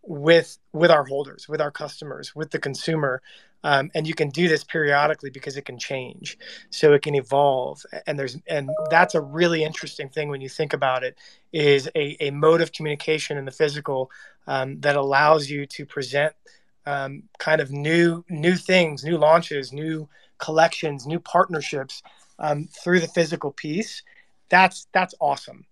[0.03, 3.23] with with our holders, with our customers, with the consumer.
[3.65, 6.37] Um, and you can do this periodically because it can change,
[6.71, 7.85] so it can evolve.
[8.07, 11.17] And there's and that's a really interesting thing when you think about it.
[11.53, 14.11] Is a, a mode of communication in the physical
[14.49, 16.35] um, that allows you to present
[16.87, 22.03] um, kind of new new things, new launches, new collections, new partnerships
[22.41, 24.03] um, through the physical piece
[24.53, 25.65] that's that's awesome.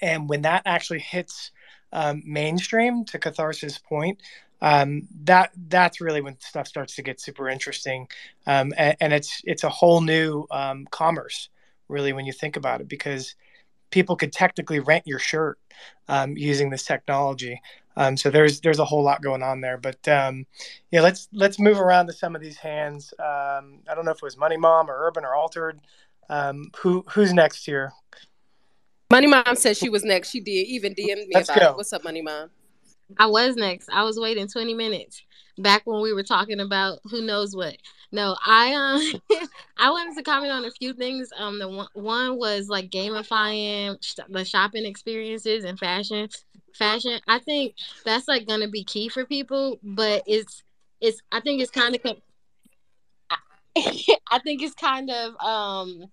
[0.00, 1.50] And when that actually hits
[1.92, 4.22] um, mainstream, to Catharsis' point,
[4.62, 8.08] um, that that's really when stuff starts to get super interesting,
[8.46, 11.50] um, and, and, it's it's a whole new um, commerce,
[11.88, 13.34] really, when you think about it, because
[13.90, 15.58] people could technically rent your shirt
[16.08, 17.60] um, using this technology.
[17.96, 20.46] Um, so there's there's a whole lot going on there, but um,
[20.92, 23.12] yeah, let's let's move around to some of these hands.
[23.18, 23.60] I
[23.94, 25.80] don't know if it was Money Mom or Urban or Altered.
[26.28, 27.92] Who who's next here?
[29.10, 30.30] Money Mom said she was next.
[30.30, 31.70] She did even DM me Let's about go.
[31.70, 31.76] it.
[31.76, 32.48] What's up, Money Mom?
[33.18, 33.90] I was next.
[33.92, 35.22] I was waiting 20 minutes
[35.58, 37.76] back when we were talking about who knows what.
[38.10, 39.20] No, I um
[39.78, 41.28] I wanted to comment on a few things.
[41.36, 46.28] Um the one, one was like gamifying sh- the shopping experiences and fashion
[46.74, 47.20] fashion.
[47.28, 47.74] I think
[48.04, 50.62] that's like going to be key for people, but it's
[51.00, 52.02] it's I think it's kind of
[54.30, 56.06] I think it's kind of um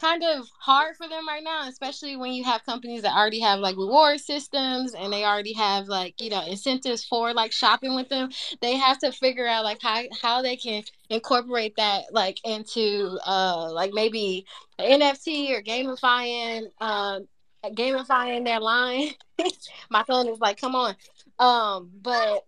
[0.00, 3.60] kind of hard for them right now, especially when you have companies that already have
[3.60, 8.08] like reward systems and they already have like you know incentives for like shopping with
[8.08, 8.30] them.
[8.60, 13.70] They have to figure out like how how they can incorporate that like into uh
[13.72, 14.46] like maybe
[14.78, 17.28] NFT or gamifying um
[17.64, 19.10] gamifying their line.
[19.90, 20.96] My phone is like, come on.
[21.38, 22.44] Um, but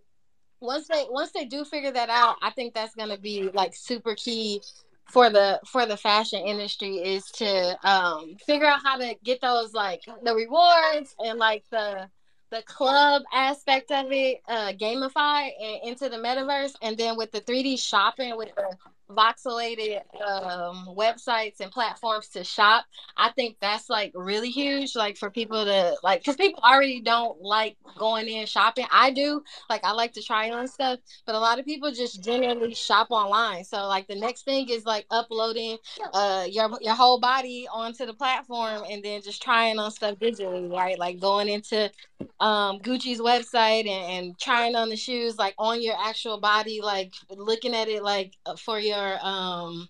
[0.61, 4.15] once they once they do figure that out, I think that's gonna be like super
[4.15, 4.63] key
[5.07, 9.73] for the for the fashion industry is to um figure out how to get those
[9.73, 12.09] like the rewards and like the
[12.51, 16.75] the club aspect of it uh gamify and into the metaverse.
[16.83, 18.77] And then with the 3d shopping with the
[19.11, 22.85] voxelated um websites and platforms to shop
[23.17, 27.41] i think that's like really huge like for people to like because people already don't
[27.41, 28.87] like going in shopping.
[28.91, 32.23] I do like i like to try on stuff but a lot of people just
[32.23, 33.65] generally shop online.
[33.65, 35.79] So like the next thing is like uploading
[36.13, 40.71] uh your your whole body onto the platform and then just trying on stuff digitally
[40.73, 40.99] right?
[40.99, 41.91] Like going into
[42.41, 47.13] um gucci's website and, and trying on the shoes like on your actual body like
[47.31, 49.89] looking at it like uh, for your um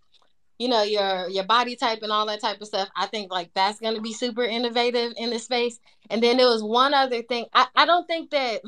[0.59, 3.51] you know your your body type and all that type of stuff i think like
[3.55, 5.79] that's going to be super innovative in this space.
[6.09, 8.63] And then there was one other thing i, I don't think that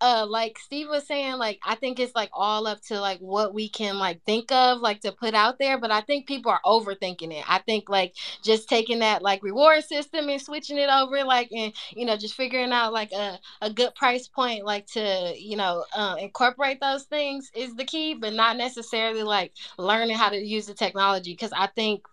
[0.00, 3.52] uh like steve was saying like i think it's like all up to like what
[3.54, 6.60] we can like think of like to put out there but i think people are
[6.64, 7.44] overthinking it.
[7.48, 11.72] I think like just taking that like reward system and switching it over like and
[11.90, 15.84] you know just figuring out like a, a good price point like to you know
[15.94, 20.66] uh, incorporate those things is the key but not necessarily like learning how to use
[20.66, 22.04] the technology because i think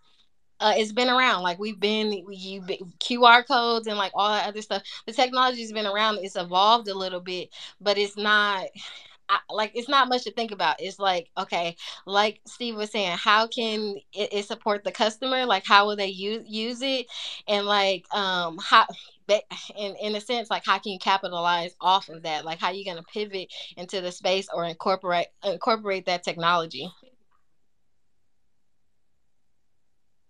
[0.60, 1.44] uh, it's been around.
[1.44, 2.62] Like we've been, you
[3.00, 4.84] QR codes and like all that other stuff.
[5.06, 6.20] The technology's been around.
[6.22, 7.50] It's evolved a little bit,
[7.82, 8.66] but it's not.
[9.28, 10.76] I, like it's not much to think about.
[10.80, 11.76] It's like okay,
[12.06, 15.46] like Steve was saying, how can it, it support the customer?
[15.46, 17.08] Like how will they use use it?
[17.48, 18.86] And like um how
[19.76, 22.46] in in a sense like how can you capitalize off of that?
[22.46, 26.92] Like how are you gonna pivot into the space or incorporate incorporate that technology?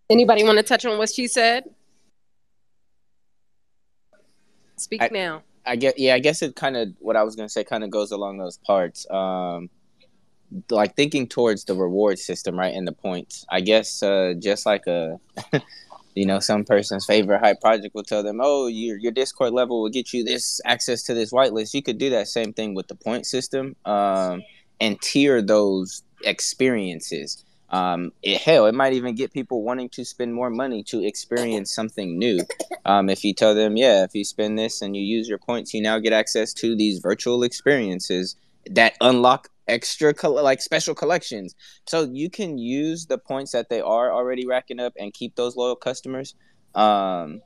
[0.09, 1.65] Anybody want to touch on what she said?
[4.77, 5.43] Speak I- now.
[5.67, 7.89] I get yeah, I guess it kind of what I was gonna say kind of
[7.89, 9.09] goes along those parts.
[9.09, 9.69] Um,
[10.69, 13.45] like thinking towards the reward system, right, and the points.
[13.49, 15.19] I guess uh, just like a,
[16.15, 19.81] you know, some person's favorite hype project will tell them, oh, your your Discord level
[19.81, 21.73] will get you this access to this whitelist.
[21.73, 24.43] You could do that same thing with the point system, um,
[24.79, 27.43] and tier those experiences.
[27.75, 31.75] Um, it, hell, it might even get people wanting to spend more money to experience
[31.75, 32.39] something new.
[32.85, 35.73] Um, if you tell them, yeah, if you spend this and you use your points,
[35.73, 38.37] you now get access to these virtual experiences
[38.71, 41.53] that unlock extra like special collections.
[41.85, 45.57] So you can use the points that they are already racking up and keep those
[45.57, 46.33] loyal customers.
[46.75, 47.41] Um,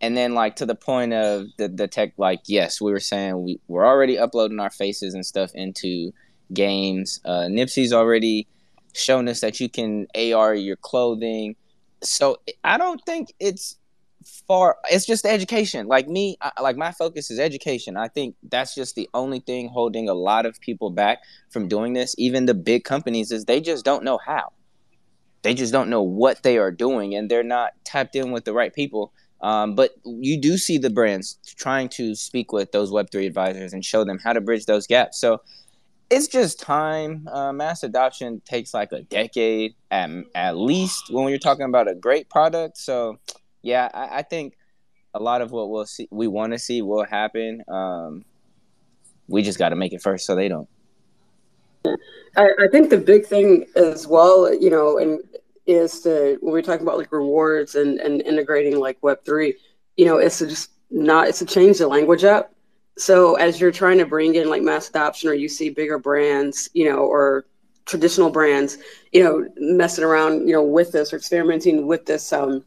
[0.00, 3.44] and then like to the point of the the tech, like yes, we were saying
[3.44, 6.12] we we're already uploading our faces and stuff into
[6.52, 7.20] games.
[7.24, 8.48] Uh, Nipsey's already
[8.94, 11.56] shown us that you can AR your clothing.
[12.02, 13.76] So I don't think it's
[14.46, 14.78] far.
[14.90, 15.86] It's just education.
[15.86, 17.96] Like me, I, like my focus is education.
[17.96, 21.18] I think that's just the only thing holding a lot of people back
[21.50, 22.14] from doing this.
[22.18, 24.52] Even the big companies is they just don't know how.
[25.42, 28.54] They just don't know what they are doing, and they're not tapped in with the
[28.54, 29.12] right people.
[29.42, 33.74] Um, but you do see the brands trying to speak with those Web three advisors
[33.74, 35.20] and show them how to bridge those gaps.
[35.20, 35.42] So
[36.14, 37.28] it's just time.
[37.32, 41.94] Uh, mass adoption takes like a decade at, at least when you're talking about a
[41.94, 42.78] great product.
[42.78, 43.18] So,
[43.62, 44.56] yeah, I, I think
[45.12, 47.62] a lot of what we'll see, we want to see, will happen.
[47.68, 48.24] Um,
[49.26, 50.68] we just got to make it first, so they don't.
[52.36, 55.20] I, I think the big thing as well, you know, and
[55.66, 59.56] is to when we're talking about like rewards and, and integrating like Web three,
[59.96, 62.53] you know, it's to just not it's to change the language up
[62.96, 66.68] so as you're trying to bring in like mass adoption, or you see bigger brands,
[66.74, 67.46] you know, or
[67.86, 68.78] traditional brands,
[69.12, 72.64] you know, messing around, you know, with this or experimenting with this um,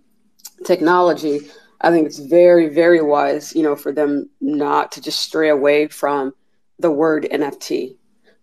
[0.65, 1.39] technology,
[1.81, 5.87] I think it's very, very wise, you know, for them not to just stray away
[5.87, 6.33] from
[6.79, 7.95] the word NFT.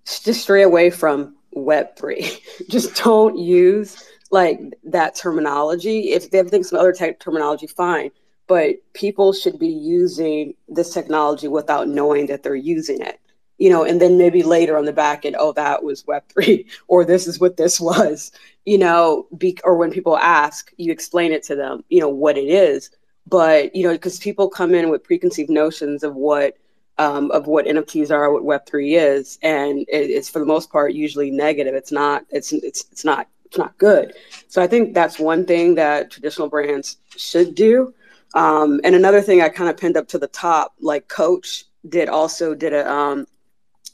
[0.05, 2.40] Just stray away from Web3.
[2.69, 6.12] just don't use like that terminology.
[6.12, 8.11] If they think some other type terminology, fine.
[8.47, 13.21] But people should be using this technology without knowing that they're using it
[13.59, 17.05] you know, and then maybe later on the back end, oh, that was Web3, or
[17.05, 18.33] this is what this was,
[18.65, 22.37] you know, be, or when people ask, you explain it to them, you know, what
[22.37, 22.91] it is.
[23.27, 26.59] But, you know, because people come in with preconceived notions of what,
[26.99, 30.93] um, of what NFTs are, what Web3 is, and it, it's for the most part
[30.93, 31.75] usually negative.
[31.75, 34.15] It's not, it's, it's, it's not, it's not good.
[34.49, 37.95] So I think that's one thing that traditional brands should do.
[38.34, 42.09] Um, and another thing I kind of pinned up to the top, like Coach did
[42.09, 43.26] also did a um,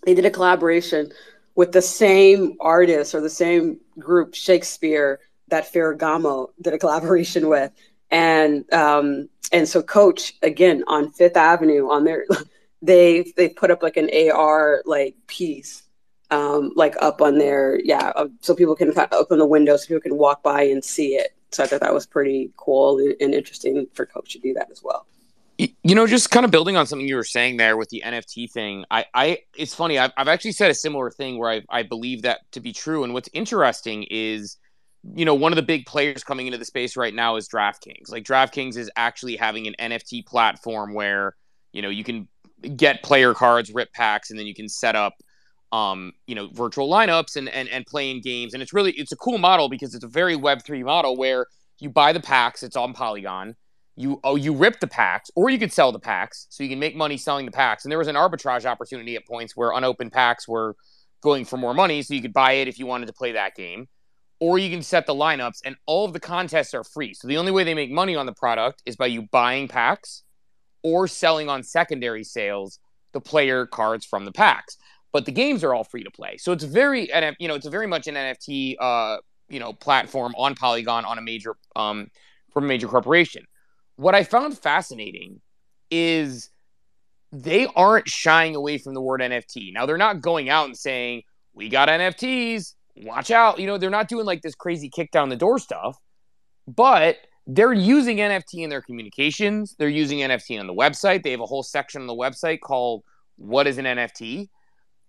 [0.04, 1.10] they did a collaboration
[1.54, 7.72] with the same artist or the same group, Shxpir, that Ferragamo did a collaboration with.
[8.10, 12.24] And um, and so Coach again on Fifth Avenue on their
[12.82, 15.82] they they put up like an AR like piece
[16.30, 19.76] um, like up on there, yeah, uh, so people can kind of open the window
[19.76, 21.34] so people can walk by and see it.
[21.52, 24.82] So I thought that was pretty cool and, interesting for Coach to do that as
[24.82, 25.06] well.
[25.58, 28.50] You know, just kind of building on something you were saying there with the NFT
[28.50, 28.86] thing.
[28.90, 29.98] I, I, it's funny.
[29.98, 33.04] I've, I've actually said a similar thing where I, I believe that to be true.
[33.04, 34.56] And what's interesting is,
[35.14, 38.10] you know, one of the big players coming into the space right now is DraftKings.
[38.10, 41.36] Like DraftKings is actually having an NFT platform where,
[41.72, 42.26] you know, you can
[42.76, 45.14] get player cards, rip packs, and then you can set up,
[45.72, 48.54] um, you know, virtual lineups and and and playing games.
[48.54, 51.46] And it's really it's a cool model because it's a very Web three model where
[51.78, 52.62] you buy the packs.
[52.62, 53.56] It's on Polygon
[54.00, 56.78] you oh you rip the packs or you could sell the packs so you can
[56.78, 60.12] make money selling the packs and there was an arbitrage opportunity at points where unopened
[60.12, 60.74] packs were
[61.20, 63.54] going for more money so you could buy it if you wanted to play that
[63.54, 63.86] game
[64.40, 67.36] or you can set the lineups and all of the contests are free so the
[67.36, 70.22] only way they make money on the product is by you buying packs
[70.82, 72.78] or selling on secondary sales
[73.12, 74.76] the player cards from the packs
[75.12, 77.86] but the games are all free to play so it's very you know it's very
[77.86, 79.16] much an nft uh
[79.48, 82.08] you know platform on polygon on a major um
[82.52, 83.44] from a major corporation
[84.00, 85.42] what I found fascinating
[85.90, 86.48] is
[87.32, 89.74] they aren't shying away from the word NFT.
[89.74, 91.22] Now they're not going out and saying,
[91.52, 95.28] "We got NFTs, watch out." You know, they're not doing like this crazy kick down
[95.28, 95.98] the door stuff,
[96.66, 99.76] but they're using NFT in their communications.
[99.78, 101.22] They're using NFT on the website.
[101.22, 103.02] They have a whole section on the website called
[103.36, 104.48] "What is an NFT?"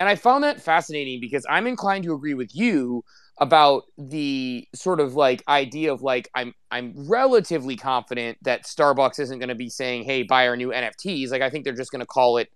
[0.01, 3.03] And I found that fascinating because I'm inclined to agree with you
[3.39, 9.37] about the sort of like idea of like I'm I'm relatively confident that Starbucks isn't
[9.37, 11.99] going to be saying, "Hey, buy our new NFTs." Like I think they're just going
[11.99, 12.49] to call it.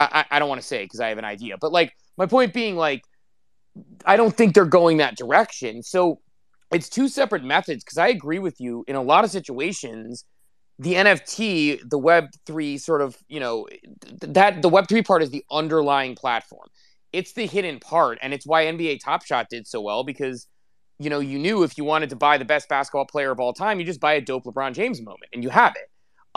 [0.00, 2.52] I, I don't want to say because I have an idea, but like my point
[2.52, 3.00] being, like
[4.04, 5.82] I don't think they're going that direction.
[5.82, 6.20] So
[6.74, 10.26] it's two separate methods because I agree with you in a lot of situations.
[10.78, 13.68] The NFT, the Web three sort of, you know,
[14.20, 16.68] that the Web three part is the underlying platform
[17.12, 20.46] it's the hidden part, and it's why NBA Top Shot did so well because
[20.98, 23.52] you know you knew if you wanted to buy the best basketball player of all
[23.52, 25.88] time, you just buy a dope LeBron James moment, and you have it.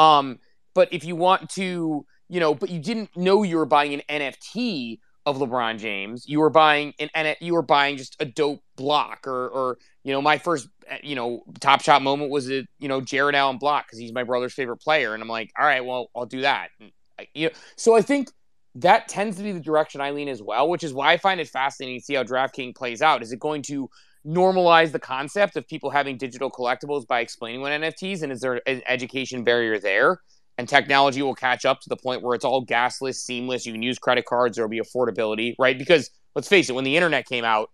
[0.02, 0.40] Um,
[0.74, 4.02] but if you want to, you know, but you didn't know you were buying an
[4.10, 9.28] NFT of LeBron James, you were buying an you were buying just a dope block,
[9.28, 12.88] or or you know, my first eh, you know Top Shot moment was a you
[12.88, 15.84] know Jared Allen block because he's my brother's favorite player, and I'm like, all right,
[15.84, 16.70] well, I'll do that.
[16.80, 16.92] And,
[17.34, 18.30] you know, so I think
[18.76, 21.40] that tends to be the direction I lean as well, which is why I find
[21.40, 23.24] it fascinating to see how DraftKings plays out.
[23.24, 23.90] Is it going to
[24.28, 28.62] normalize the concept of people having digital collectibles by explaining what NFTs, and is there
[28.68, 30.20] an education barrier there?
[30.58, 33.66] And technology will catch up to the point where it's all gasless, seamless.
[33.66, 34.56] You can use credit cards.
[34.56, 35.78] There will be affordability, right?
[35.78, 37.70] Because let's face it, when the internet came out,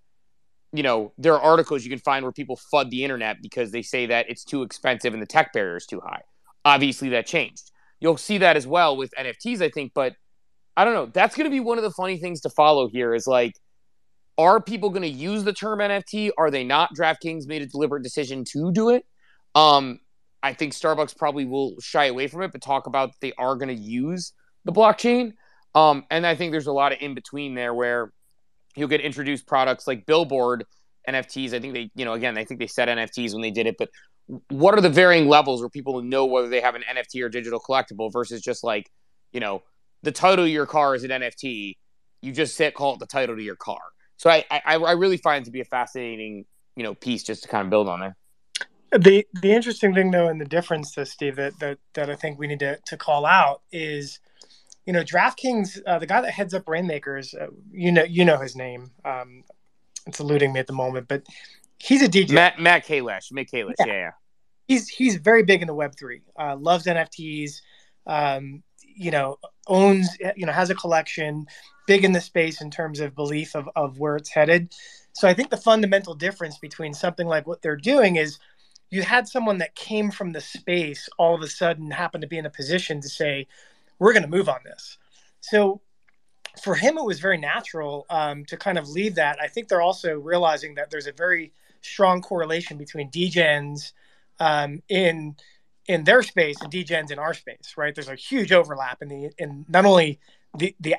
[0.74, 3.82] you know there are articles you can find where people fud the internet because they
[3.82, 6.22] say that it's too expensive and the tech barrier is too high.
[6.64, 7.72] Obviously, that changed.
[8.00, 10.14] You'll see that as well with NFTs, I think, but
[10.76, 11.08] I don't know.
[11.08, 13.54] That's going to be one of the funny things to follow here is like,
[14.38, 16.32] are people going to use the term NFT?
[16.38, 16.96] Are they not?
[16.96, 19.06] DraftKings made a deliberate decision to do it.
[19.54, 20.00] Um,
[20.44, 23.76] I think Starbucks probably will shy away from it, but talk about they are going
[23.76, 24.34] to use
[24.66, 25.34] the blockchain.
[25.76, 28.12] Um, and I think there's a lot of in between there where
[28.76, 30.66] you'll get introduced products like Billboard
[31.08, 31.54] NFTs.
[31.54, 33.76] I think they, you know, again, I think they said NFTs when they did it,
[33.78, 33.90] but
[34.50, 37.60] what are the varying levels where people know whether they have an NFT or digital
[37.60, 38.90] collectible versus just like,
[39.34, 39.64] you know,
[40.04, 41.76] the title of your car is an NFT.
[42.22, 43.82] You just say call it the title to your car.
[44.18, 46.46] So I, I, I really find it to be a fascinating,
[46.76, 48.16] you know, piece just to kind of build on there.
[48.92, 52.40] The the interesting thing though, and the difference, to Steve, that, that that I think
[52.40, 54.20] we need to, to call out is
[54.86, 58.38] you know, DraftKings, uh, the guy that heads up Reignmakers, uh, you know, you know
[58.38, 58.92] his name.
[59.06, 59.44] Um,
[60.08, 61.24] it's eluding me at the moment, but
[61.78, 62.32] he's a DJ.
[62.32, 63.86] Matt Matt Kalish, Matt Kalish, yeah.
[63.86, 64.12] yeah, yeah.
[64.68, 66.22] He's he's very big in the Web three.
[66.40, 67.62] Uh, loves NFTs.
[68.08, 69.38] Um, you know,
[69.68, 71.46] owns you know has a collection.
[71.88, 74.74] Big in the space in terms of belief of of where it's headed.
[75.14, 78.40] So I think the fundamental difference between something like what they're doing is
[78.92, 82.38] you had someone that came from the space all of a sudden happened to be
[82.38, 83.48] in a position to say,
[83.98, 84.98] we're going to move on this.
[85.40, 85.82] So
[86.62, 89.40] for him, it was very natural um, to kind of leave that.
[89.42, 93.94] I think they're also realizing that there's a very strong correlation between degens
[94.40, 95.36] um, in
[95.88, 97.96] in their space and degens in our space, right?
[97.96, 100.20] There's a huge overlap in the in not only
[100.58, 100.96] the the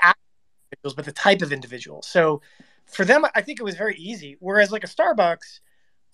[0.73, 2.03] individuals but the type of individual.
[2.03, 2.41] So
[2.87, 4.37] for them, I think it was very easy.
[4.41, 5.61] Whereas like a Starbucks,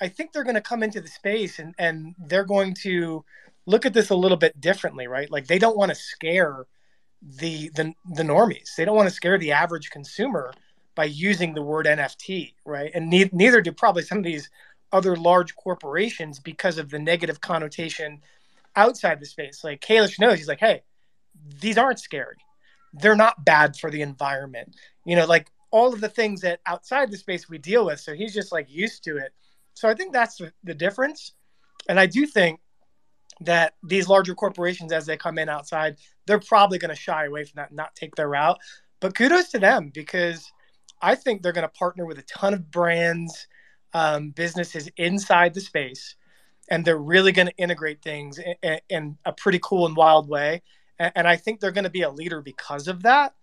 [0.00, 3.24] I think they're going to come into the space and and they're going to
[3.66, 5.30] look at this a little bit differently, right?
[5.30, 6.66] Like they don't want to scare
[7.22, 8.74] the the the normies.
[8.76, 10.52] They don't want to scare the average consumer
[10.94, 12.90] by using the word NFT, right?
[12.94, 14.50] And ne- neither do probably some of these
[14.92, 18.20] other large corporations because of the negative connotation
[18.74, 19.62] outside the space.
[19.62, 20.82] Like Kalish knows, he's like, hey,
[21.60, 22.36] these aren't scary.
[22.92, 24.74] They're not bad for the environment.
[25.04, 28.00] You know, like all of the things that outside the space we deal with.
[28.00, 29.32] So he's just like used to it.
[29.78, 31.34] So I think that's the, difference.
[31.88, 32.58] And I do think
[33.42, 37.44] that these larger corporations, as they come in outside, they're probably going to shy away
[37.44, 38.58] from that, and not take their route.
[38.98, 40.50] But kudos to them because
[41.00, 43.46] I think they're going to partner with a ton of brands,
[43.94, 46.16] um, businesses inside the space,
[46.68, 50.60] and they're really going to integrate things in, in, a pretty cool and wild way.
[50.98, 53.34] And, and I think they're going to be a leader because of that.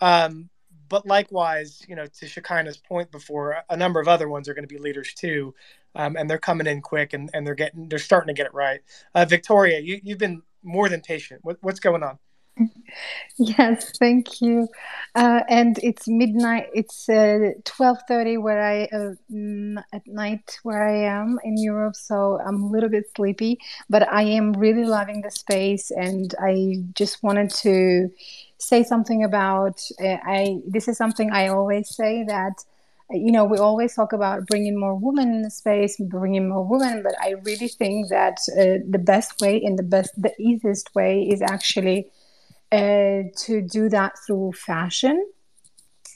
[0.00, 0.48] Um,
[0.88, 4.66] but likewise, you know, to Shekinah's point before, a number of other ones are going
[4.68, 5.54] to be leaders too
[5.94, 8.54] um, and they're coming in quick and, and they're getting they're starting to get it
[8.54, 8.80] right.
[9.14, 11.40] Uh, Victoria, you you've been more than patient.
[11.44, 12.18] What, what's going on?
[13.38, 14.68] Yes, thank you.
[15.16, 16.68] Uh, and it's midnight.
[16.72, 21.96] It's uh, twelve thirty where I uh, mm, at night where I am in Europe,
[21.96, 23.58] so I'm a little bit sleepy.
[23.90, 28.08] But I am really loving the space, and I just wanted to
[28.68, 29.82] say something about.
[30.00, 32.64] Uh, I this is something I always say that
[33.10, 37.02] you know, we always talk about bringing more women in the space, bringing more women,
[37.02, 41.22] but I really think that uh, the best way and the best, the easiest way
[41.22, 42.08] is actually
[42.72, 45.26] uh, to do that through fashion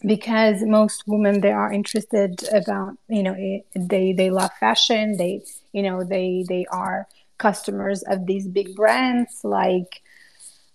[0.07, 3.35] because most women they are interested about you know
[3.75, 5.43] they they love fashion they
[5.73, 7.09] you know they they are
[7.39, 10.03] customers of these big brands like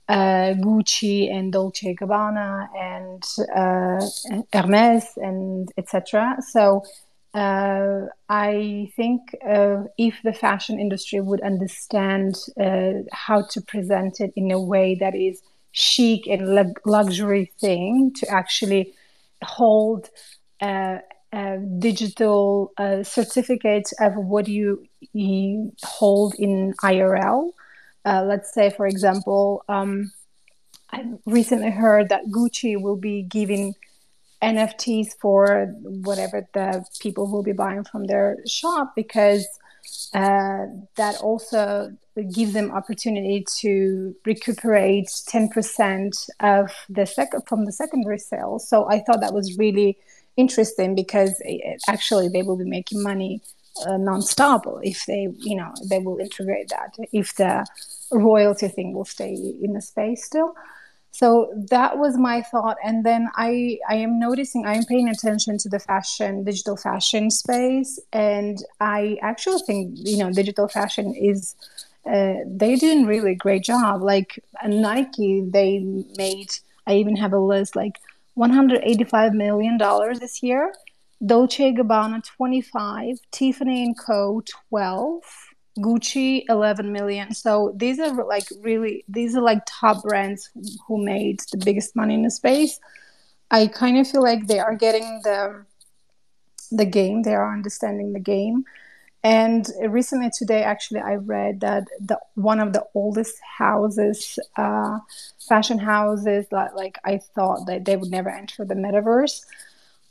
[0.09, 3.23] uh, Gucci and Dolce Gabbana and
[3.55, 4.05] uh,
[4.51, 6.37] Hermes and etc.
[6.49, 6.83] So
[7.33, 14.31] uh, I think uh, if the fashion industry would understand uh, how to present it
[14.35, 18.93] in a way that is chic and luxury thing to actually
[19.43, 20.09] hold
[20.61, 20.99] uh,
[21.79, 22.71] digital
[23.01, 27.49] certificates of what you, you hold in IRL
[28.05, 30.11] uh, let's say, for example, um,
[30.91, 33.75] I recently heard that Gucci will be giving
[34.41, 39.47] NFTs for whatever the people will be buying from their shop because
[40.13, 40.65] uh,
[40.95, 41.91] that also
[42.31, 48.67] gives them opportunity to recuperate 10% of the sec- from the secondary sales.
[48.67, 49.97] So I thought that was really
[50.37, 53.41] interesting because it, actually they will be making money
[53.85, 57.65] uh, non-stop if they you know they will integrate that if the
[58.11, 60.53] royalty thing will stay in the space still.
[61.11, 62.77] So that was my thought.
[62.83, 67.29] And then i i am noticing i am paying attention to the fashion digital fashion
[67.31, 67.99] space.
[68.11, 71.55] And i actually think you know digital fashion is
[72.05, 74.01] uh, they're doing really great job.
[74.01, 75.79] Like nike they
[76.17, 76.51] made
[76.87, 77.99] i even have a list like
[78.35, 80.73] 185 million dollars this year
[81.25, 85.23] Dolce Gabbana 25, Tiffany Co 12,
[85.79, 87.33] Gucci 11 million.
[87.33, 90.49] So these are like really these are like top brands
[90.87, 92.79] who made the biggest money in the space.
[93.51, 95.65] I kind of feel like they are getting the
[96.71, 98.65] the game, they are understanding the game.
[99.25, 104.99] And recently today, actually, I read that the one of the oldest houses, uh,
[105.47, 109.45] fashion houses, that like I thought that they would never enter the metaverse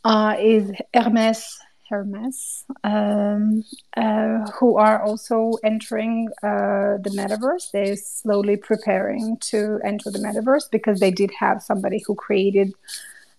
[0.04, 1.58] uh, is Hermes.
[1.88, 3.64] Hermes, um,
[3.98, 7.70] uh, who are also entering uh, the metaverse.
[7.70, 12.72] They're slowly preparing to enter the metaverse because they did have somebody who created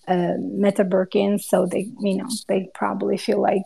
[0.07, 3.65] uh, Meta Birkin, so they, you know, they probably feel like,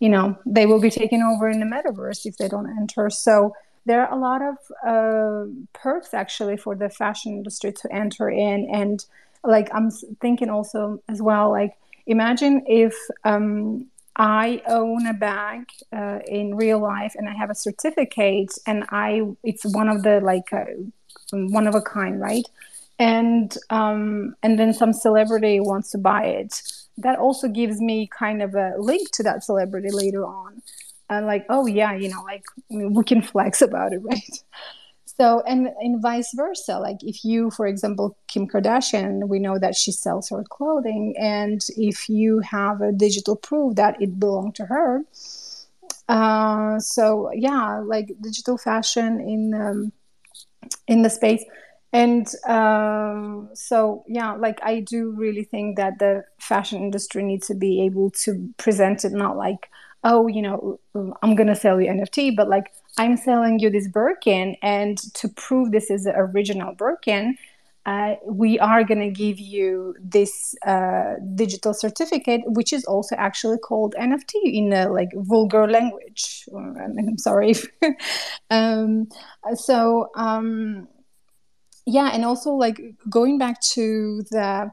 [0.00, 3.10] you know, they will be taken over in the metaverse if they don't enter.
[3.10, 3.54] So
[3.86, 4.56] there are a lot of
[4.86, 9.04] uh, perks actually for the fashion industry to enter in and
[9.42, 9.90] like i'm
[10.20, 11.72] thinking also as well like
[12.06, 12.94] imagine if
[13.24, 13.86] um,
[14.16, 19.22] i own a bag uh, in real life and i have a certificate and i
[19.44, 20.64] it's one of the like uh,
[21.32, 22.44] one of a kind right?
[22.98, 26.62] And um, and then some celebrity wants to buy it.
[26.98, 30.62] That also gives me kind of a link to that celebrity later on.
[31.08, 34.44] And like oh yeah you know like we can flex about it right
[35.20, 39.76] so and and vice versa like if you for example kim kardashian we know that
[39.76, 44.64] she sells her clothing and if you have a digital proof that it belonged to
[44.64, 45.04] her
[46.08, 49.92] uh, so yeah like digital fashion in um,
[50.88, 51.44] in the space.
[51.92, 57.54] And um, so yeah like i do really think that the fashion industry needs to
[57.54, 59.68] be able to present it not like
[60.04, 60.78] oh you know
[61.22, 62.68] i'm gonna sell you nft but like
[62.98, 67.36] i'm selling you this birkin and to prove this is the original birkin
[67.86, 73.56] uh, we are going to give you this uh, digital certificate, which is also actually
[73.56, 76.44] called NFT in a like vulgar language.
[76.54, 77.54] I'm sorry.
[78.50, 79.08] um,
[79.54, 80.88] so um,
[81.90, 84.70] yeah and also like going back to the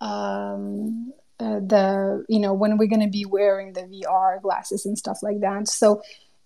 [0.00, 4.98] um uh, the you know when we're going to be wearing the VR glasses and
[4.98, 6.00] stuff like that so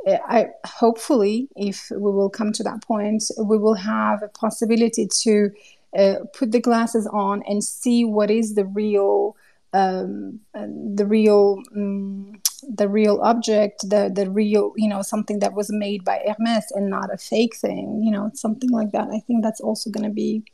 [0.06, 5.50] I hopefully if we will come to that point we will have a possibility to
[5.96, 9.36] uh, put the glasses on and see what is the real
[9.74, 15.70] um, the real um, the real object, the the real, you know, something that was
[15.72, 19.08] made by Hermes and not a fake thing, you know, something like that.
[19.08, 20.44] I think that's also going to be,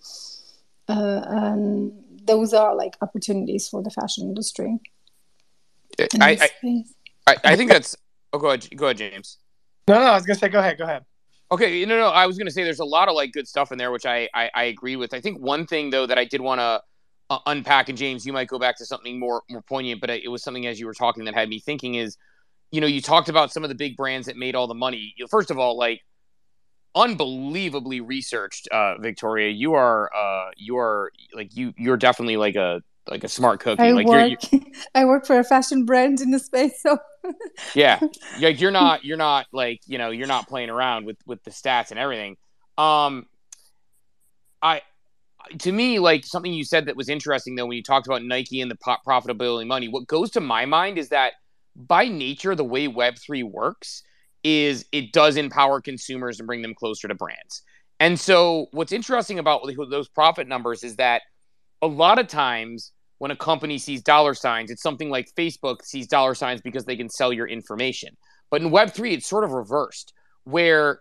[0.89, 1.93] uh, um,
[2.25, 4.79] those are like opportunities for the fashion industry.
[6.21, 6.85] I I,
[7.27, 7.97] I, I think that's.
[8.33, 9.39] Oh, go ahead, go ahead, James.
[9.87, 11.05] No, no, I was gonna say, go ahead, go ahead.
[11.51, 13.79] Okay, no, no, I was gonna say there's a lot of like good stuff in
[13.79, 15.15] there, which I I, I agree with.
[15.15, 16.83] I think one thing though that I did want to
[17.31, 17.89] uh, unpack.
[17.89, 20.67] And James, you might go back to something more more poignant, but it was something
[20.67, 22.17] as you were talking that had me thinking is,
[22.71, 25.15] you know, you talked about some of the big brands that made all the money.
[25.17, 26.01] You know, first of all, like
[26.95, 29.51] unbelievably researched, uh, Victoria.
[29.51, 33.83] You are uh, you are like you you're definitely like a like a smart cookie.
[33.83, 34.73] I like work, you're, you're...
[34.95, 36.99] I work for a fashion brand in the space, so
[37.75, 38.01] yeah,
[38.41, 41.51] like you're not you're not like you know you're not playing around with with the
[41.51, 42.37] stats and everything.
[42.77, 43.27] Um,
[44.63, 44.83] I
[45.61, 48.61] to me, like something you said that was interesting though, when you talked about Nike
[48.61, 51.35] and the pop profitability money, what goes to my mind is that
[51.77, 54.03] by nature, the way Web3 works
[54.45, 57.63] is it does empower consumers and bring them closer to brands.
[58.01, 61.23] And so, what's interesting about those profit numbers is that
[61.83, 66.07] a lot of times when a company sees dollar signs, it's something like Facebook sees
[66.07, 68.17] dollar signs because they can sell your information.
[68.51, 70.13] But in Web3, it's sort of reversed,
[70.45, 71.01] where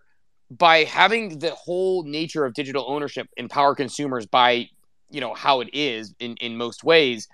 [0.50, 4.70] by having the whole nature of digital ownership empower consumers by
[5.10, 7.28] you know how it is in in most ways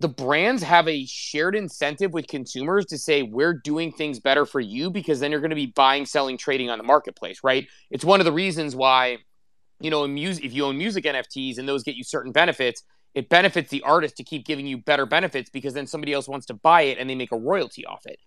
[0.00, 4.58] the brands have a shared incentive with consumers to say we're doing things better for
[4.58, 8.04] you because then you're going to be buying selling trading on the marketplace right it's
[8.04, 9.18] one of the reasons why
[9.80, 12.82] you know music if you own music nfts and those get you certain benefits
[13.14, 16.46] it benefits the artist to keep giving you better benefits because then somebody else wants
[16.46, 18.18] to buy it and they make a royalty off it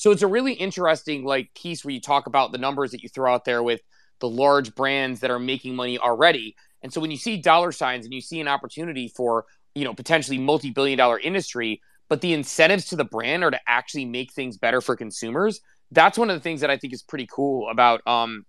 [0.00, 3.10] so it's a really interesting like piece where you talk about the numbers that you
[3.10, 3.82] throw out there with
[4.20, 6.56] the large brands that are making money already.
[6.82, 9.44] And so when you see dollar signs and you see an opportunity for,
[9.74, 14.06] you know, potentially multi-billion dollar industry, but the incentives to the brand are to actually
[14.06, 15.60] make things better for consumers,
[15.90, 18.46] that's one of the things that I think is pretty cool about um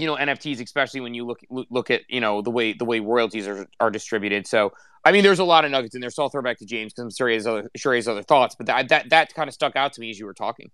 [0.00, 3.00] you know NFTs especially when you look look at you know the way the way
[3.00, 4.46] royalties are, are distributed.
[4.46, 4.72] So
[5.04, 6.10] I mean, there's a lot of nuggets in there.
[6.10, 8.08] So I'll throw back to James because I'm sure he has other sure he has
[8.08, 8.54] other thoughts.
[8.54, 10.70] But that that that kind of stuck out to me as you were talking.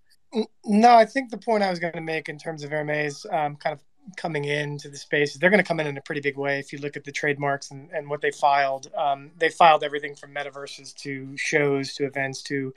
[0.64, 3.56] No, I think the point I was going to make in terms of Hermes um,
[3.56, 3.80] kind of
[4.16, 6.58] coming into the space, is they're going to come in in a pretty big way.
[6.58, 10.14] If you look at the trademarks and, and what they filed, um, they filed everything
[10.14, 12.72] from metaverses to shows to events to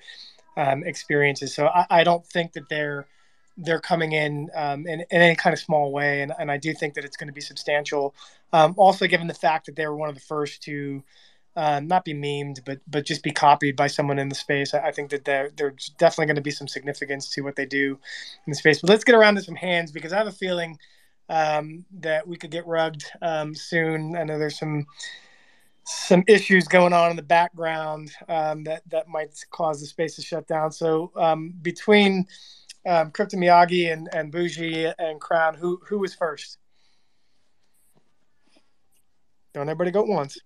[0.58, 1.54] um, experiences.
[1.54, 3.06] So I, I, don't think that they're
[3.62, 6.74] they're coming in um, in, in, any kind of small way, and, and I do
[6.74, 8.16] think that it's going to be substantial.
[8.54, 11.04] Um, also, given the fact that they were one of the first to
[11.56, 14.74] uh, not be memed, but but just be copied by someone in the space.
[14.74, 17.66] I, I think that there there's definitely going to be some significance to what they
[17.66, 18.00] do
[18.46, 18.82] in the space.
[18.82, 20.78] But let's get around to some hands because I have a feeling
[21.28, 24.16] um, that we could get rugged um, soon.
[24.16, 24.86] I know there's some
[25.84, 30.22] some issues going on in the background um, that that might cause the space to
[30.22, 30.72] shut down.
[30.72, 31.12] So
[31.62, 32.26] between
[32.88, 36.58] um, Crypto Miyagi and and Bougie and Crown, who who was first?
[39.54, 40.38] Don't everybody go at once.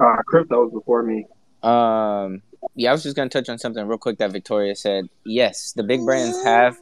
[0.00, 1.26] Uh, crypto was before me.
[1.62, 2.42] Um,
[2.74, 5.08] yeah, I was just gonna touch on something real quick that Victoria said.
[5.24, 6.78] Yes, the big brands have.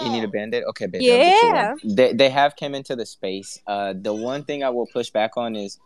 [0.00, 0.64] You need a band-aid?
[0.70, 1.10] Okay, baby.
[1.10, 1.56] I'll get you one.
[1.82, 1.94] Yeah.
[1.94, 3.60] They they have came into the space.
[3.66, 5.78] Uh, the one thing I will push back on is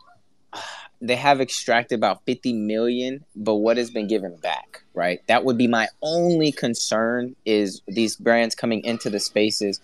[1.01, 5.21] they have extracted about 50 million, but what has been given back, right?
[5.29, 9.81] That would be my only concern is these brands coming into the spaces.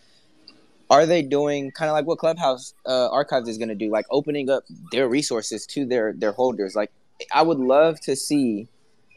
[0.90, 4.06] Are they doing kind of like what Clubhouse uh, Archives is going to do, like
[4.10, 6.74] opening up their resources to their their holders?
[6.76, 6.92] Like,
[7.34, 8.68] I would love to see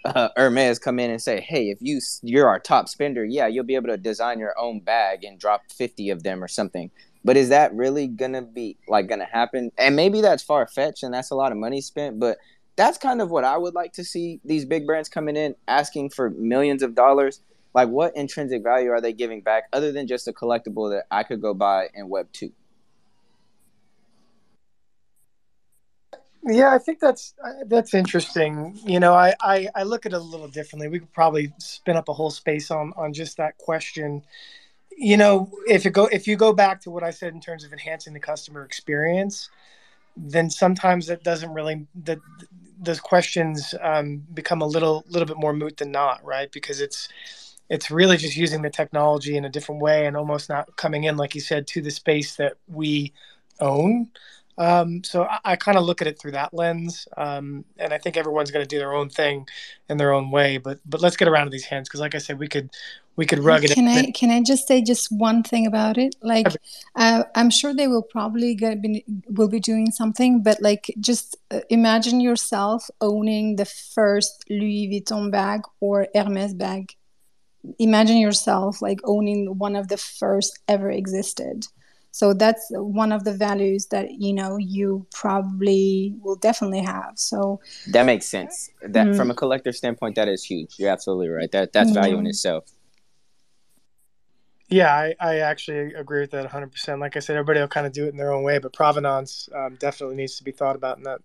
[0.05, 3.65] uh, Hermes come in and say, "Hey, if you you're our top spender, yeah, you'll
[3.65, 6.91] be able to design your own bag and drop 50 of them or something."
[7.25, 9.71] But is that really gonna be like gonna happen?
[9.79, 12.37] And maybe that's far fetched and that's a lot of money spent, but
[12.75, 16.11] that's kind of what I would like to see these big brands coming in asking
[16.11, 17.41] for millions of dollars.
[17.73, 21.23] Like what intrinsic value are they giving back other than just a collectible that I
[21.23, 22.51] could go buy in web 2?
[26.47, 28.79] Yeah, I think that's uh, that's interesting.
[28.85, 30.87] You know, I, I I look at it a little differently.
[30.87, 34.21] We could probably spin up a whole space on on just that question.
[34.97, 37.63] You know, if you go if you go back to what I said in terms
[37.63, 39.49] of enhancing the customer experience,
[40.15, 42.19] then sometimes that doesn't really that
[42.79, 46.51] those questions um, become a little little bit more moot than not, right?
[46.51, 47.09] Because it's
[47.69, 51.17] it's really just using the technology in a different way and almost not coming in,
[51.17, 53.11] like you said, to the space that we
[53.59, 54.09] own.
[54.57, 57.97] Um, so I, I kind of look at it through that lens, um, and I
[57.97, 59.47] think everyone's going to do their own thing
[59.89, 60.57] in their own way.
[60.57, 62.69] But but let's get around to these hands because, like I said, we could
[63.15, 63.71] we could rug it.
[63.71, 63.87] Can.
[63.87, 66.15] I can I just say just one thing about it?
[66.21, 66.47] Like,
[66.95, 71.37] uh, I'm sure they will probably get be, will be doing something, but like, just
[71.51, 76.93] uh, imagine yourself owning the first Louis Vuitton bag or Hermes bag.
[77.79, 81.65] Imagine yourself like owning one of the first ever existed.
[82.11, 87.13] So that's one of the values that you know you probably will definitely have.
[87.15, 87.59] So
[87.91, 88.69] That makes sense.
[88.81, 89.17] That Mm.
[89.17, 90.75] from a collector standpoint, that is huge.
[90.79, 91.51] You're absolutely right.
[91.51, 92.63] That that's value in itself.
[94.67, 96.99] Yeah, I, I actually agree with that 100%.
[96.99, 99.47] Like I said, everybody will kind of do it in their own way, but provenance
[99.53, 101.21] um, definitely needs to be thought about in that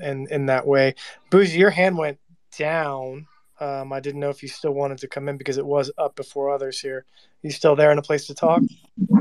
[0.00, 0.94] in, in that way.
[1.30, 2.18] Boozy, your hand went
[2.56, 3.26] down.
[3.60, 6.14] Um, I didn't know if you still wanted to come in because it was up
[6.14, 7.04] before others here.
[7.42, 8.62] You still there and a place to talk?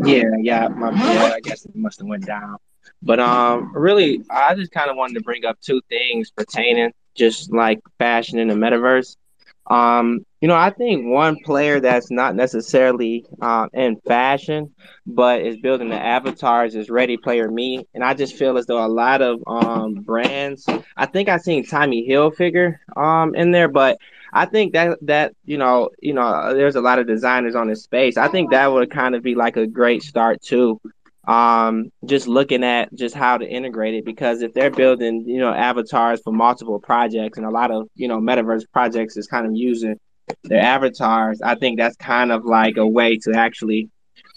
[0.03, 2.57] Yeah, yeah, my yeah, I guess it must have went down.
[3.01, 7.51] But um, really, I just kind of wanted to bring up two things pertaining just
[7.51, 9.15] like fashion in the metaverse.
[9.69, 14.73] Um, you know, I think one player that's not necessarily um, in fashion,
[15.05, 18.83] but is building the avatars is Ready Player Me, and I just feel as though
[18.85, 20.65] a lot of um brands.
[20.95, 23.97] I think I seen Tommy Hilfiger um in there, but
[24.33, 27.83] I think that that you know you know there's a lot of designers on this
[27.83, 28.17] space.
[28.17, 30.79] I think that would kind of be like a great start too.
[31.27, 35.51] Um, just looking at just how to integrate it because if they're building you know
[35.51, 39.53] avatars for multiple projects and a lot of you know metaverse projects is kind of
[39.53, 39.99] using
[40.45, 43.89] their avatars, I think that's kind of like a way to actually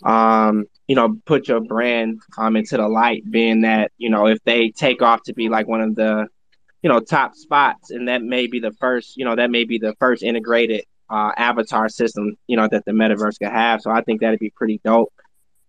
[0.05, 4.43] um you know put your brand um into the light being that you know if
[4.45, 6.27] they take off to be like one of the
[6.83, 9.79] you know top spots and that may be the first you know that may be
[9.79, 13.81] the first integrated uh, avatar system you know that the metaverse could have.
[13.81, 15.12] So i think that'd be pretty dope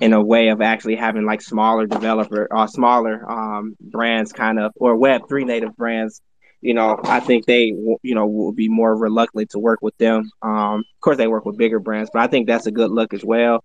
[0.01, 4.71] in a way of actually having like smaller developer or smaller um brands kind of
[4.75, 6.21] or web 3 native brands
[6.61, 7.65] you know i think they
[8.03, 11.45] you know will be more reluctant to work with them um of course they work
[11.45, 13.63] with bigger brands but i think that's a good look as well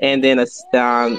[0.00, 1.18] and then a, um,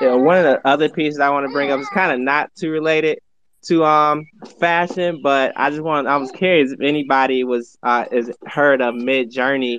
[0.00, 2.70] one of the other pieces I want to bring up is kind of not too
[2.70, 3.18] related
[3.66, 4.26] to um
[4.60, 8.94] fashion, but I just want I was curious if anybody was uh is heard of
[8.94, 9.78] Midjourney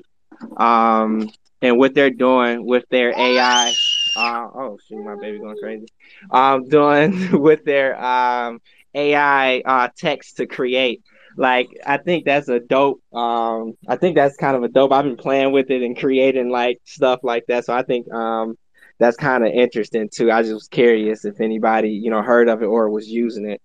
[0.57, 1.29] um
[1.61, 3.73] and what they're doing with their AI.
[4.19, 5.87] Uh, oh shoot, my baby going crazy.
[6.29, 8.59] Um, doing with their um
[8.93, 11.03] AI uh text to create.
[11.37, 13.01] Like I think that's a dope.
[13.13, 14.91] Um, I think that's kind of a dope.
[14.91, 17.65] I've been playing with it and creating like stuff like that.
[17.65, 18.57] So I think um
[18.99, 20.31] that's kind of interesting too.
[20.31, 23.61] I just was curious if anybody you know heard of it or was using it.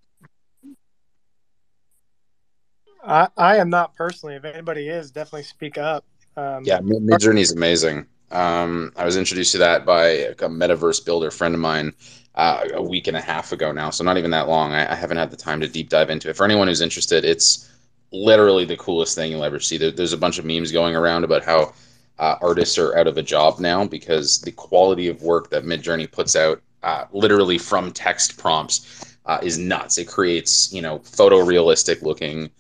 [3.05, 4.37] I, I am not personally.
[4.37, 6.05] If anybody is, definitely speak up.
[6.37, 8.07] Um, Yeah, Mid Midjourney is amazing.
[8.35, 11.95] Um, I was introduced to that by a metaverse builder friend of mine
[12.35, 14.73] uh, a week and a half ago now, so not even that long.
[14.73, 16.37] I, I haven't had the time to deep dive into it.
[16.37, 17.71] For anyone who's interested, it's
[18.11, 19.79] literally the coolest thing you'll ever see.
[19.79, 21.75] There, there's a bunch of memes going around about how
[22.19, 26.11] uh, artists are out of a job now because the quality of work that Midjourney
[26.11, 29.97] puts out, uh, literally from text prompts, uh, is nuts.
[29.97, 32.51] It creates, you know, photorealistic looking,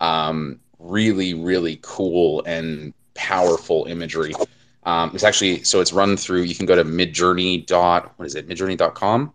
[0.00, 4.32] um, really, really cool and powerful imagery.
[4.84, 6.42] Um, it's actually so it's run through.
[6.42, 9.32] You can go to midjourney dot what is it midjourney.com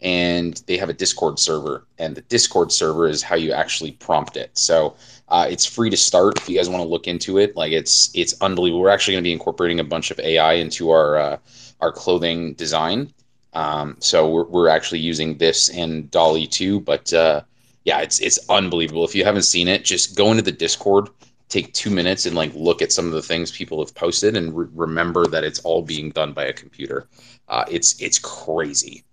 [0.00, 4.36] and they have a Discord server, and the Discord server is how you actually prompt
[4.36, 4.56] it.
[4.56, 4.94] So
[5.28, 7.56] uh, it's free to start if you guys want to look into it.
[7.56, 8.80] Like it's it's unbelievable.
[8.82, 11.38] We're actually going to be incorporating a bunch of AI into our uh,
[11.80, 13.12] our clothing design.
[13.54, 16.80] Um, so we're we're actually using this and DALL-E too.
[16.80, 17.42] But uh,
[17.84, 19.04] yeah, it's it's unbelievable.
[19.04, 21.08] If you haven't seen it, just go into the Discord,
[21.48, 24.56] take two minutes, and like look at some of the things people have posted, and
[24.56, 27.08] re- remember that it's all being done by a computer.
[27.48, 29.04] Uh, it's it's crazy.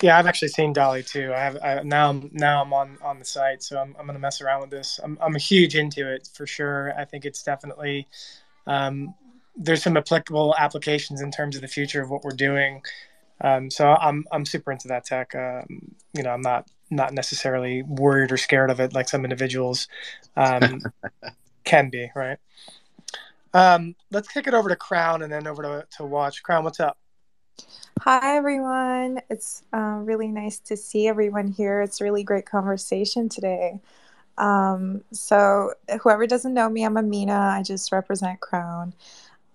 [0.00, 1.32] Yeah, I've actually seen DALL-E too.
[1.32, 2.10] I have I, now.
[2.10, 4.98] I'm, now I'm on on the site, so I'm I'm gonna mess around with this.
[5.02, 6.92] I'm I'm a huge into it for sure.
[6.98, 8.08] I think it's definitely
[8.66, 9.14] um,
[9.56, 12.82] there's some applicable applications in terms of the future of what we're doing.
[13.42, 15.34] Um, so I'm I'm super into that tech.
[15.34, 19.88] Um, you know, I'm not not necessarily worried or scared of it like some individuals
[20.36, 20.82] um,
[21.64, 22.10] can be.
[22.14, 22.38] Right.
[23.54, 26.42] Um, let's kick it over to Crown and then over to to Watch.
[26.42, 26.98] Crown, what's up?
[28.00, 29.20] Hi, everyone.
[29.30, 31.82] It's uh, really nice to see everyone here.
[31.82, 33.80] It's a really great conversation today.
[34.38, 37.54] Um, so, whoever doesn't know me, I'm Amina.
[37.58, 38.94] I just represent Crown.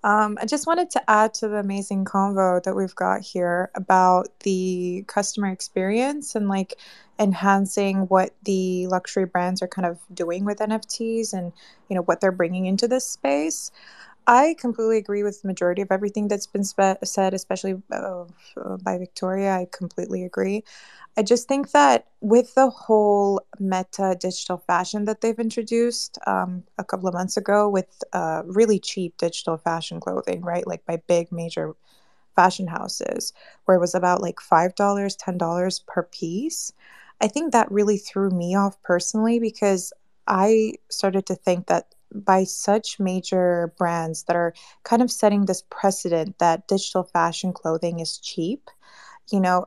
[0.07, 4.29] Um, I just wanted to add to the amazing convo that we've got here about
[4.39, 6.75] the customer experience and like
[7.19, 11.51] enhancing what the luxury brands are kind of doing with NFTs and
[11.89, 13.69] you know what they're bringing into this space.
[14.29, 18.25] I completely agree with the majority of everything that's been spe- said, especially uh,
[18.83, 19.51] by Victoria.
[19.53, 20.65] I completely agree.
[21.17, 26.85] I just think that with the whole meta digital fashion that they've introduced um, a
[26.85, 30.67] couple of months ago with uh, really cheap digital fashion clothing, right?
[30.67, 31.75] Like by big major
[32.35, 33.33] fashion houses,
[33.65, 36.71] where it was about like $5, $10 per piece.
[37.21, 39.91] I think that really threw me off personally because
[40.27, 44.53] I started to think that by such major brands that are
[44.83, 48.69] kind of setting this precedent that digital fashion clothing is cheap.
[49.31, 49.65] You know,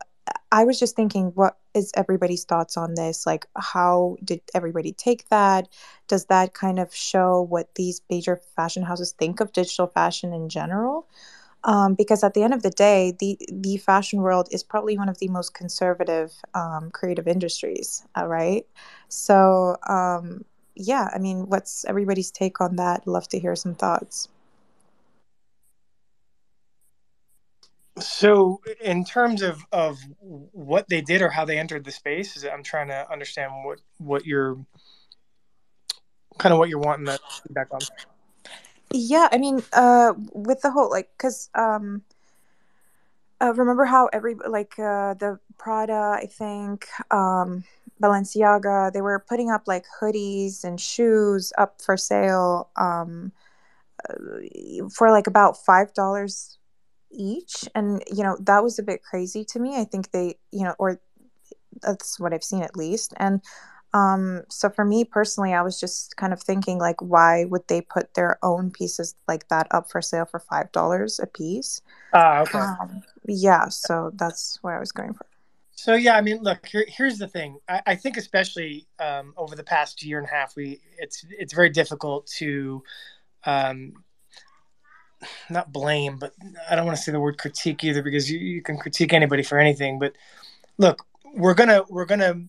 [0.53, 3.27] I was just thinking, what is everybody's thoughts on this?
[3.27, 5.69] Like, how did everybody take that?
[6.09, 10.49] Does that kind of show what these major fashion houses think of digital fashion in
[10.49, 11.07] general?
[11.65, 15.11] Um, because at the end of the day, the the fashion world is probably one
[15.11, 18.67] of the most conservative um, creative industries, uh, right?
[19.09, 20.45] So um,
[20.75, 23.07] yeah, I mean, what's everybody's take on that?
[23.07, 24.29] Love to hear some thoughts.
[27.99, 32.63] So, in terms of, of what they did or how they entered the space, I'm
[32.63, 34.57] trying to understand what what you're
[36.39, 37.81] kind of what you're wanting that feedback on.
[38.93, 42.03] Yeah, I mean, uh, with the whole like, cause um,
[43.41, 47.65] uh, remember how every like uh, the Prada, I think, um,
[48.03, 53.33] Balenciaga, they were putting up like hoodies and shoes up for sale um,
[54.09, 56.59] uh, for like about five dollars
[57.11, 59.81] each, and you know that was a bit crazy to me.
[59.81, 61.01] I think they, you know, or
[61.83, 63.43] that's what I've seen at least, and
[63.93, 67.81] um, so for me personally, I was just kind of thinking like, why would they
[67.81, 71.83] put their own pieces like that up for sale for five dollars a piece?
[72.13, 72.61] Ah, okay.
[72.81, 75.27] Um, yeah, so that's what I was going for.
[75.81, 77.59] So yeah, I mean, look, here, here's the thing.
[77.67, 81.55] I, I think especially um, over the past year and a half, we it's it's
[81.55, 82.83] very difficult to
[83.47, 83.95] um,
[85.49, 86.35] not blame, but
[86.71, 89.43] I don't want to say the word critique either because you, you can critique anybody
[89.43, 89.99] for anything.
[89.99, 90.17] But
[90.77, 91.03] look,
[91.35, 92.43] we're gonna we're gonna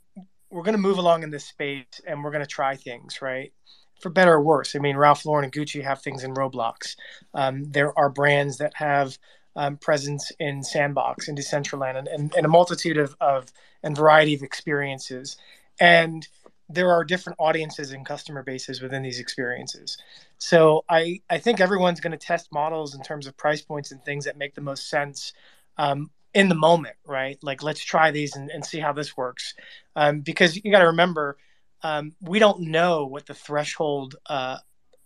[0.49, 3.53] we're gonna move along in this space and we're gonna try things, right?
[4.02, 4.76] For better or worse.
[4.76, 6.98] I mean, Ralph Lauren and Gucci have things in Roblox.
[7.34, 9.18] Um, there are brands that have
[9.56, 13.52] um, presence in Sandbox and Decentraland and, and, and a multitude of, of
[13.84, 15.38] and variety of experiences.
[15.80, 16.28] And
[16.69, 19.98] there are different audiences and customer bases within these experiences.
[20.38, 24.02] So I, I think everyone's going to test models in terms of price points and
[24.03, 25.34] things that make the most sense
[25.78, 27.38] um, in the moment, right?
[27.41, 29.53] Like, let's try these and, and see how this works.
[29.95, 31.38] Um, because you got to remember,
[31.84, 34.57] um, we don't know what the threshold uh,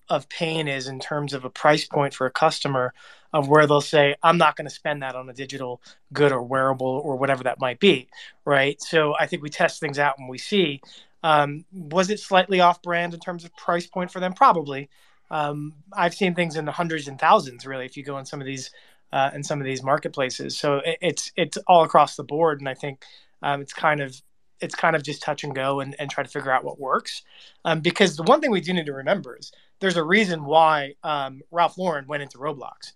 [0.10, 2.94] of pain is in terms of a price point for a customer
[3.34, 5.82] of where they'll say i'm not going to spend that on a digital
[6.14, 8.08] good or wearable or whatever that might be
[8.46, 8.82] right?
[8.82, 10.82] So i think we test things out when we see
[11.24, 14.34] um, was it slightly off brand in terms of price point for them?
[14.34, 14.90] Probably.
[15.32, 18.40] Um, i've seen things in the hundreds and thousands really if you go in some
[18.40, 18.70] of these
[19.12, 20.58] uh, in some of these marketplaces.
[20.58, 23.04] So it, it's it's all across the board and i think
[23.42, 24.22] um, it's kind of
[24.62, 27.24] it's kind of just touch and go and, and try to figure out what works
[27.66, 30.94] um, because the one thing we do need to remember is there's a reason why
[31.04, 32.94] um, Ralph Lauren went into Roblox.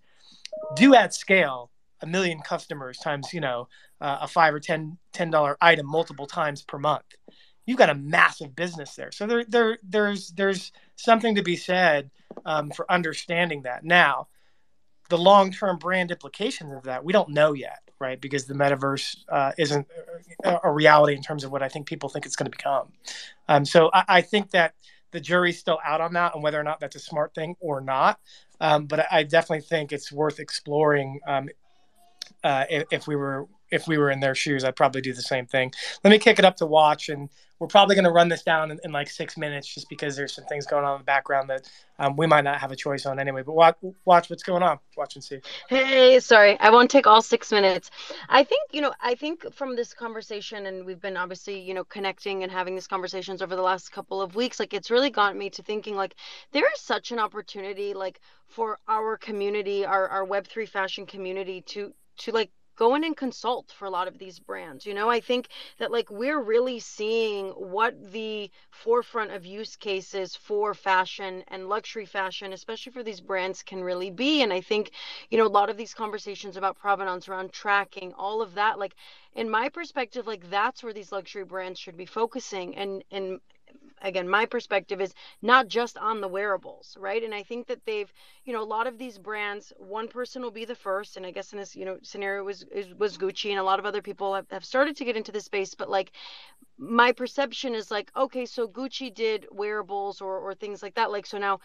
[0.76, 1.72] Do at scale
[2.02, 3.68] a million customers times you know
[4.02, 7.06] uh, a five or ten ten dollar item multiple times per month.
[7.66, 9.12] You've got a massive business there.
[9.12, 12.10] So there there there's there's something to be said
[12.46, 13.84] um, for understanding that.
[13.84, 14.28] Now,
[15.10, 18.20] the long term brand implications of that we don't know yet, right?
[18.20, 19.88] Because the metaverse uh, isn't
[20.44, 22.92] a reality in terms of what I think people think it's going to become.
[23.48, 24.74] Um, so I, I, think that
[25.12, 27.82] the jury's still out on that and whether or not that's a smart thing or
[27.82, 28.20] not.
[28.62, 31.50] Um, but I definitely think it's worth exploring um,
[32.44, 35.22] uh, if, if, we were if we were in their shoes, I'd probably do the
[35.22, 35.72] same thing.
[36.04, 37.30] Let me kick it up to watch, and
[37.60, 40.34] we're probably going to run this down in, in, like six minutes, just because there's
[40.34, 41.70] some things going on in the background that
[42.00, 43.44] um, we might not have a choice on anyway.
[43.44, 43.76] But watch,
[44.06, 44.80] watch what's going on.
[44.96, 45.40] Watch and see.
[45.68, 47.92] Hey, sorry, I won't take all six minutes.
[48.30, 51.84] I think you know, I think from this conversation, and we've been obviously you know
[51.84, 54.60] connecting and having these conversations over the last couple of weeks.
[54.60, 56.16] Like it's really got me to thinking like
[56.52, 61.62] there is such an opportunity like for our community, our our Web three fashion community
[61.68, 64.86] to to like go in and consult for a lot of these brands.
[64.86, 65.50] You know, I think
[65.80, 72.06] that like we're really seeing what the forefront of use cases for fashion and luxury
[72.06, 74.42] fashion, especially for these brands, can really be.
[74.44, 74.92] And I think,
[75.30, 78.96] you know, a lot of these conversations about provenance around tracking, all of that, like
[79.36, 82.78] in my perspective, like that's where these luxury brands should be focusing.
[82.78, 83.42] And and
[84.02, 87.24] again my perspective is not just on the wearables right?
[87.24, 88.12] And i think that they've
[88.46, 91.32] you know a lot of these brands one person will be the first and i
[91.32, 92.66] guess in this you know scenario was
[92.98, 95.42] was gucci and a lot of other people have, have started to get into the
[95.42, 96.12] space but like
[96.78, 101.26] my perception is like okay so gucci did wearables or or things like that like
[101.26, 101.60] so now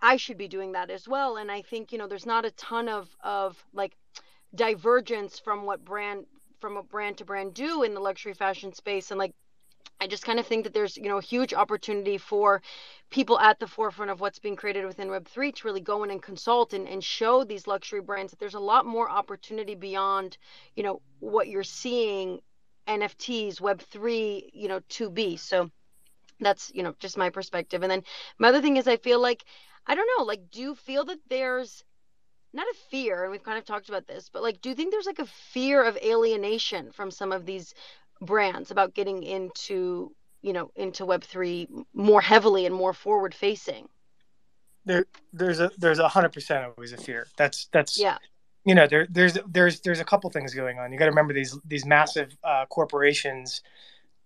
[0.00, 2.50] i should be doing that as well and i think you know there's not a
[2.52, 3.96] ton of of like
[4.54, 6.26] divergence from what brand
[6.60, 9.34] from a brand to brand do in the luxury fashion space and like
[10.04, 12.60] I just kind of think that there's, you know, a huge opportunity for
[13.10, 16.22] people at the forefront of what's being created within Web3 to really go in and
[16.22, 20.36] consult and, and show these luxury brands that there's a lot more opportunity beyond,
[20.76, 22.40] you know, what you're seeing
[22.86, 25.38] NFTs, Web3, you know, to be.
[25.38, 25.70] So
[26.38, 27.82] that's, you know, just my perspective.
[27.82, 28.02] And then
[28.38, 29.42] my other thing is I feel like,
[29.86, 31.82] I don't know, like, do you feel that there's
[32.52, 34.92] not a fear, and we've kind of talked about this, but like, do you think
[34.92, 37.74] there's like a fear of alienation from some of these
[38.24, 43.88] brands about getting into you know into web 3 more heavily and more forward facing
[44.84, 47.26] there there's a there's a hundred percent always a fear.
[47.36, 48.18] That's that's yeah.
[48.64, 50.92] you know there there's there's there's a couple things going on.
[50.92, 53.62] You got to remember these these massive uh, corporations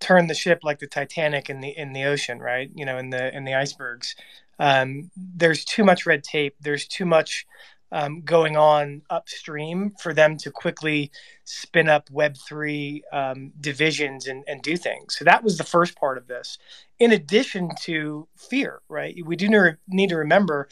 [0.00, 2.70] turn the ship like the titanic in the in the ocean right?
[2.74, 4.14] You know in the in the icebergs.
[4.60, 6.56] Um, there's too much red tape.
[6.60, 7.46] There's too much
[7.92, 11.10] um, going on upstream for them to quickly
[11.44, 15.16] spin up Web3 um, divisions and, and do things.
[15.16, 16.58] So that was the first part of this.
[16.98, 19.16] In addition to fear, right?
[19.24, 19.48] We do
[19.88, 20.68] need to remember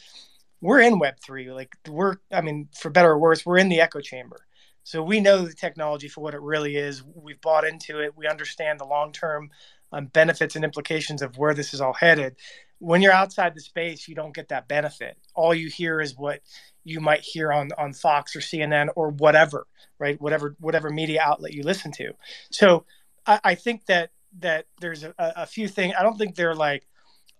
[0.61, 1.53] we're in Web3.
[1.53, 4.37] Like, we're, I mean, for better or worse, we're in the echo chamber.
[4.83, 7.03] So we know the technology for what it really is.
[7.03, 8.15] We've bought into it.
[8.15, 9.49] We understand the long term
[9.91, 12.37] um, benefits and implications of where this is all headed.
[12.79, 15.17] When you're outside the space, you don't get that benefit.
[15.35, 16.41] All you hear is what
[16.83, 19.67] you might hear on on Fox or CNN or whatever,
[19.99, 20.19] right?
[20.21, 22.13] Whatever whatever media outlet you listen to.
[22.51, 22.85] So
[23.25, 25.95] I, I think that that there's a, a few things.
[25.99, 26.85] I don't think they're like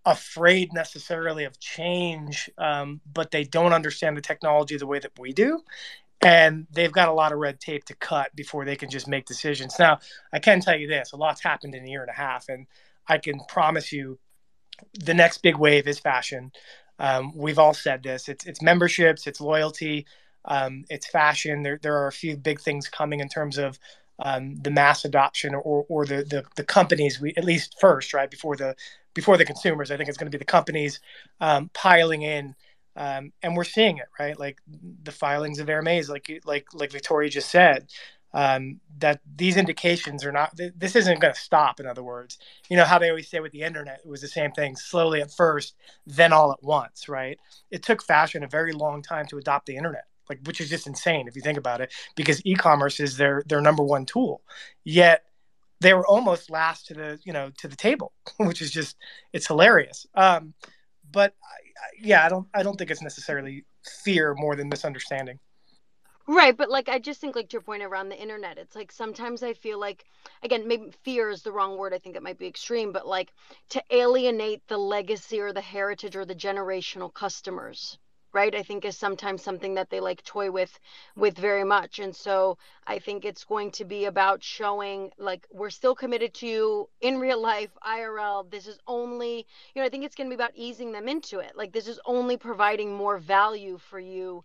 [0.06, 5.34] afraid necessarily of change, um, but they don't understand the technology the way that we
[5.34, 5.62] do.
[6.22, 9.26] And they've got a lot of red tape to cut before they can just make
[9.26, 9.78] decisions.
[9.80, 10.00] Now,
[10.34, 12.68] I can tell you this a lot's happened in a year and a half, and
[13.08, 14.20] I can promise you
[14.94, 16.52] the next big wave is fashion.
[17.00, 18.30] Um, we've all said this.
[18.30, 20.06] It's it's memberships, it's loyalty,
[20.46, 21.64] um, it's fashion.
[21.64, 23.80] There there are a few big things coming in terms of
[24.20, 27.20] um, the mass adoption or or the, the the companies.
[27.22, 28.76] We at least first right before the
[29.14, 29.92] before the consumers.
[29.92, 31.00] I think it's going to be the companies
[31.42, 32.56] um, piling in.
[32.96, 34.40] Um, and we're seeing it, right?
[34.40, 34.58] Like
[35.04, 37.88] the filings of Hermes, like like like Victoria just said,
[38.38, 42.38] um, that these indications are not this isn't going to stop in other words.
[42.70, 45.22] You know how they always say with the internet it was the same thing slowly
[45.22, 47.40] at first then all at once right?
[47.72, 50.86] It took fashion a very long time to adopt the internet like which is just
[50.86, 54.44] insane if you think about it because e-commerce is their their number one tool.
[54.84, 55.24] Yet
[55.82, 58.98] they were almost last to the you know to the table which is just
[59.34, 60.06] it's hilarious.
[60.14, 60.54] Um,
[61.12, 61.34] but
[62.00, 63.64] yeah i don't i don't think it's necessarily
[64.04, 65.40] fear more than misunderstanding
[66.30, 68.92] Right, but like I just think like to your point around the internet, it's like
[68.92, 70.04] sometimes I feel like
[70.44, 71.94] again, maybe fear is the wrong word.
[71.94, 73.32] I think it might be extreme, but like
[73.70, 77.98] to alienate the legacy or the heritage or the generational customers,
[78.34, 78.54] right?
[78.56, 80.78] I think is sometimes something that they like toy with
[81.16, 82.00] with very much.
[82.00, 86.48] And so I think it's going to be about showing like we're still committed to
[86.48, 88.44] you in real life, IRL.
[88.50, 91.40] This is only, you know, I think it's going to be about easing them into
[91.40, 91.54] it.
[91.56, 94.44] Like this is only providing more value for you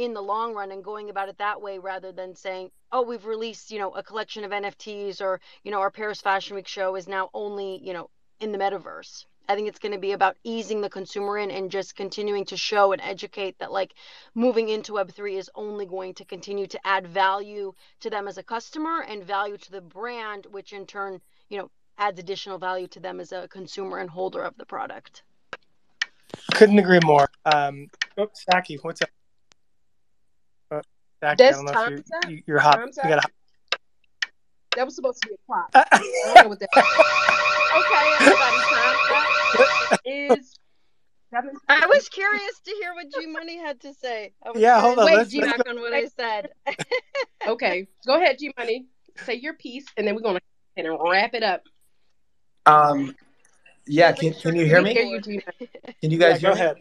[0.00, 3.26] in the long run and going about it that way rather than saying, oh, we've
[3.26, 6.96] released, you know, a collection of NFTs or, you know, our Paris Fashion Week show
[6.96, 8.08] is now only, you know,
[8.40, 9.26] in the metaverse.
[9.48, 12.56] I think it's going to be about easing the consumer in and just continuing to
[12.56, 13.94] show and educate that like
[14.34, 18.42] moving into Web3 is only going to continue to add value to them as a
[18.42, 23.00] customer and value to the brand, which in turn, you know, adds additional value to
[23.00, 25.24] them as a consumer and holder of the product.
[26.54, 27.28] Couldn't agree more.
[27.44, 29.10] Um, oh, Stacky, what's up?
[31.22, 32.80] Stacky, I don't know you're, you, you're hot.
[32.80, 33.28] You got a
[34.76, 35.70] that was supposed to be a prop.
[35.74, 36.68] I don't know what that.
[37.76, 38.56] okay, everybody,
[39.90, 40.54] time is.
[41.68, 44.32] I was curious to hear what G Money had to say.
[44.54, 45.06] yeah, hold on.
[45.06, 46.50] Wait, let's, G let's on what I said.
[47.46, 48.86] okay, go ahead, G Money.
[49.24, 50.40] Say your piece, and then we're gonna
[50.76, 51.62] and wrap it up.
[52.66, 53.14] Um,
[53.86, 54.12] yeah.
[54.12, 54.94] Can Can you hear me?
[54.94, 55.42] Hear you, G
[56.00, 56.60] Can you guys yeah, hear go me?
[56.60, 56.76] ahead.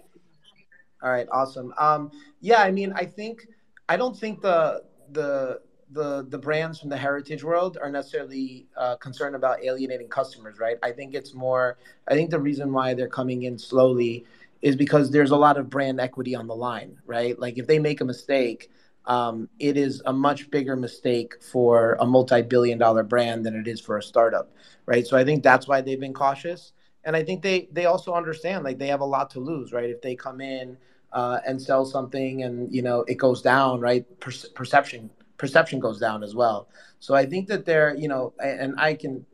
[1.01, 1.73] All right, awesome.
[1.77, 2.11] Um,
[2.41, 3.47] yeah, I mean, I think
[3.89, 5.61] I don't think the the
[5.91, 10.77] the the brands from the heritage world are necessarily uh, concerned about alienating customers, right?
[10.83, 11.79] I think it's more.
[12.07, 14.25] I think the reason why they're coming in slowly
[14.61, 17.37] is because there's a lot of brand equity on the line, right?
[17.39, 18.69] Like if they make a mistake,
[19.05, 23.97] um, it is a much bigger mistake for a multi-billion-dollar brand than it is for
[23.97, 24.51] a startup,
[24.85, 25.07] right?
[25.07, 26.73] So I think that's why they've been cautious,
[27.05, 29.89] and I think they they also understand like they have a lot to lose, right?
[29.89, 30.77] If they come in
[31.11, 34.05] uh, and sell something and you know it goes down, right?
[34.19, 35.09] Per- perception
[35.39, 36.67] perception goes down as well.
[36.99, 39.25] So I think that they're, you know, and I can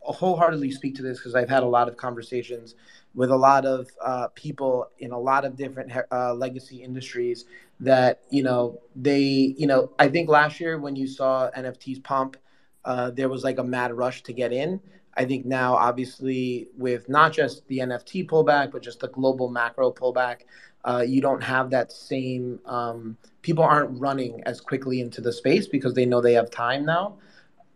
[0.00, 2.74] wholeheartedly speak to this because I've had a lot of conversations
[3.14, 7.44] with a lot of uh, people in a lot of different uh, legacy industries
[7.80, 9.20] that, you know, they,
[9.58, 12.36] you know, I think last year when you saw NFTs pump,
[12.84, 14.80] uh, there was like a mad rush to get in.
[15.18, 19.90] I think now, obviously, with not just the NFT pullback, but just the global macro
[19.90, 20.42] pullback,
[20.84, 25.66] uh, you don't have that same um, people aren't running as quickly into the space
[25.66, 27.18] because they know they have time now.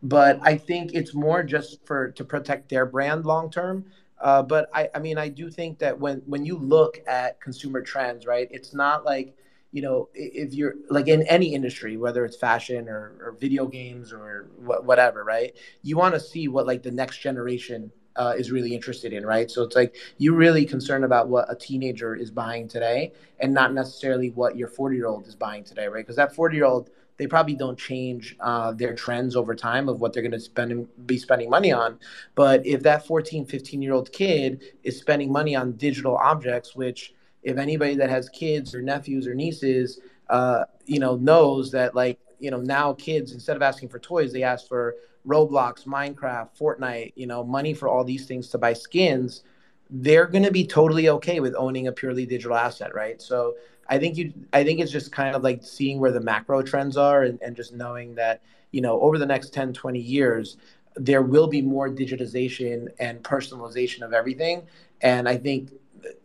[0.05, 3.85] But i think it's more just for to protect their brand long term.
[4.21, 7.83] Uh, but I, I mean i do think that when when you look at consumer
[7.83, 9.37] trends right it's not like
[9.73, 14.13] you know if you're like in any industry whether it's fashion or, or video games
[14.13, 18.51] or wh- whatever right you want to see what like the next generation uh, is
[18.51, 19.51] really interested in, right?
[19.51, 23.73] So it's like you're really concerned about what a teenager is buying today and not
[23.73, 26.05] necessarily what your 40 year old is buying today, right?
[26.05, 30.01] Because that 40 year old, they probably don't change uh, their trends over time of
[30.01, 31.99] what they're going to spend be spending money on.
[32.35, 37.15] But if that 14, 15 year old kid is spending money on digital objects, which
[37.43, 40.01] if anybody that has kids or nephews or nieces,
[40.31, 44.33] uh, you know, knows that like, you know, now kids, instead of asking for toys,
[44.33, 44.97] they ask for
[45.27, 49.43] Roblox, Minecraft, Fortnite, you know, money for all these things to buy skins,
[49.91, 53.21] they're going to be totally okay with owning a purely digital asset, right?
[53.21, 53.55] So
[53.89, 56.97] I think you, I think it's just kind of like seeing where the macro trends
[56.97, 60.57] are and, and just knowing that, you know, over the next 10, 20 years,
[60.97, 64.63] there will be more digitization and personalization of everything.
[65.01, 65.71] And I think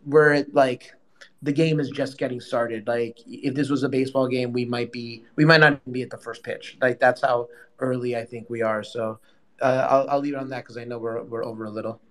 [0.06, 0.94] we're at like,
[1.42, 2.88] the game is just getting started.
[2.88, 6.10] Like if this was a baseball game, we might be we might not be at
[6.10, 6.78] the first pitch.
[6.82, 7.48] Like that's how
[7.80, 8.84] early I think we are.
[8.84, 9.20] So
[9.62, 12.02] uh, I'll I'll leave it on that because I know we're we're over a little.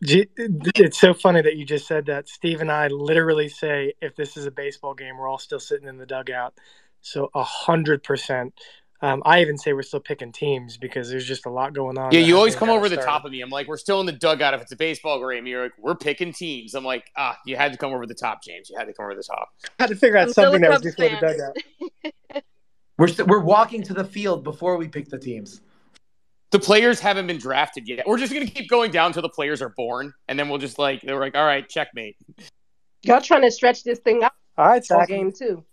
[0.00, 2.28] It's so funny that you just said that.
[2.28, 5.88] Steve and I literally say, if this is a baseball game, we're all still sitting
[5.88, 6.54] in the dugout.
[7.00, 8.54] So a hundred percent.
[9.04, 12.10] Um, I even say we're still picking teams because there's just a lot going on.
[12.10, 13.42] Yeah, you always come over the top of me.
[13.42, 15.46] I'm like, we're still in the dugout if it's a baseball game.
[15.46, 16.74] You're like, we're picking teams.
[16.74, 18.70] I'm like, ah, you had to come over the top, James.
[18.70, 19.50] You had to come over the top.
[19.78, 21.52] I had to figure out I'm something still that was Cubs before the
[22.02, 22.44] dugout.
[22.96, 25.60] We're st- we're walking to the field before we pick the teams.
[26.52, 28.06] The players haven't been drafted yet.
[28.06, 30.78] We're just gonna keep going down until the players are born, and then we'll just
[30.78, 32.16] like they're like, all right, checkmate.
[33.02, 35.64] Y'all trying to stretch this thing out All right, all game too.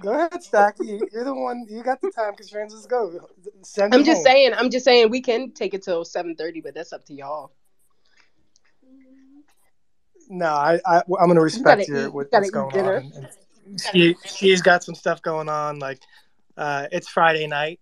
[0.00, 1.00] Go ahead, Stacky.
[1.12, 1.66] You're the one.
[1.68, 2.74] You got the time constraints.
[2.74, 3.28] Let's go.
[3.62, 4.24] Send I'm just home.
[4.24, 4.52] saying.
[4.54, 7.52] I'm just saying we can take it till seven thirty, but that's up to y'all.
[10.28, 12.96] No, I, I I'm gonna respect eat- your you what, what's going dinner.
[12.96, 13.12] on.
[13.66, 15.78] And she she's got some stuff going on.
[15.78, 16.00] Like
[16.56, 17.80] uh, it's Friday night.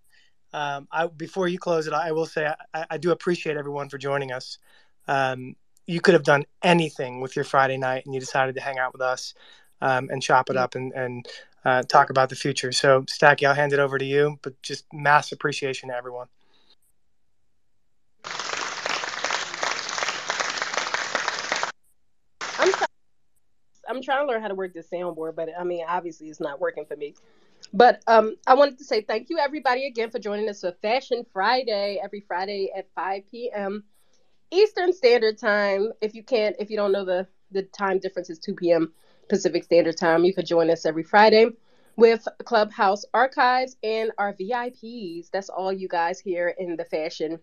[0.53, 3.97] Um, I before you close it, I will say I, I do appreciate everyone for
[3.97, 4.57] joining us.
[5.07, 5.55] Um,
[5.87, 8.93] you could have done anything with your Friday night, and you decided to hang out
[8.93, 9.33] with us
[9.81, 11.25] um, and chop it up and and
[11.65, 12.71] uh, talk about the future.
[12.71, 14.39] So, Stacky, I'll hand it over to you.
[14.41, 16.27] But just mass appreciation to everyone.
[22.57, 22.87] I'm try-
[23.89, 26.59] I'm trying to learn how to work this soundboard, but I mean, obviously, it's not
[26.59, 27.15] working for me.
[27.73, 31.25] But um, I wanted to say thank you, everybody, again for joining us for Fashion
[31.31, 33.83] Friday every Friday at 5 p.m.
[34.51, 35.91] Eastern Standard Time.
[36.01, 38.93] If you can't, if you don't know the the time difference is 2 p.m.
[39.31, 40.25] Pacific Standard Time.
[40.25, 41.47] You can join us every Friday
[41.95, 45.31] with Clubhouse Archives and our VIPs.
[45.31, 47.39] That's all you guys here in the Fashion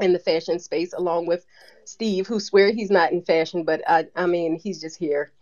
[0.00, 1.46] in the fashion space, along with
[1.84, 5.32] Steve, who swear he's not in fashion, but I, I mean, he's just here.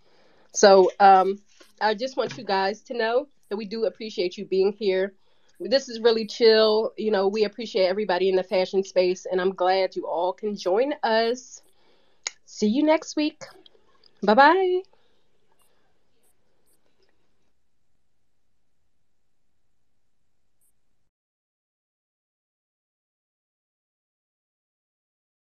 [0.53, 1.41] So um,
[1.81, 5.15] I just want you guys to know that we do appreciate you being here.
[5.61, 6.93] This is really chill.
[6.97, 10.57] You know, we appreciate everybody in the fashion space, and I'm glad you all can
[10.57, 11.63] join us.
[12.47, 13.43] See you next week.
[14.23, 14.94] Bye bye.